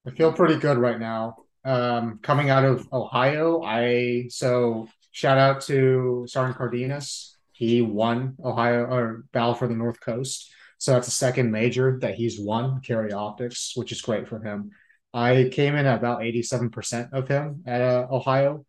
I 0.06 0.10
feel 0.10 0.32
pretty 0.32 0.56
good 0.56 0.78
right 0.78 0.98
now. 0.98 1.36
Um, 1.64 2.20
coming 2.22 2.50
out 2.50 2.64
of 2.64 2.86
Ohio, 2.92 3.62
I 3.62 4.26
so 4.28 4.88
shout 5.10 5.36
out 5.36 5.60
to 5.62 6.24
Sergeant 6.26 6.56
Cardenas 6.56 7.36
he 7.60 7.82
won 7.82 8.36
Ohio 8.42 8.86
or 8.86 9.24
Battle 9.34 9.52
for 9.52 9.68
the 9.68 9.74
North 9.74 10.00
Coast. 10.00 10.50
So 10.78 10.92
that's 10.92 11.08
the 11.08 11.12
second 11.12 11.52
major 11.52 11.98
that 12.00 12.14
he's 12.14 12.40
won, 12.40 12.80
Carry 12.80 13.12
Optics, 13.12 13.72
which 13.74 13.92
is 13.92 14.00
great 14.00 14.26
for 14.26 14.40
him. 14.40 14.70
I 15.12 15.50
came 15.52 15.74
in 15.74 15.84
at 15.84 15.98
about 15.98 16.20
87% 16.20 17.12
of 17.12 17.28
him 17.28 17.62
at 17.66 17.82
uh, 17.82 18.06
Ohio. 18.10 18.64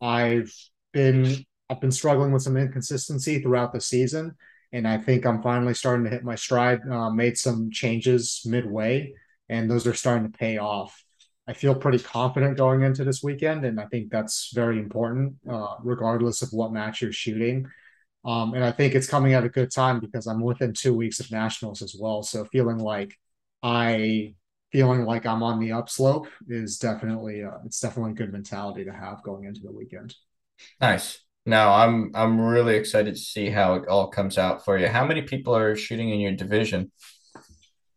I've 0.00 0.54
been 0.92 1.44
I've 1.68 1.80
been 1.80 1.90
struggling 1.90 2.30
with 2.30 2.42
some 2.42 2.56
inconsistency 2.56 3.42
throughout 3.42 3.72
the 3.72 3.80
season, 3.80 4.36
and 4.70 4.86
I 4.86 4.98
think 4.98 5.26
I'm 5.26 5.42
finally 5.42 5.74
starting 5.74 6.04
to 6.04 6.10
hit 6.10 6.22
my 6.22 6.36
stride. 6.36 6.82
Uh, 6.88 7.10
made 7.10 7.36
some 7.36 7.72
changes 7.72 8.42
midway, 8.46 9.12
and 9.48 9.68
those 9.68 9.88
are 9.88 9.94
starting 9.94 10.30
to 10.30 10.38
pay 10.38 10.58
off. 10.58 11.02
I 11.48 11.52
feel 11.52 11.74
pretty 11.74 11.98
confident 11.98 12.56
going 12.56 12.82
into 12.82 13.02
this 13.02 13.24
weekend, 13.24 13.64
and 13.64 13.80
I 13.80 13.86
think 13.86 14.12
that's 14.12 14.52
very 14.54 14.78
important, 14.78 15.34
uh, 15.50 15.74
regardless 15.82 16.42
of 16.42 16.50
what 16.52 16.72
match 16.72 17.02
you're 17.02 17.12
shooting. 17.12 17.66
Um, 18.26 18.54
and 18.54 18.64
I 18.64 18.72
think 18.72 18.94
it's 18.94 19.06
coming 19.06 19.34
at 19.34 19.44
a 19.44 19.48
good 19.48 19.70
time 19.70 20.00
because 20.00 20.26
I'm 20.26 20.40
within 20.40 20.72
two 20.72 20.94
weeks 20.94 21.20
of 21.20 21.30
nationals 21.30 21.80
as 21.80 21.94
well. 21.98 22.24
So 22.24 22.44
feeling 22.46 22.78
like 22.78 23.14
I 23.62 24.34
feeling 24.72 25.04
like 25.04 25.24
I'm 25.24 25.44
on 25.44 25.60
the 25.60 25.72
upslope 25.72 26.26
is 26.48 26.78
definitely 26.78 27.44
uh, 27.44 27.58
it's 27.64 27.78
definitely 27.78 28.12
a 28.12 28.14
good 28.14 28.32
mentality 28.32 28.84
to 28.84 28.92
have 28.92 29.22
going 29.22 29.44
into 29.44 29.60
the 29.62 29.72
weekend. 29.72 30.14
Nice. 30.80 31.20
Now 31.46 31.72
I'm 31.74 32.10
I'm 32.16 32.40
really 32.40 32.74
excited 32.74 33.14
to 33.14 33.20
see 33.20 33.48
how 33.48 33.74
it 33.74 33.86
all 33.86 34.08
comes 34.08 34.38
out 34.38 34.64
for 34.64 34.76
you. 34.76 34.88
How 34.88 35.06
many 35.06 35.22
people 35.22 35.54
are 35.54 35.76
shooting 35.76 36.10
in 36.10 36.18
your 36.18 36.32
division? 36.32 36.90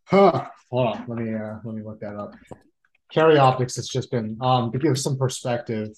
Huh. 0.04 0.46
Hold 0.70 0.86
on, 0.86 1.04
let 1.08 1.18
me 1.18 1.34
uh, 1.34 1.56
let 1.64 1.74
me 1.74 1.82
look 1.82 1.98
that 2.00 2.14
up. 2.14 2.36
Carry 3.12 3.36
Optics 3.36 3.74
has 3.74 3.88
just 3.88 4.12
been 4.12 4.38
um 4.40 4.70
to 4.70 4.78
give 4.78 4.96
some 4.96 5.18
perspective. 5.18 5.88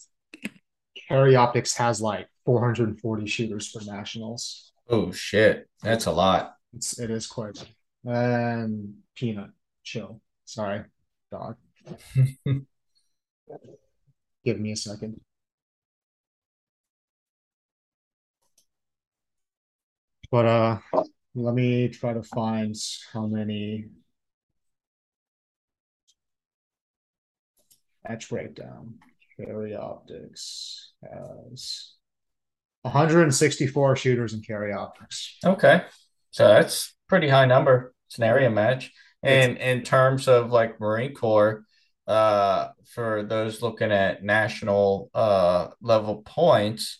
Carry 1.08 1.36
Optics 1.36 1.76
has 1.76 2.00
like 2.00 2.28
440 2.44 3.26
shooters 3.26 3.68
for 3.68 3.80
nationals. 3.84 4.72
Oh 4.88 5.12
shit, 5.12 5.68
that's 5.82 6.06
a 6.06 6.12
lot. 6.12 6.56
It's 6.74 6.98
it 6.98 7.10
is 7.10 7.26
quite. 7.26 7.64
And 8.04 8.94
peanut, 9.14 9.50
chill. 9.84 10.20
Sorry, 10.44 10.84
dog. 11.30 11.56
Give 14.44 14.58
me 14.58 14.72
a 14.72 14.76
second. 14.76 15.20
But 20.30 20.46
uh, 20.46 20.78
let 21.34 21.54
me 21.54 21.88
try 21.88 22.14
to 22.14 22.22
find 22.22 22.74
how 23.12 23.26
many 23.26 23.86
match 28.08 28.28
breakdown. 28.28 28.94
Carry 29.36 29.74
optics 29.74 30.92
has 31.02 31.94
164 32.82 33.96
shooters 33.96 34.34
in 34.34 34.42
carry 34.42 34.72
optics. 34.72 35.36
Okay. 35.44 35.82
So 36.30 36.48
that's 36.48 36.94
pretty 37.08 37.28
high 37.28 37.46
number. 37.46 37.94
It's 38.08 38.18
an 38.18 38.24
area 38.24 38.50
match. 38.50 38.92
And 39.22 39.56
in 39.58 39.82
terms 39.82 40.26
of 40.28 40.50
like 40.50 40.80
Marine 40.80 41.14
Corps, 41.14 41.64
uh, 42.06 42.68
for 42.94 43.22
those 43.22 43.62
looking 43.62 43.92
at 43.92 44.24
national 44.24 45.10
uh 45.14 45.68
level 45.80 46.22
points, 46.26 46.98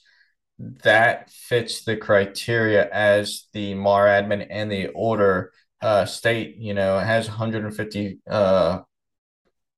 that 0.58 1.28
fits 1.30 1.84
the 1.84 1.96
criteria 1.96 2.88
as 2.90 3.46
the 3.52 3.74
MAR 3.74 4.06
admin 4.06 4.46
and 4.48 4.70
the 4.70 4.88
order 4.88 5.52
uh 5.80 6.04
state, 6.04 6.56
you 6.58 6.74
know, 6.74 6.98
has 6.98 7.28
150 7.28 8.20
uh 8.30 8.80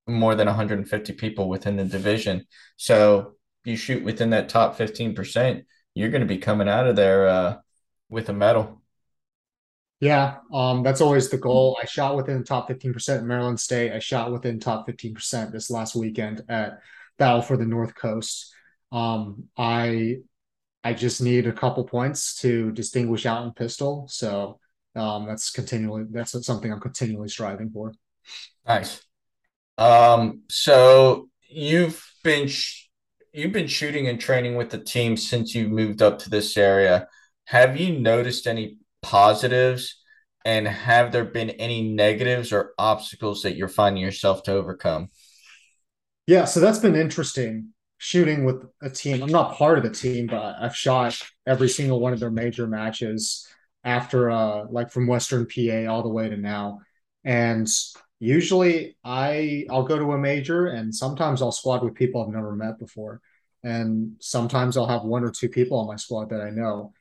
more 0.07 0.35
than 0.35 0.47
150 0.47 1.13
people 1.13 1.49
within 1.49 1.77
the 1.77 1.85
division. 1.85 2.45
So 2.77 3.33
you 3.63 3.75
shoot 3.75 4.03
within 4.03 4.29
that 4.29 4.49
top 4.49 4.77
15%, 4.77 5.63
you're 5.95 6.09
going 6.09 6.21
to 6.21 6.27
be 6.27 6.37
coming 6.37 6.69
out 6.69 6.87
of 6.87 6.95
there 6.95 7.27
uh 7.27 7.57
with 8.09 8.29
a 8.29 8.33
medal. 8.33 8.81
Yeah, 10.01 10.37
um, 10.53 10.83
that's 10.83 11.01
always 11.01 11.29
the 11.29 11.37
goal. 11.37 11.79
I 11.81 11.85
shot 11.85 12.15
within 12.15 12.37
the 12.37 12.43
top 12.43 12.67
15% 12.67 13.19
in 13.21 13.27
Maryland 13.27 13.59
State. 13.59 13.91
I 13.93 13.99
shot 13.99 14.31
within 14.31 14.59
top 14.59 14.85
15% 14.85 15.51
this 15.51 15.71
last 15.71 15.95
weekend 15.95 16.43
at 16.49 16.79
Battle 17.17 17.41
for 17.41 17.57
the 17.57 17.65
North 17.65 17.95
Coast. 17.95 18.53
Um, 18.91 19.45
I 19.57 20.17
I 20.83 20.93
just 20.93 21.21
need 21.21 21.47
a 21.47 21.53
couple 21.53 21.83
points 21.85 22.35
to 22.41 22.71
distinguish 22.73 23.25
out 23.25 23.43
in 23.45 23.53
pistol. 23.53 24.05
So 24.07 24.59
um, 24.95 25.25
that's 25.25 25.49
continually 25.49 26.05
that's 26.11 26.45
something 26.45 26.71
I'm 26.71 26.79
continually 26.79 27.29
striving 27.29 27.71
for. 27.71 27.93
Nice. 28.67 29.01
Um, 29.77 30.43
so 30.49 31.29
you've 31.49 32.05
been 32.23 32.47
sh- 32.47 32.84
you've 33.35 33.51
been 33.51 33.67
shooting 33.67 34.07
and 34.07 34.19
training 34.19 34.55
with 34.55 34.69
the 34.69 34.77
team 34.77 35.17
since 35.17 35.53
you 35.53 35.67
moved 35.67 36.01
up 36.01 36.19
to 36.19 36.29
this 36.29 36.55
area. 36.55 37.07
Have 37.45 37.79
you 37.79 37.99
noticed 37.99 38.47
any 38.47 38.77
positives 39.01 40.01
and 40.45 40.67
have 40.67 41.11
there 41.11 41.25
been 41.25 41.49
any 41.51 41.93
negatives 41.93 42.53
or 42.53 42.73
obstacles 42.77 43.41
that 43.41 43.55
you're 43.55 43.67
finding 43.67 44.01
yourself 44.01 44.43
to 44.43 44.53
overcome? 44.53 45.09
Yeah, 46.27 46.45
so 46.45 46.59
that's 46.59 46.79
been 46.79 46.95
interesting 46.95 47.73
shooting 47.97 48.45
with 48.45 48.63
a 48.81 48.89
team. 48.89 49.21
I'm 49.21 49.29
not 49.29 49.55
part 49.55 49.77
of 49.77 49.83
the 49.83 49.89
team, 49.89 50.27
but 50.27 50.55
I've 50.59 50.75
shot 50.75 51.17
every 51.45 51.69
single 51.69 51.99
one 51.99 52.13
of 52.13 52.19
their 52.19 52.31
major 52.31 52.67
matches 52.67 53.47
after 53.83 54.31
uh 54.31 54.65
like 54.69 54.91
from 54.91 55.07
Western 55.07 55.45
PA 55.45 55.85
all 55.91 56.03
the 56.03 56.09
way 56.09 56.29
to 56.29 56.37
now. 56.37 56.79
And 57.23 57.67
usually 58.19 58.97
I 59.03 59.65
I'll 59.69 59.83
go 59.83 59.97
to 59.97 60.13
a 60.13 60.17
major 60.17 60.67
and 60.67 60.93
sometimes 60.93 61.41
I'll 61.41 61.51
squad 61.51 61.83
with 61.83 61.95
people 61.95 62.23
I've 62.23 62.33
never 62.33 62.55
met 62.55 62.79
before. 62.79 63.21
And 63.63 64.13
sometimes 64.19 64.77
I'll 64.77 64.87
have 64.87 65.03
one 65.03 65.23
or 65.23 65.31
two 65.31 65.49
people 65.49 65.79
on 65.79 65.87
my 65.87 65.95
squad 65.95 66.29
that 66.29 66.41
I 66.41 66.51
know 66.51 66.93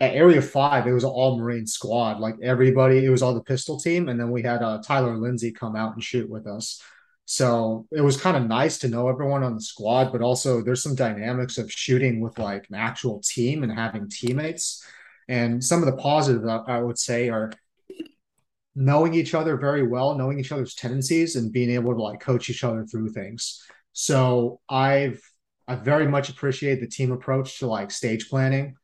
at 0.00 0.14
Area 0.14 0.40
Five, 0.40 0.86
it 0.86 0.92
was 0.92 1.04
an 1.04 1.10
all 1.10 1.38
Marine 1.38 1.66
squad. 1.66 2.20
Like 2.20 2.36
everybody, 2.42 3.04
it 3.04 3.10
was 3.10 3.22
all 3.22 3.34
the 3.34 3.42
pistol 3.42 3.78
team, 3.78 4.08
and 4.08 4.18
then 4.18 4.30
we 4.30 4.42
had 4.42 4.62
uh, 4.62 4.80
Tyler 4.82 5.16
Lindsay 5.16 5.52
come 5.52 5.76
out 5.76 5.92
and 5.94 6.02
shoot 6.02 6.28
with 6.28 6.46
us. 6.46 6.82
So 7.26 7.86
it 7.92 8.00
was 8.00 8.20
kind 8.20 8.36
of 8.36 8.48
nice 8.48 8.78
to 8.78 8.88
know 8.88 9.08
everyone 9.08 9.44
on 9.44 9.54
the 9.54 9.60
squad, 9.60 10.10
but 10.10 10.22
also 10.22 10.62
there's 10.62 10.82
some 10.82 10.96
dynamics 10.96 11.58
of 11.58 11.70
shooting 11.70 12.20
with 12.20 12.38
like 12.38 12.66
an 12.70 12.74
actual 12.74 13.20
team 13.20 13.62
and 13.62 13.70
having 13.70 14.08
teammates. 14.08 14.84
And 15.28 15.62
some 15.62 15.80
of 15.80 15.86
the 15.86 16.02
positives 16.02 16.44
I 16.48 16.80
would 16.80 16.98
say 16.98 17.28
are 17.28 17.52
knowing 18.74 19.14
each 19.14 19.34
other 19.34 19.56
very 19.56 19.86
well, 19.86 20.16
knowing 20.16 20.38
each 20.38 20.52
other's 20.52 20.74
tendencies, 20.74 21.36
and 21.36 21.52
being 21.52 21.70
able 21.70 21.94
to 21.94 22.02
like 22.02 22.20
coach 22.20 22.50
each 22.50 22.64
other 22.64 22.84
through 22.84 23.10
things. 23.10 23.62
So 23.92 24.60
I've 24.68 25.20
I 25.68 25.76
very 25.76 26.08
much 26.08 26.28
appreciate 26.28 26.80
the 26.80 26.88
team 26.88 27.12
approach 27.12 27.60
to 27.60 27.66
like 27.66 27.90
stage 27.90 28.28
planning 28.28 28.76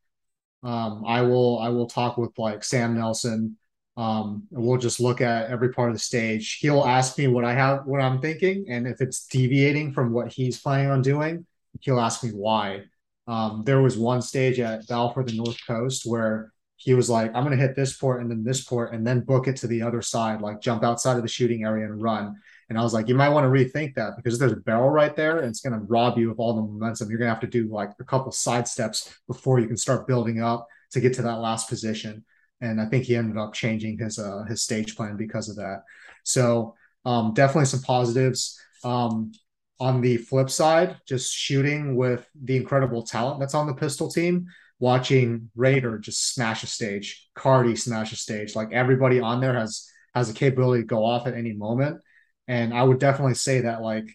um, 0.63 1.03
I 1.05 1.21
will 1.21 1.59
I 1.59 1.69
will 1.69 1.87
talk 1.87 2.17
with 2.17 2.37
like 2.37 2.63
Sam 2.63 2.95
Nelson. 2.95 3.57
Um, 3.95 4.43
and 4.51 4.63
we'll 4.63 4.77
just 4.77 4.99
look 4.99 5.21
at 5.21 5.49
every 5.49 5.73
part 5.73 5.89
of 5.89 5.95
the 5.95 5.99
stage. 5.99 6.59
He'll 6.59 6.83
ask 6.83 7.17
me 7.17 7.25
what 7.25 7.43
I 7.43 7.53
have, 7.53 7.87
what 7.87 7.99
I'm 7.99 8.21
thinking, 8.21 8.67
and 8.69 8.85
if 8.85 9.01
it's 9.01 9.25
deviating 9.25 9.91
from 9.91 10.13
what 10.13 10.31
he's 10.31 10.59
planning 10.59 10.91
on 10.91 11.01
doing, 11.01 11.47
he'll 11.81 11.99
ask 11.99 12.23
me 12.23 12.29
why. 12.29 12.83
Um, 13.27 13.63
there 13.65 13.81
was 13.81 13.97
one 13.97 14.21
stage 14.21 14.59
at 14.59 14.87
Battle 14.87 15.13
for 15.13 15.23
the 15.23 15.35
North 15.35 15.57
Coast 15.65 16.03
where 16.05 16.53
he 16.77 16.93
was 16.93 17.09
like, 17.09 17.35
"I'm 17.35 17.43
going 17.43 17.57
to 17.57 17.63
hit 17.63 17.75
this 17.75 17.97
port 17.97 18.21
and 18.21 18.31
then 18.31 18.43
this 18.43 18.63
port, 18.63 18.93
and 18.93 19.05
then 19.05 19.21
book 19.21 19.47
it 19.47 19.57
to 19.57 19.67
the 19.67 19.81
other 19.81 20.01
side, 20.01 20.41
like 20.41 20.61
jump 20.61 20.83
outside 20.83 21.17
of 21.17 21.23
the 21.23 21.27
shooting 21.27 21.63
area 21.63 21.85
and 21.85 22.01
run." 22.01 22.35
And 22.69 22.77
I 22.77 22.83
was 22.83 22.93
like, 22.93 23.07
you 23.07 23.15
might 23.15 23.29
want 23.29 23.45
to 23.45 23.49
rethink 23.49 23.95
that 23.95 24.17
because 24.17 24.37
there's 24.37 24.51
a 24.51 24.57
barrel 24.57 24.89
right 24.89 25.15
there 25.15 25.37
and 25.37 25.47
it's 25.47 25.61
going 25.61 25.73
to 25.73 25.85
rob 25.85 26.17
you 26.17 26.31
of 26.31 26.39
all 26.39 26.53
the 26.53 26.61
momentum. 26.61 27.09
You're 27.09 27.19
going 27.19 27.29
to 27.29 27.33
have 27.33 27.41
to 27.41 27.47
do 27.47 27.69
like 27.69 27.91
a 27.99 28.03
couple 28.03 28.31
side 28.31 28.67
steps 28.67 29.17
before 29.25 29.59
you 29.59 29.67
can 29.67 29.77
start 29.77 30.07
building 30.07 30.41
up 30.41 30.67
to 30.91 30.99
get 30.99 31.13
to 31.13 31.21
that 31.21 31.39
last 31.39 31.69
position. 31.69 32.25
And 32.59 32.81
I 32.81 32.85
think 32.85 33.05
he 33.05 33.15
ended 33.15 33.37
up 33.37 33.53
changing 33.53 33.99
his 33.99 34.19
uh, 34.19 34.43
his 34.49 34.63
stage 34.63 34.95
plan 34.95 35.15
because 35.15 35.47
of 35.47 35.55
that. 35.57 35.83
So 36.23 36.75
um, 37.05 37.33
definitely 37.33 37.65
some 37.65 37.81
positives. 37.81 38.59
Um, 38.83 39.31
on 39.79 40.01
the 40.01 40.17
flip 40.17 40.49
side, 40.49 40.97
just 41.07 41.31
shooting 41.31 41.95
with 41.95 42.27
the 42.43 42.57
incredible 42.57 43.03
talent 43.03 43.39
that's 43.39 43.53
on 43.53 43.67
the 43.67 43.75
pistol 43.75 44.09
team, 44.09 44.47
watching 44.79 45.49
Raider 45.55 45.97
just 45.97 46.33
smash 46.33 46.63
a 46.63 46.67
stage, 46.67 47.29
Cardi 47.35 47.75
smash 47.75 48.11
a 48.11 48.15
stage. 48.15 48.55
Like 48.55 48.71
everybody 48.71 49.19
on 49.19 49.41
there 49.41 49.57
has 49.57 49.89
has 50.13 50.29
a 50.29 50.33
capability 50.33 50.83
to 50.83 50.87
go 50.87 51.05
off 51.05 51.27
at 51.27 51.35
any 51.35 51.53
moment. 51.53 52.01
And 52.47 52.73
I 52.73 52.83
would 52.83 52.99
definitely 52.99 53.35
say 53.35 53.61
that 53.61 53.81
like 53.81 54.07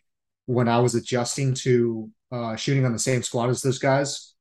when 0.46 0.68
I 0.68 0.80
was 0.80 0.94
adjusting 0.94 1.54
to 1.54 2.10
uh, 2.30 2.56
shooting 2.56 2.84
on 2.84 2.92
the 2.92 2.98
same 2.98 3.22
squad 3.22 3.50
as 3.50 3.62
those 3.62 3.78
guys, 3.78 4.34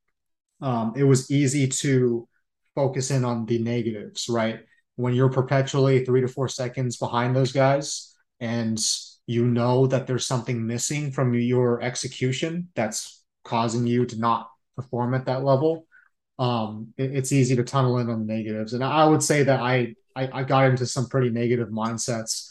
um, 0.61 0.93
it 0.95 1.03
was 1.03 1.29
easy 1.29 1.67
to 1.67 2.27
focus 2.75 3.11
in 3.11 3.25
on 3.25 3.45
the 3.45 3.59
negatives, 3.59 4.29
right? 4.29 4.61
When 4.95 5.13
you're 5.13 5.29
perpetually 5.29 6.05
three 6.05 6.21
to 6.21 6.27
four 6.27 6.47
seconds 6.47 6.97
behind 6.97 7.35
those 7.35 7.51
guys 7.51 8.15
and 8.39 8.79
you 9.27 9.45
know 9.45 9.87
that 9.87 10.07
there's 10.07 10.25
something 10.25 10.65
missing 10.65 11.11
from 11.11 11.33
your 11.33 11.81
execution 11.81 12.69
that's 12.75 13.23
causing 13.43 13.87
you 13.87 14.05
to 14.05 14.19
not 14.19 14.49
perform 14.75 15.13
at 15.13 15.25
that 15.25 15.43
level, 15.43 15.85
um, 16.41 16.91
it, 16.97 17.15
it's 17.15 17.31
easy 17.31 17.55
to 17.55 17.63
tunnel 17.63 17.99
in 17.99 18.09
on 18.09 18.25
the 18.25 18.33
negatives. 18.33 18.73
And 18.73 18.83
I 18.83 19.05
would 19.05 19.21
say 19.21 19.43
that 19.43 19.59
I, 19.59 19.93
I, 20.15 20.39
I 20.39 20.43
got 20.43 20.65
into 20.65 20.87
some 20.87 21.07
pretty 21.07 21.29
negative 21.29 21.69
mindsets 21.69 22.49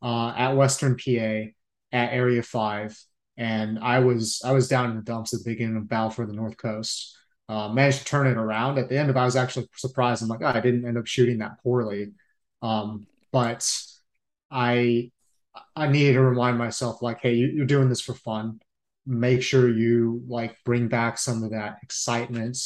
uh, 0.00 0.32
at 0.36 0.52
Western 0.52 0.96
PA 0.96 1.50
at 1.90 2.12
Area 2.12 2.42
Five, 2.44 2.96
and 3.36 3.80
I 3.80 3.98
was 3.98 4.40
I 4.44 4.52
was 4.52 4.68
down 4.68 4.90
in 4.90 4.96
the 4.96 5.02
dumps 5.02 5.34
at 5.34 5.42
the 5.42 5.50
beginning 5.50 5.76
of 5.76 5.88
Battle 5.88 6.10
for 6.10 6.24
the 6.24 6.32
North 6.32 6.56
Coast. 6.56 7.16
Uh, 7.48 7.68
managed 7.68 7.98
to 7.98 8.04
turn 8.04 8.28
it 8.28 8.38
around 8.38 8.78
at 8.78 8.88
the 8.88 8.96
end 8.96 9.10
of. 9.10 9.16
I 9.16 9.24
was 9.24 9.36
actually 9.36 9.68
surprised. 9.76 10.22
I'm 10.22 10.28
like, 10.28 10.40
oh, 10.40 10.46
I 10.46 10.60
didn't 10.60 10.86
end 10.86 10.96
up 10.96 11.08
shooting 11.08 11.38
that 11.38 11.60
poorly, 11.64 12.12
um, 12.62 13.06
but 13.32 13.68
I 14.52 15.10
I 15.74 15.88
needed 15.88 16.12
to 16.12 16.22
remind 16.22 16.58
myself 16.58 17.02
like, 17.02 17.18
hey, 17.20 17.34
you, 17.34 17.64
are 17.64 17.66
doing 17.66 17.88
this 17.88 18.00
for 18.00 18.14
fun. 18.14 18.60
Make 19.04 19.42
sure 19.42 19.68
you 19.68 20.22
like 20.28 20.56
bring 20.64 20.86
back 20.86 21.18
some 21.18 21.42
of 21.42 21.50
that 21.50 21.78
excitement 21.82 22.56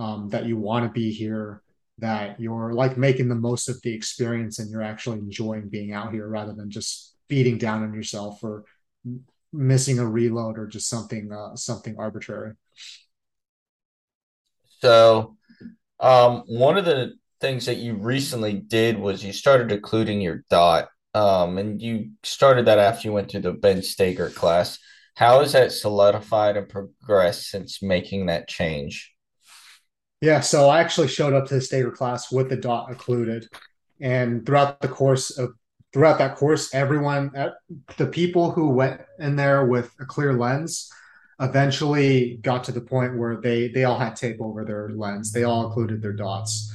um, 0.00 0.30
that 0.30 0.46
you 0.46 0.56
want 0.56 0.86
to 0.86 0.90
be 0.90 1.12
here 1.12 1.62
that 1.98 2.40
you're 2.40 2.72
like 2.72 2.96
making 2.96 3.28
the 3.28 3.34
most 3.34 3.68
of 3.68 3.80
the 3.82 3.92
experience 3.92 4.58
and 4.58 4.70
you're 4.70 4.82
actually 4.82 5.18
enjoying 5.18 5.68
being 5.68 5.92
out 5.92 6.14
here 6.14 6.26
rather 6.26 6.54
than 6.54 6.70
just 6.70 7.14
beating 7.28 7.58
down 7.58 7.82
on 7.82 7.92
yourself 7.92 8.42
or 8.42 8.64
missing 9.52 9.98
a 9.98 10.08
reload 10.08 10.58
or 10.58 10.66
just 10.66 10.88
something 10.88 11.30
uh, 11.30 11.54
something 11.54 11.96
arbitrary. 11.98 12.54
So, 14.80 15.36
um, 15.98 16.44
one 16.46 16.78
of 16.78 16.86
the 16.86 17.12
things 17.42 17.66
that 17.66 17.76
you 17.76 17.94
recently 17.94 18.54
did 18.54 18.98
was 18.98 19.22
you 19.22 19.34
started 19.34 19.70
occluding 19.70 20.22
your 20.22 20.44
dot, 20.48 20.88
um, 21.12 21.58
and 21.58 21.82
you 21.82 22.12
started 22.22 22.66
that 22.66 22.78
after 22.78 23.06
you 23.06 23.12
went 23.12 23.30
through 23.30 23.42
the 23.42 23.52
Ben 23.52 23.80
Stoeger 23.80 24.34
class. 24.34 24.78
How 25.14 25.40
has 25.40 25.52
that 25.52 25.72
solidified 25.72 26.56
and 26.56 26.66
progressed 26.66 27.50
since 27.50 27.82
making 27.82 28.26
that 28.26 28.48
change? 28.48 29.12
Yeah, 30.20 30.40
so 30.40 30.68
I 30.68 30.80
actually 30.80 31.08
showed 31.08 31.32
up 31.32 31.46
to 31.46 31.54
the 31.54 31.60
Stoeger 31.60 31.94
class 31.94 32.30
with 32.30 32.50
the 32.50 32.56
dot 32.56 32.90
occluded, 32.90 33.46
and 34.00 34.44
throughout 34.44 34.80
the 34.80 34.88
course 34.88 35.36
of 35.38 35.54
throughout 35.92 36.18
that 36.18 36.36
course, 36.36 36.74
everyone, 36.74 37.32
the 37.96 38.06
people 38.06 38.50
who 38.50 38.68
went 38.68 39.00
in 39.18 39.36
there 39.36 39.64
with 39.66 39.92
a 39.98 40.04
clear 40.04 40.34
lens, 40.34 40.90
eventually 41.40 42.38
got 42.42 42.64
to 42.64 42.72
the 42.72 42.82
point 42.82 43.16
where 43.18 43.40
they 43.40 43.68
they 43.68 43.84
all 43.84 43.98
had 43.98 44.14
tape 44.14 44.36
over 44.40 44.64
their 44.64 44.90
lens. 44.90 45.32
They 45.32 45.44
all 45.44 45.68
occluded 45.68 46.02
their 46.02 46.12
dots. 46.12 46.74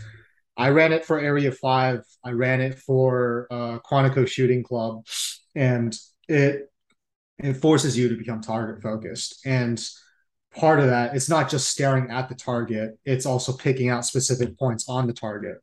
I 0.57 0.69
ran 0.69 0.91
it 0.91 1.05
for 1.05 1.19
Area 1.19 1.51
Five. 1.51 2.03
I 2.23 2.31
ran 2.31 2.61
it 2.61 2.79
for 2.79 3.47
uh, 3.51 3.79
Quantico 3.79 4.27
Shooting 4.27 4.63
Club, 4.63 5.05
and 5.53 5.95
it 6.27 6.71
it 7.37 7.53
forces 7.53 7.95
you 7.95 8.09
to 8.09 8.15
become 8.15 8.41
target 8.41 8.81
focused 8.81 9.45
and 9.45 9.85
part 10.55 10.79
of 10.79 10.87
that 10.87 11.15
it's 11.15 11.29
not 11.29 11.49
just 11.49 11.69
staring 11.69 12.09
at 12.11 12.29
the 12.29 12.35
target 12.35 12.97
it's 13.05 13.25
also 13.25 13.53
picking 13.53 13.89
out 13.89 14.05
specific 14.05 14.57
points 14.57 14.87
on 14.89 15.07
the 15.07 15.13
target 15.13 15.57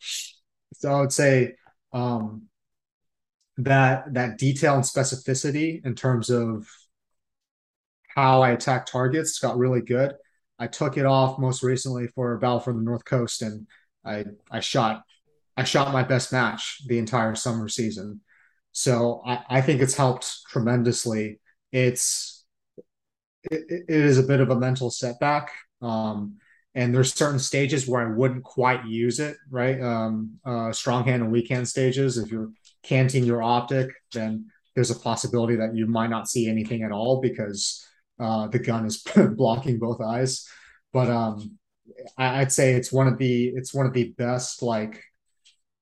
so 0.74 0.92
i 0.92 1.00
would 1.00 1.12
say 1.12 1.54
um, 1.92 2.42
that 3.58 4.12
that 4.14 4.38
detail 4.38 4.74
and 4.74 4.84
specificity 4.84 5.84
in 5.84 5.94
terms 5.94 6.30
of 6.30 6.66
how 8.08 8.42
i 8.42 8.50
attack 8.50 8.86
targets 8.86 9.38
got 9.38 9.58
really 9.58 9.80
good 9.80 10.14
i 10.58 10.66
took 10.66 10.96
it 10.96 11.06
off 11.06 11.38
most 11.38 11.62
recently 11.62 12.06
for 12.08 12.34
a 12.34 12.38
battle 12.38 12.60
from 12.60 12.76
the 12.76 12.82
north 12.82 13.04
coast 13.04 13.42
and 13.42 13.66
i 14.04 14.24
i 14.50 14.60
shot 14.60 15.02
I 15.56 15.64
shot 15.64 15.92
my 15.92 16.02
best 16.02 16.32
match 16.32 16.80
the 16.86 16.98
entire 16.98 17.34
summer 17.34 17.68
season. 17.68 18.20
So 18.72 19.22
I, 19.24 19.44
I 19.48 19.60
think 19.60 19.82
it's 19.82 19.94
helped 19.94 20.46
tremendously. 20.48 21.40
It's 21.72 22.31
it, 23.50 23.64
it 23.68 23.84
is 23.88 24.18
a 24.18 24.22
bit 24.22 24.40
of 24.40 24.50
a 24.50 24.58
mental 24.58 24.90
setback. 24.90 25.50
Um, 25.80 26.38
and 26.74 26.94
there's 26.94 27.12
certain 27.12 27.38
stages 27.38 27.86
where 27.86 28.06
I 28.06 28.14
wouldn't 28.14 28.44
quite 28.44 28.86
use 28.86 29.20
it, 29.20 29.36
right? 29.50 29.80
Um, 29.80 30.38
uh, 30.44 30.72
strong 30.72 31.04
hand 31.04 31.22
and 31.22 31.32
weak 31.32 31.50
hand 31.50 31.68
stages. 31.68 32.16
If 32.16 32.30
you're 32.30 32.50
canting 32.82 33.24
your 33.24 33.42
optic, 33.42 33.90
then 34.12 34.46
there's 34.74 34.90
a 34.90 34.98
possibility 34.98 35.56
that 35.56 35.76
you 35.76 35.86
might 35.86 36.10
not 36.10 36.28
see 36.28 36.48
anything 36.48 36.82
at 36.82 36.92
all 36.92 37.20
because 37.20 37.86
uh, 38.18 38.46
the 38.48 38.58
gun 38.58 38.86
is 38.86 39.04
blocking 39.36 39.78
both 39.78 40.00
eyes. 40.00 40.48
But 40.92 41.10
um, 41.10 41.58
I, 42.16 42.40
I'd 42.40 42.52
say 42.52 42.72
it's 42.72 42.92
one 42.92 43.06
of 43.06 43.18
the 43.18 43.48
it's 43.48 43.74
one 43.74 43.86
of 43.86 43.92
the 43.92 44.14
best 44.16 44.62
like 44.62 45.02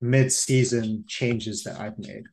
mid-season 0.00 1.04
changes 1.06 1.62
that 1.64 1.78
I've 1.78 1.98
made. 1.98 2.24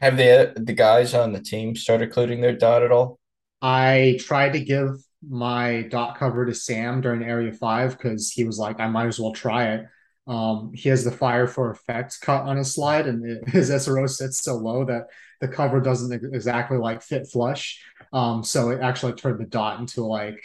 Have 0.00 0.16
the 0.16 0.54
the 0.56 0.72
guys 0.72 1.14
on 1.14 1.32
the 1.32 1.40
team 1.40 1.76
started 1.76 2.08
occluding 2.08 2.40
their 2.40 2.56
dot 2.56 2.82
at 2.82 2.90
all? 2.90 3.19
I 3.62 4.18
tried 4.20 4.54
to 4.54 4.60
give 4.60 5.02
my 5.28 5.82
dot 5.82 6.18
cover 6.18 6.46
to 6.46 6.54
Sam 6.54 7.00
during 7.00 7.22
Area 7.22 7.52
Five 7.52 7.92
because 7.92 8.30
he 8.30 8.44
was 8.44 8.58
like, 8.58 8.80
I 8.80 8.88
might 8.88 9.06
as 9.06 9.20
well 9.20 9.32
try 9.32 9.74
it. 9.74 9.86
Um, 10.26 10.72
he 10.74 10.88
has 10.88 11.04
the 11.04 11.10
fire 11.10 11.46
for 11.46 11.70
effect 11.70 12.18
cut 12.20 12.44
on 12.44 12.56
his 12.56 12.74
slide, 12.74 13.06
and 13.06 13.24
it, 13.24 13.48
his 13.48 13.70
SRO 13.70 14.08
sits 14.08 14.42
so 14.42 14.56
low 14.56 14.84
that 14.84 15.06
the 15.40 15.48
cover 15.48 15.80
doesn't 15.80 16.12
exactly 16.34 16.78
like 16.78 17.02
fit 17.02 17.26
flush. 17.26 17.82
Um, 18.12 18.44
so 18.44 18.70
it 18.70 18.80
actually 18.80 19.14
turned 19.14 19.40
the 19.40 19.46
dot 19.46 19.80
into 19.80 20.04
like 20.04 20.42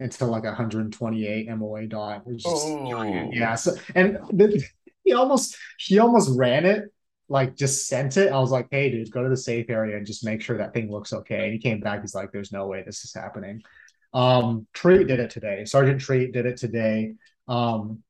into 0.00 0.26
like 0.26 0.44
a 0.44 0.48
128 0.48 1.48
MOA 1.56 1.86
dot. 1.86 2.24
Just, 2.28 2.46
oh. 2.46 3.30
Yeah. 3.32 3.54
So 3.54 3.74
and 3.94 4.18
the, 4.30 4.62
he 5.04 5.12
almost 5.12 5.56
he 5.78 5.98
almost 5.98 6.36
ran 6.36 6.64
it 6.64 6.91
like 7.32 7.56
just 7.56 7.88
sent 7.88 8.18
it. 8.18 8.30
I 8.30 8.38
was 8.38 8.50
like, 8.50 8.68
hey 8.70 8.90
dude, 8.90 9.10
go 9.10 9.22
to 9.22 9.28
the 9.28 9.36
safe 9.36 9.70
area 9.70 9.96
and 9.96 10.06
just 10.06 10.24
make 10.24 10.42
sure 10.42 10.58
that 10.58 10.74
thing 10.74 10.90
looks 10.90 11.12
okay. 11.12 11.44
And 11.44 11.52
he 11.52 11.58
came 11.58 11.80
back, 11.80 12.02
he's 12.02 12.14
like, 12.14 12.30
there's 12.30 12.52
no 12.52 12.66
way 12.66 12.82
this 12.84 13.04
is 13.04 13.14
happening. 13.14 13.62
Um, 14.12 14.66
Treat 14.74 15.08
did 15.08 15.18
it 15.18 15.30
today. 15.30 15.64
Sergeant 15.64 16.00
Treat 16.00 16.32
did 16.32 16.44
it 16.44 16.58
today. 16.58 17.14
Um, 17.48 18.02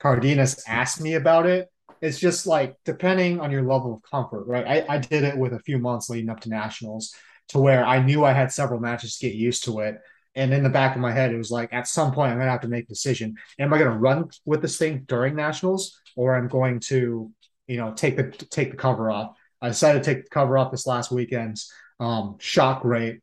Cardenas 0.00 0.62
asked 0.68 1.00
me 1.00 1.14
about 1.14 1.46
it. 1.46 1.68
It's 2.02 2.18
just 2.20 2.46
like 2.46 2.76
depending 2.84 3.40
on 3.40 3.50
your 3.50 3.62
level 3.62 3.94
of 3.94 4.02
comfort, 4.08 4.46
right? 4.46 4.84
I, 4.88 4.96
I 4.96 4.98
did 4.98 5.24
it 5.24 5.36
with 5.36 5.54
a 5.54 5.60
few 5.60 5.78
months 5.78 6.10
leading 6.10 6.28
up 6.28 6.40
to 6.40 6.50
nationals 6.50 7.14
to 7.48 7.58
where 7.58 7.84
I 7.84 8.00
knew 8.02 8.24
I 8.24 8.32
had 8.32 8.52
several 8.52 8.80
matches 8.80 9.16
to 9.16 9.28
get 9.28 9.34
used 9.34 9.64
to 9.64 9.80
it. 9.80 9.98
And 10.34 10.52
in 10.52 10.62
the 10.62 10.68
back 10.68 10.94
of 10.94 11.00
my 11.00 11.10
head, 11.10 11.32
it 11.32 11.38
was 11.38 11.50
like 11.50 11.72
at 11.72 11.88
some 11.88 12.12
point 12.12 12.30
I'm 12.30 12.38
gonna 12.38 12.50
have 12.50 12.60
to 12.60 12.68
make 12.68 12.84
a 12.84 12.88
decision. 12.88 13.36
Am 13.58 13.72
I 13.72 13.78
gonna 13.78 13.98
run 13.98 14.28
with 14.44 14.60
this 14.60 14.76
thing 14.76 15.04
during 15.08 15.34
nationals 15.34 15.98
or 16.16 16.36
I'm 16.36 16.48
going 16.48 16.80
to, 16.80 17.32
you 17.68 17.76
know, 17.76 17.92
take 17.94 18.16
the 18.16 18.30
take 18.46 18.72
the 18.72 18.76
cover 18.76 19.10
off? 19.10 19.36
I 19.62 19.68
decided 19.68 20.02
to 20.02 20.14
take 20.14 20.24
the 20.24 20.30
cover 20.30 20.58
off 20.58 20.72
this 20.72 20.86
last 20.86 21.12
weekend. 21.12 21.60
Um, 22.00 22.36
shot 22.40 22.82
great, 22.82 23.20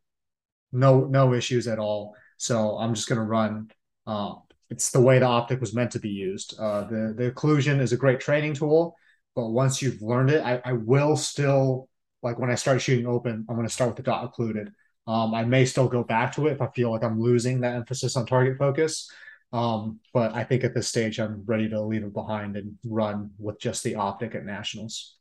no 0.72 1.06
no 1.06 1.34
issues 1.34 1.68
at 1.68 1.80
all. 1.80 2.16
So 2.38 2.78
I'm 2.78 2.93
just 2.93 3.10
gonna 3.10 3.24
run. 3.24 3.72
Uh, 4.08 4.36
it's 4.70 4.91
the 4.91 5.02
way 5.02 5.20
the 5.20 5.26
optic 5.26 5.60
was 5.60 5.74
meant 5.74 5.91
to 5.91 6.00
be 6.00 6.10
used. 6.10 6.58
Uh, 6.60 6.86
the 6.86 7.14
the 7.18 7.32
occlusion 7.32 7.82
is 7.82 7.91
a 7.91 7.98
great 7.98 8.20
training 8.20 8.54
tool, 8.54 8.96
but 9.36 9.50
once 9.50 9.82
you've 9.82 10.02
learned 10.02 10.30
it, 10.32 10.43
I, 10.43 10.62
I 10.64 10.74
will 10.74 11.18
still 11.18 11.89
like 12.24 12.39
when 12.39 12.50
I 12.52 12.56
start 12.56 12.82
shooting 12.82 13.08
open, 13.08 13.46
I'm 13.48 13.62
to 13.62 13.70
start 13.70 13.91
with 13.91 13.98
the 13.98 14.04
dot 14.04 14.26
occluded. 14.26 14.74
Um, 15.08 15.36
I 15.36 15.46
may 15.46 15.66
still 15.66 15.88
go 15.88 16.04
back 16.04 16.34
to 16.36 16.48
it 16.48 16.54
if 16.54 16.62
I 16.62 16.68
feel 16.68 16.91
like 16.91 17.04
I'm 17.04 17.22
losing 17.22 17.62
that 17.62 17.76
emphasis 17.76 18.18
on 18.18 18.26
target 18.26 18.58
focus. 18.58 19.10
Um, 19.54 20.00
but 20.14 20.36
I 20.36 20.43
think 20.43 20.64
at 20.64 20.74
this 20.74 20.88
stage, 20.88 21.20
I'm 21.20 21.43
ready 21.46 21.70
to 21.70 21.82
leave 21.82 22.04
it 22.04 22.14
behind 22.14 22.58
and 22.58 22.78
run 22.86 23.32
with 23.39 23.60
just 23.60 23.84
the 23.84 23.96
optic 23.96 24.36
at 24.36 24.46
nationals. 24.46 25.16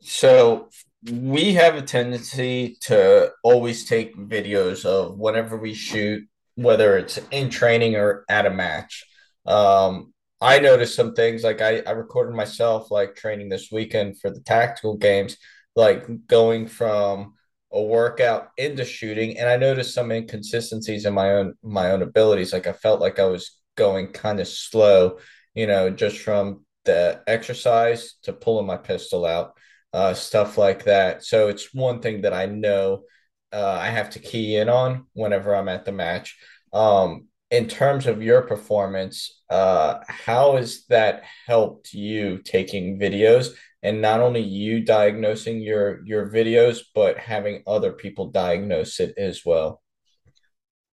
So 0.00 0.68
we 1.10 1.54
have 1.54 1.74
a 1.74 1.82
tendency 1.82 2.76
to 2.82 3.32
always 3.42 3.86
take 3.86 4.16
videos 4.16 4.84
of 4.84 5.18
whenever 5.18 5.56
we 5.56 5.74
shoot, 5.74 6.28
whether 6.56 6.96
it's 6.98 7.18
in 7.30 7.50
training 7.50 7.96
or 7.96 8.24
at 8.28 8.46
a 8.46 8.50
match. 8.50 9.04
Um, 9.46 10.12
I 10.40 10.58
noticed 10.58 10.94
some 10.94 11.14
things 11.14 11.42
like 11.42 11.62
I, 11.62 11.82
I 11.86 11.92
recorded 11.92 12.36
myself 12.36 12.90
like 12.90 13.16
training 13.16 13.48
this 13.48 13.72
weekend 13.72 14.20
for 14.20 14.30
the 14.30 14.40
tactical 14.40 14.96
games, 14.96 15.36
like 15.74 16.26
going 16.26 16.66
from 16.66 17.34
a 17.74 17.82
workout 17.82 18.50
into 18.56 18.84
shooting, 18.84 19.38
and 19.38 19.48
I 19.48 19.56
noticed 19.56 19.94
some 19.94 20.12
inconsistencies 20.12 21.04
in 21.04 21.12
my 21.12 21.32
own 21.32 21.54
my 21.62 21.90
own 21.90 22.02
abilities. 22.02 22.52
Like 22.52 22.66
I 22.66 22.72
felt 22.72 23.00
like 23.00 23.18
I 23.18 23.26
was 23.26 23.58
going 23.76 24.12
kind 24.12 24.40
of 24.40 24.48
slow, 24.48 25.18
you 25.54 25.66
know, 25.66 25.90
just 25.90 26.18
from 26.18 26.64
the 26.84 27.22
exercise 27.26 28.14
to 28.22 28.32
pulling 28.32 28.66
my 28.66 28.76
pistol 28.76 29.26
out 29.26 29.54
uh, 29.94 30.12
stuff 30.12 30.58
like 30.58 30.84
that. 30.84 31.24
So 31.24 31.48
it's 31.48 31.72
one 31.72 32.00
thing 32.00 32.22
that 32.22 32.34
I 32.34 32.46
know 32.46 33.04
uh, 33.52 33.78
I 33.80 33.90
have 33.90 34.10
to 34.10 34.18
key 34.18 34.56
in 34.56 34.68
on 34.68 35.06
whenever 35.12 35.54
I'm 35.54 35.68
at 35.68 35.84
the 35.84 35.92
match. 35.92 36.36
Um, 36.72 37.28
in 37.52 37.68
terms 37.68 38.08
of 38.08 38.20
your 38.20 38.42
performance, 38.42 39.40
uh, 39.48 40.00
how 40.08 40.56
has 40.56 40.84
that 40.86 41.22
helped 41.46 41.94
you 41.94 42.38
taking 42.38 42.98
videos 42.98 43.50
and 43.84 44.00
not 44.00 44.20
only 44.20 44.40
you 44.40 44.80
diagnosing 44.80 45.60
your 45.60 46.04
your 46.04 46.28
videos, 46.28 46.80
but 46.94 47.18
having 47.18 47.62
other 47.66 47.92
people 47.92 48.30
diagnose 48.30 48.98
it 48.98 49.14
as 49.16 49.42
well? 49.44 49.82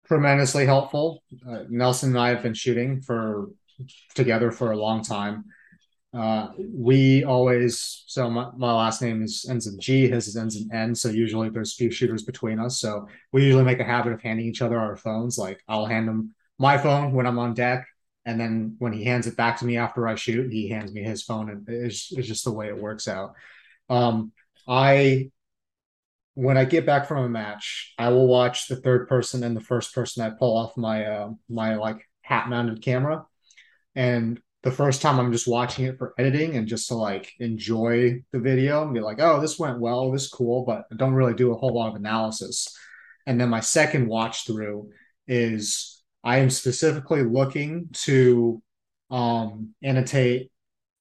Tremendously 0.05 0.65
helpful. 0.65 1.23
Uh, 1.49 1.63
Nelson 1.69 2.09
and 2.09 2.19
I 2.19 2.29
have 2.29 2.43
been 2.43 2.53
shooting 2.53 3.01
for 3.01 3.49
together 4.13 4.51
for 4.51 4.73
a 4.73 4.77
long 4.77 5.03
time. 5.03 5.45
Uh, 6.13 6.49
we 6.57 7.23
always 7.23 8.03
so 8.07 8.29
my, 8.29 8.49
my 8.57 8.73
last 8.73 9.01
name 9.01 9.23
is 9.23 9.45
ends 9.49 9.67
in 9.67 9.79
G, 9.79 10.09
his 10.09 10.35
ends 10.35 10.57
in 10.57 10.69
N. 10.75 10.93
So 10.93 11.07
usually 11.07 11.49
there's 11.49 11.71
a 11.71 11.75
few 11.75 11.91
shooters 11.91 12.23
between 12.23 12.59
us. 12.59 12.81
So 12.81 13.07
we 13.31 13.45
usually 13.45 13.63
make 13.63 13.79
a 13.79 13.85
habit 13.85 14.11
of 14.11 14.21
handing 14.21 14.45
each 14.45 14.61
other 14.61 14.77
our 14.77 14.97
phones. 14.97 15.37
Like 15.37 15.63
I'll 15.69 15.85
hand 15.85 16.09
him 16.09 16.35
my 16.59 16.77
phone 16.77 17.13
when 17.13 17.25
I'm 17.25 17.39
on 17.39 17.53
deck, 17.53 17.87
and 18.25 18.39
then 18.39 18.75
when 18.79 18.93
he 18.93 19.03
hands 19.03 19.27
it 19.27 19.37
back 19.37 19.57
to 19.59 19.65
me 19.65 19.77
after 19.77 20.07
I 20.07 20.15
shoot, 20.15 20.51
he 20.51 20.69
hands 20.69 20.93
me 20.93 21.03
his 21.03 21.23
phone, 21.23 21.49
and 21.49 21.67
it's, 21.67 22.11
it's 22.11 22.27
just 22.27 22.45
the 22.45 22.51
way 22.51 22.67
it 22.67 22.77
works 22.77 23.07
out. 23.07 23.33
Um, 23.89 24.31
I 24.67 25.31
when 26.33 26.57
I 26.57 26.65
get 26.65 26.85
back 26.85 27.07
from 27.07 27.25
a 27.25 27.29
match, 27.29 27.93
I 27.97 28.09
will 28.09 28.27
watch 28.27 28.67
the 28.67 28.77
third 28.77 29.09
person 29.09 29.43
and 29.43 29.55
the 29.55 29.61
first 29.61 29.93
person 29.93 30.23
I 30.23 30.29
pull 30.29 30.55
off 30.55 30.77
my 30.77 31.05
uh, 31.05 31.29
my 31.49 31.75
like 31.75 32.07
hat 32.21 32.47
mounted 32.49 32.81
camera, 32.81 33.25
and 33.95 34.39
the 34.63 34.71
first 34.71 35.01
time 35.01 35.19
I'm 35.19 35.31
just 35.31 35.47
watching 35.47 35.85
it 35.85 35.97
for 35.97 36.13
editing 36.19 36.55
and 36.55 36.67
just 36.67 36.89
to 36.89 36.95
like 36.95 37.33
enjoy 37.39 38.23
the 38.31 38.39
video 38.39 38.83
and 38.83 38.93
be 38.93 38.99
like, 38.99 39.19
oh, 39.19 39.41
this 39.41 39.57
went 39.57 39.79
well, 39.79 40.11
this 40.11 40.29
cool, 40.29 40.63
but 40.65 40.85
I 40.91 40.95
don't 40.95 41.15
really 41.15 41.33
do 41.33 41.51
a 41.51 41.57
whole 41.57 41.73
lot 41.73 41.89
of 41.89 41.95
analysis. 41.95 42.67
And 43.25 43.41
then 43.41 43.49
my 43.49 43.59
second 43.59 44.07
watch 44.07 44.45
through 44.45 44.91
is 45.27 46.00
I 46.23 46.37
am 46.37 46.49
specifically 46.49 47.23
looking 47.23 47.89
to 48.03 48.61
um, 49.09 49.73
annotate 49.83 50.51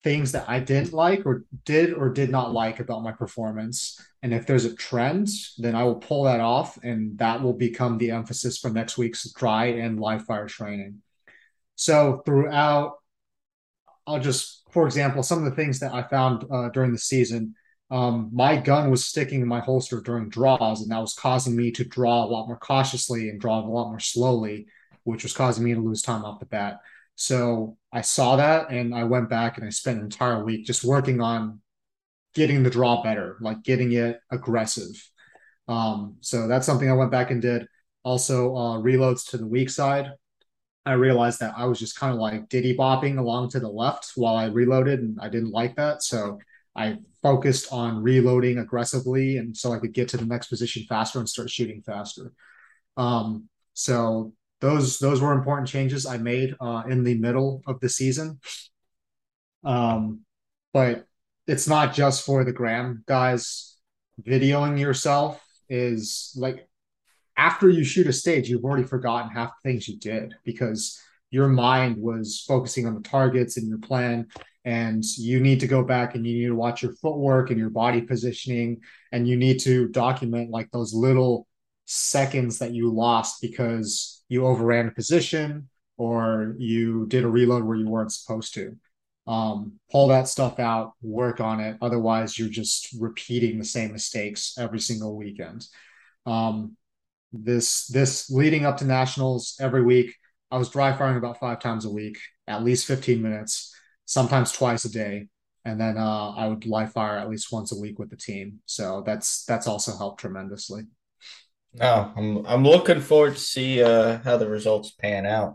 things 0.02 0.32
that 0.32 0.48
I 0.48 0.60
didn't 0.60 0.94
like 0.94 1.26
or 1.26 1.44
did 1.64 1.92
or 1.92 2.08
did 2.08 2.30
not 2.30 2.52
like 2.52 2.80
about 2.80 3.02
my 3.02 3.12
performance. 3.12 4.00
And 4.22 4.32
if 4.32 4.46
there's 4.46 4.64
a 4.64 4.74
trend, 4.74 5.28
then 5.58 5.74
I 5.74 5.84
will 5.84 5.96
pull 5.96 6.24
that 6.24 6.40
off 6.40 6.78
and 6.82 7.18
that 7.18 7.42
will 7.42 7.52
become 7.52 7.98
the 7.98 8.12
emphasis 8.12 8.58
for 8.58 8.70
next 8.70 8.96
week's 8.96 9.30
dry 9.32 9.66
and 9.66 10.00
live 10.00 10.24
fire 10.24 10.48
training. 10.48 11.02
So 11.76 12.22
throughout 12.24 12.94
I'll 14.06 14.20
just, 14.20 14.64
for 14.70 14.86
example, 14.86 15.22
some 15.22 15.38
of 15.38 15.44
the 15.44 15.56
things 15.56 15.78
that 15.80 15.92
I 15.94 16.02
found 16.02 16.44
uh, 16.50 16.68
during 16.70 16.92
the 16.92 16.98
season. 16.98 17.54
Um, 17.90 18.30
my 18.32 18.56
gun 18.56 18.90
was 18.90 19.06
sticking 19.06 19.40
in 19.40 19.48
my 19.48 19.60
holster 19.60 20.00
during 20.00 20.28
draws, 20.28 20.80
and 20.80 20.90
that 20.90 21.00
was 21.00 21.14
causing 21.14 21.56
me 21.56 21.70
to 21.72 21.84
draw 21.84 22.24
a 22.24 22.26
lot 22.26 22.46
more 22.46 22.58
cautiously 22.58 23.28
and 23.28 23.40
draw 23.40 23.58
a 23.58 23.66
lot 23.66 23.88
more 23.88 24.00
slowly, 24.00 24.66
which 25.04 25.22
was 25.22 25.32
causing 25.32 25.64
me 25.64 25.74
to 25.74 25.80
lose 25.80 26.02
time 26.02 26.24
off 26.24 26.40
the 26.40 26.46
bat. 26.46 26.80
So 27.16 27.76
I 27.92 28.00
saw 28.00 28.36
that, 28.36 28.70
and 28.70 28.94
I 28.94 29.04
went 29.04 29.28
back 29.28 29.58
and 29.58 29.66
I 29.66 29.70
spent 29.70 29.98
an 29.98 30.04
entire 30.04 30.42
week 30.44 30.64
just 30.64 30.84
working 30.84 31.20
on 31.20 31.60
getting 32.34 32.62
the 32.62 32.70
draw 32.70 33.02
better, 33.02 33.36
like 33.40 33.62
getting 33.62 33.92
it 33.92 34.20
aggressive. 34.30 34.90
Um, 35.68 36.16
so 36.20 36.48
that's 36.48 36.66
something 36.66 36.90
I 36.90 36.94
went 36.94 37.10
back 37.10 37.30
and 37.30 37.42
did. 37.42 37.66
Also, 38.02 38.54
uh, 38.56 38.78
reloads 38.78 39.28
to 39.30 39.36
the 39.36 39.46
weak 39.46 39.70
side. 39.70 40.12
I 40.86 40.92
realized 40.94 41.40
that 41.40 41.54
I 41.56 41.66
was 41.66 41.78
just 41.78 41.98
kind 41.98 42.12
of 42.12 42.18
like 42.18 42.48
diddy 42.48 42.74
bopping 42.76 43.18
along 43.18 43.50
to 43.50 43.60
the 43.60 43.68
left 43.68 44.12
while 44.14 44.36
I 44.36 44.46
reloaded, 44.46 45.00
and 45.00 45.18
I 45.20 45.28
didn't 45.28 45.50
like 45.50 45.76
that. 45.76 46.02
So 46.02 46.38
I 46.74 46.98
focused 47.22 47.72
on 47.72 48.02
reloading 48.02 48.58
aggressively, 48.58 49.36
and 49.36 49.54
so 49.54 49.72
I 49.72 49.78
could 49.78 49.92
get 49.92 50.08
to 50.08 50.16
the 50.16 50.24
next 50.24 50.48
position 50.48 50.84
faster 50.88 51.18
and 51.18 51.28
start 51.28 51.50
shooting 51.50 51.82
faster. 51.82 52.32
Um, 52.96 53.48
so 53.74 54.32
those 54.60 54.98
those 54.98 55.20
were 55.20 55.32
important 55.32 55.68
changes 55.68 56.06
I 56.06 56.18
made 56.18 56.54
uh, 56.60 56.82
in 56.88 57.04
the 57.04 57.18
middle 57.18 57.62
of 57.66 57.80
the 57.80 57.88
season. 57.88 58.40
Um, 59.64 60.20
but 60.72 61.06
it's 61.46 61.66
not 61.68 61.94
just 61.94 62.24
for 62.24 62.44
the 62.44 62.52
gram 62.52 63.02
guys. 63.06 63.76
Videoing 64.22 64.78
yourself 64.78 65.42
is 65.68 66.32
like 66.36 66.68
after 67.36 67.68
you 67.70 67.84
shoot 67.84 68.06
a 68.06 68.12
stage, 68.12 68.48
you've 68.50 68.64
already 68.64 68.84
forgotten 68.86 69.30
half 69.30 69.50
the 69.62 69.70
things 69.70 69.88
you 69.88 69.98
did 69.98 70.34
because 70.44 71.00
your 71.30 71.48
mind 71.48 71.96
was 71.96 72.44
focusing 72.46 72.86
on 72.86 72.94
the 72.94 73.00
targets 73.00 73.56
and 73.56 73.68
your 73.68 73.78
plan. 73.78 74.26
and 74.64 75.04
you 75.16 75.40
need 75.40 75.60
to 75.60 75.66
go 75.66 75.82
back 75.82 76.14
and 76.14 76.26
you 76.26 76.34
need 76.38 76.46
to 76.48 76.54
watch 76.54 76.82
your 76.82 76.92
footwork 76.96 77.50
and 77.50 77.58
your 77.58 77.70
body 77.70 78.02
positioning 78.02 78.80
and 79.12 79.26
you 79.26 79.36
need 79.36 79.58
to 79.60 79.88
document 79.88 80.50
like 80.50 80.70
those 80.70 80.92
little 80.92 81.46
seconds 81.86 82.58
that 82.58 82.72
you 82.74 82.92
lost 82.92 83.40
because 83.40 84.19
you 84.30 84.46
overran 84.46 84.88
a 84.88 84.92
position 84.92 85.68
or 85.98 86.54
you 86.58 87.04
did 87.08 87.24
a 87.24 87.28
reload 87.28 87.64
where 87.64 87.76
you 87.76 87.86
weren't 87.86 88.12
supposed 88.12 88.54
to 88.54 88.74
um, 89.26 89.74
pull 89.92 90.08
that 90.08 90.26
stuff 90.26 90.58
out 90.58 90.92
work 91.02 91.40
on 91.40 91.60
it 91.60 91.76
otherwise 91.82 92.38
you're 92.38 92.48
just 92.48 92.88
repeating 92.98 93.58
the 93.58 93.64
same 93.64 93.92
mistakes 93.92 94.54
every 94.58 94.80
single 94.80 95.14
weekend 95.14 95.66
um, 96.24 96.74
this 97.32 97.86
this 97.88 98.30
leading 98.30 98.64
up 98.64 98.78
to 98.78 98.86
nationals 98.86 99.56
every 99.60 99.82
week 99.82 100.16
i 100.50 100.56
was 100.56 100.70
dry 100.70 100.96
firing 100.96 101.18
about 101.18 101.38
five 101.38 101.60
times 101.60 101.84
a 101.84 101.90
week 101.90 102.18
at 102.48 102.64
least 102.64 102.86
15 102.86 103.20
minutes 103.20 103.74
sometimes 104.10 104.50
twice 104.50 104.84
a 104.84 104.90
day. 104.90 105.28
And 105.64 105.80
then 105.80 105.96
uh, 105.96 106.30
I 106.30 106.48
would 106.48 106.66
live 106.66 106.92
fire 106.92 107.16
at 107.16 107.30
least 107.30 107.52
once 107.52 107.70
a 107.70 107.78
week 107.78 107.98
with 107.98 108.10
the 108.10 108.16
team. 108.16 108.60
So 108.66 109.02
that's 109.06 109.44
that's 109.44 109.66
also 109.66 109.96
helped 109.96 110.20
tremendously. 110.20 110.82
No, 111.74 112.12
I'm 112.16 112.46
I'm 112.46 112.64
looking 112.64 113.00
forward 113.00 113.34
to 113.34 113.40
see 113.40 113.82
uh, 113.82 114.18
how 114.24 114.36
the 114.36 114.48
results 114.48 114.90
pan 114.90 115.24
out. 115.26 115.54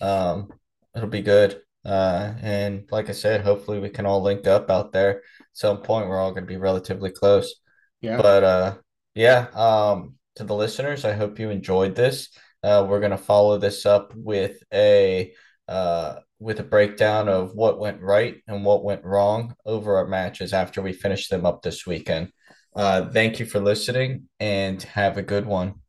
Um, 0.00 0.52
it'll 0.94 1.08
be 1.08 1.22
good. 1.22 1.60
Uh, 1.84 2.34
and 2.40 2.88
like 2.90 3.08
I 3.08 3.12
said, 3.12 3.40
hopefully 3.42 3.78
we 3.80 3.88
can 3.88 4.06
all 4.06 4.22
link 4.22 4.46
up 4.46 4.70
out 4.70 4.92
there. 4.92 5.18
At 5.18 5.46
some 5.52 5.78
point, 5.78 6.08
we're 6.08 6.20
all 6.20 6.32
going 6.32 6.44
to 6.44 6.48
be 6.52 6.56
relatively 6.56 7.10
close. 7.10 7.54
Yeah. 8.00 8.16
But 8.20 8.44
uh, 8.44 8.74
yeah. 9.14 9.46
Um, 9.54 10.16
to 10.36 10.44
the 10.44 10.54
listeners, 10.54 11.04
I 11.04 11.12
hope 11.12 11.38
you 11.38 11.50
enjoyed 11.50 11.94
this. 11.94 12.28
Uh, 12.62 12.86
we're 12.88 13.00
going 13.00 13.10
to 13.10 13.18
follow 13.18 13.58
this 13.58 13.86
up 13.86 14.14
with 14.14 14.62
a 14.72 15.32
uh 15.68 16.16
with 16.40 16.58
a 16.58 16.64
breakdown 16.64 17.28
of 17.28 17.54
what 17.54 17.78
went 17.78 18.00
right 18.00 18.42
and 18.48 18.64
what 18.64 18.82
went 18.82 19.04
wrong 19.04 19.54
over 19.64 19.96
our 19.96 20.08
matches 20.08 20.52
after 20.52 20.82
we 20.82 20.92
finish 20.92 21.28
them 21.28 21.46
up 21.46 21.62
this 21.62 21.86
weekend. 21.86 22.32
Uh, 22.74 23.08
thank 23.10 23.38
you 23.38 23.46
for 23.46 23.60
listening 23.60 24.28
and 24.40 24.82
have 24.82 25.16
a 25.18 25.22
good 25.22 25.46
one. 25.46 25.81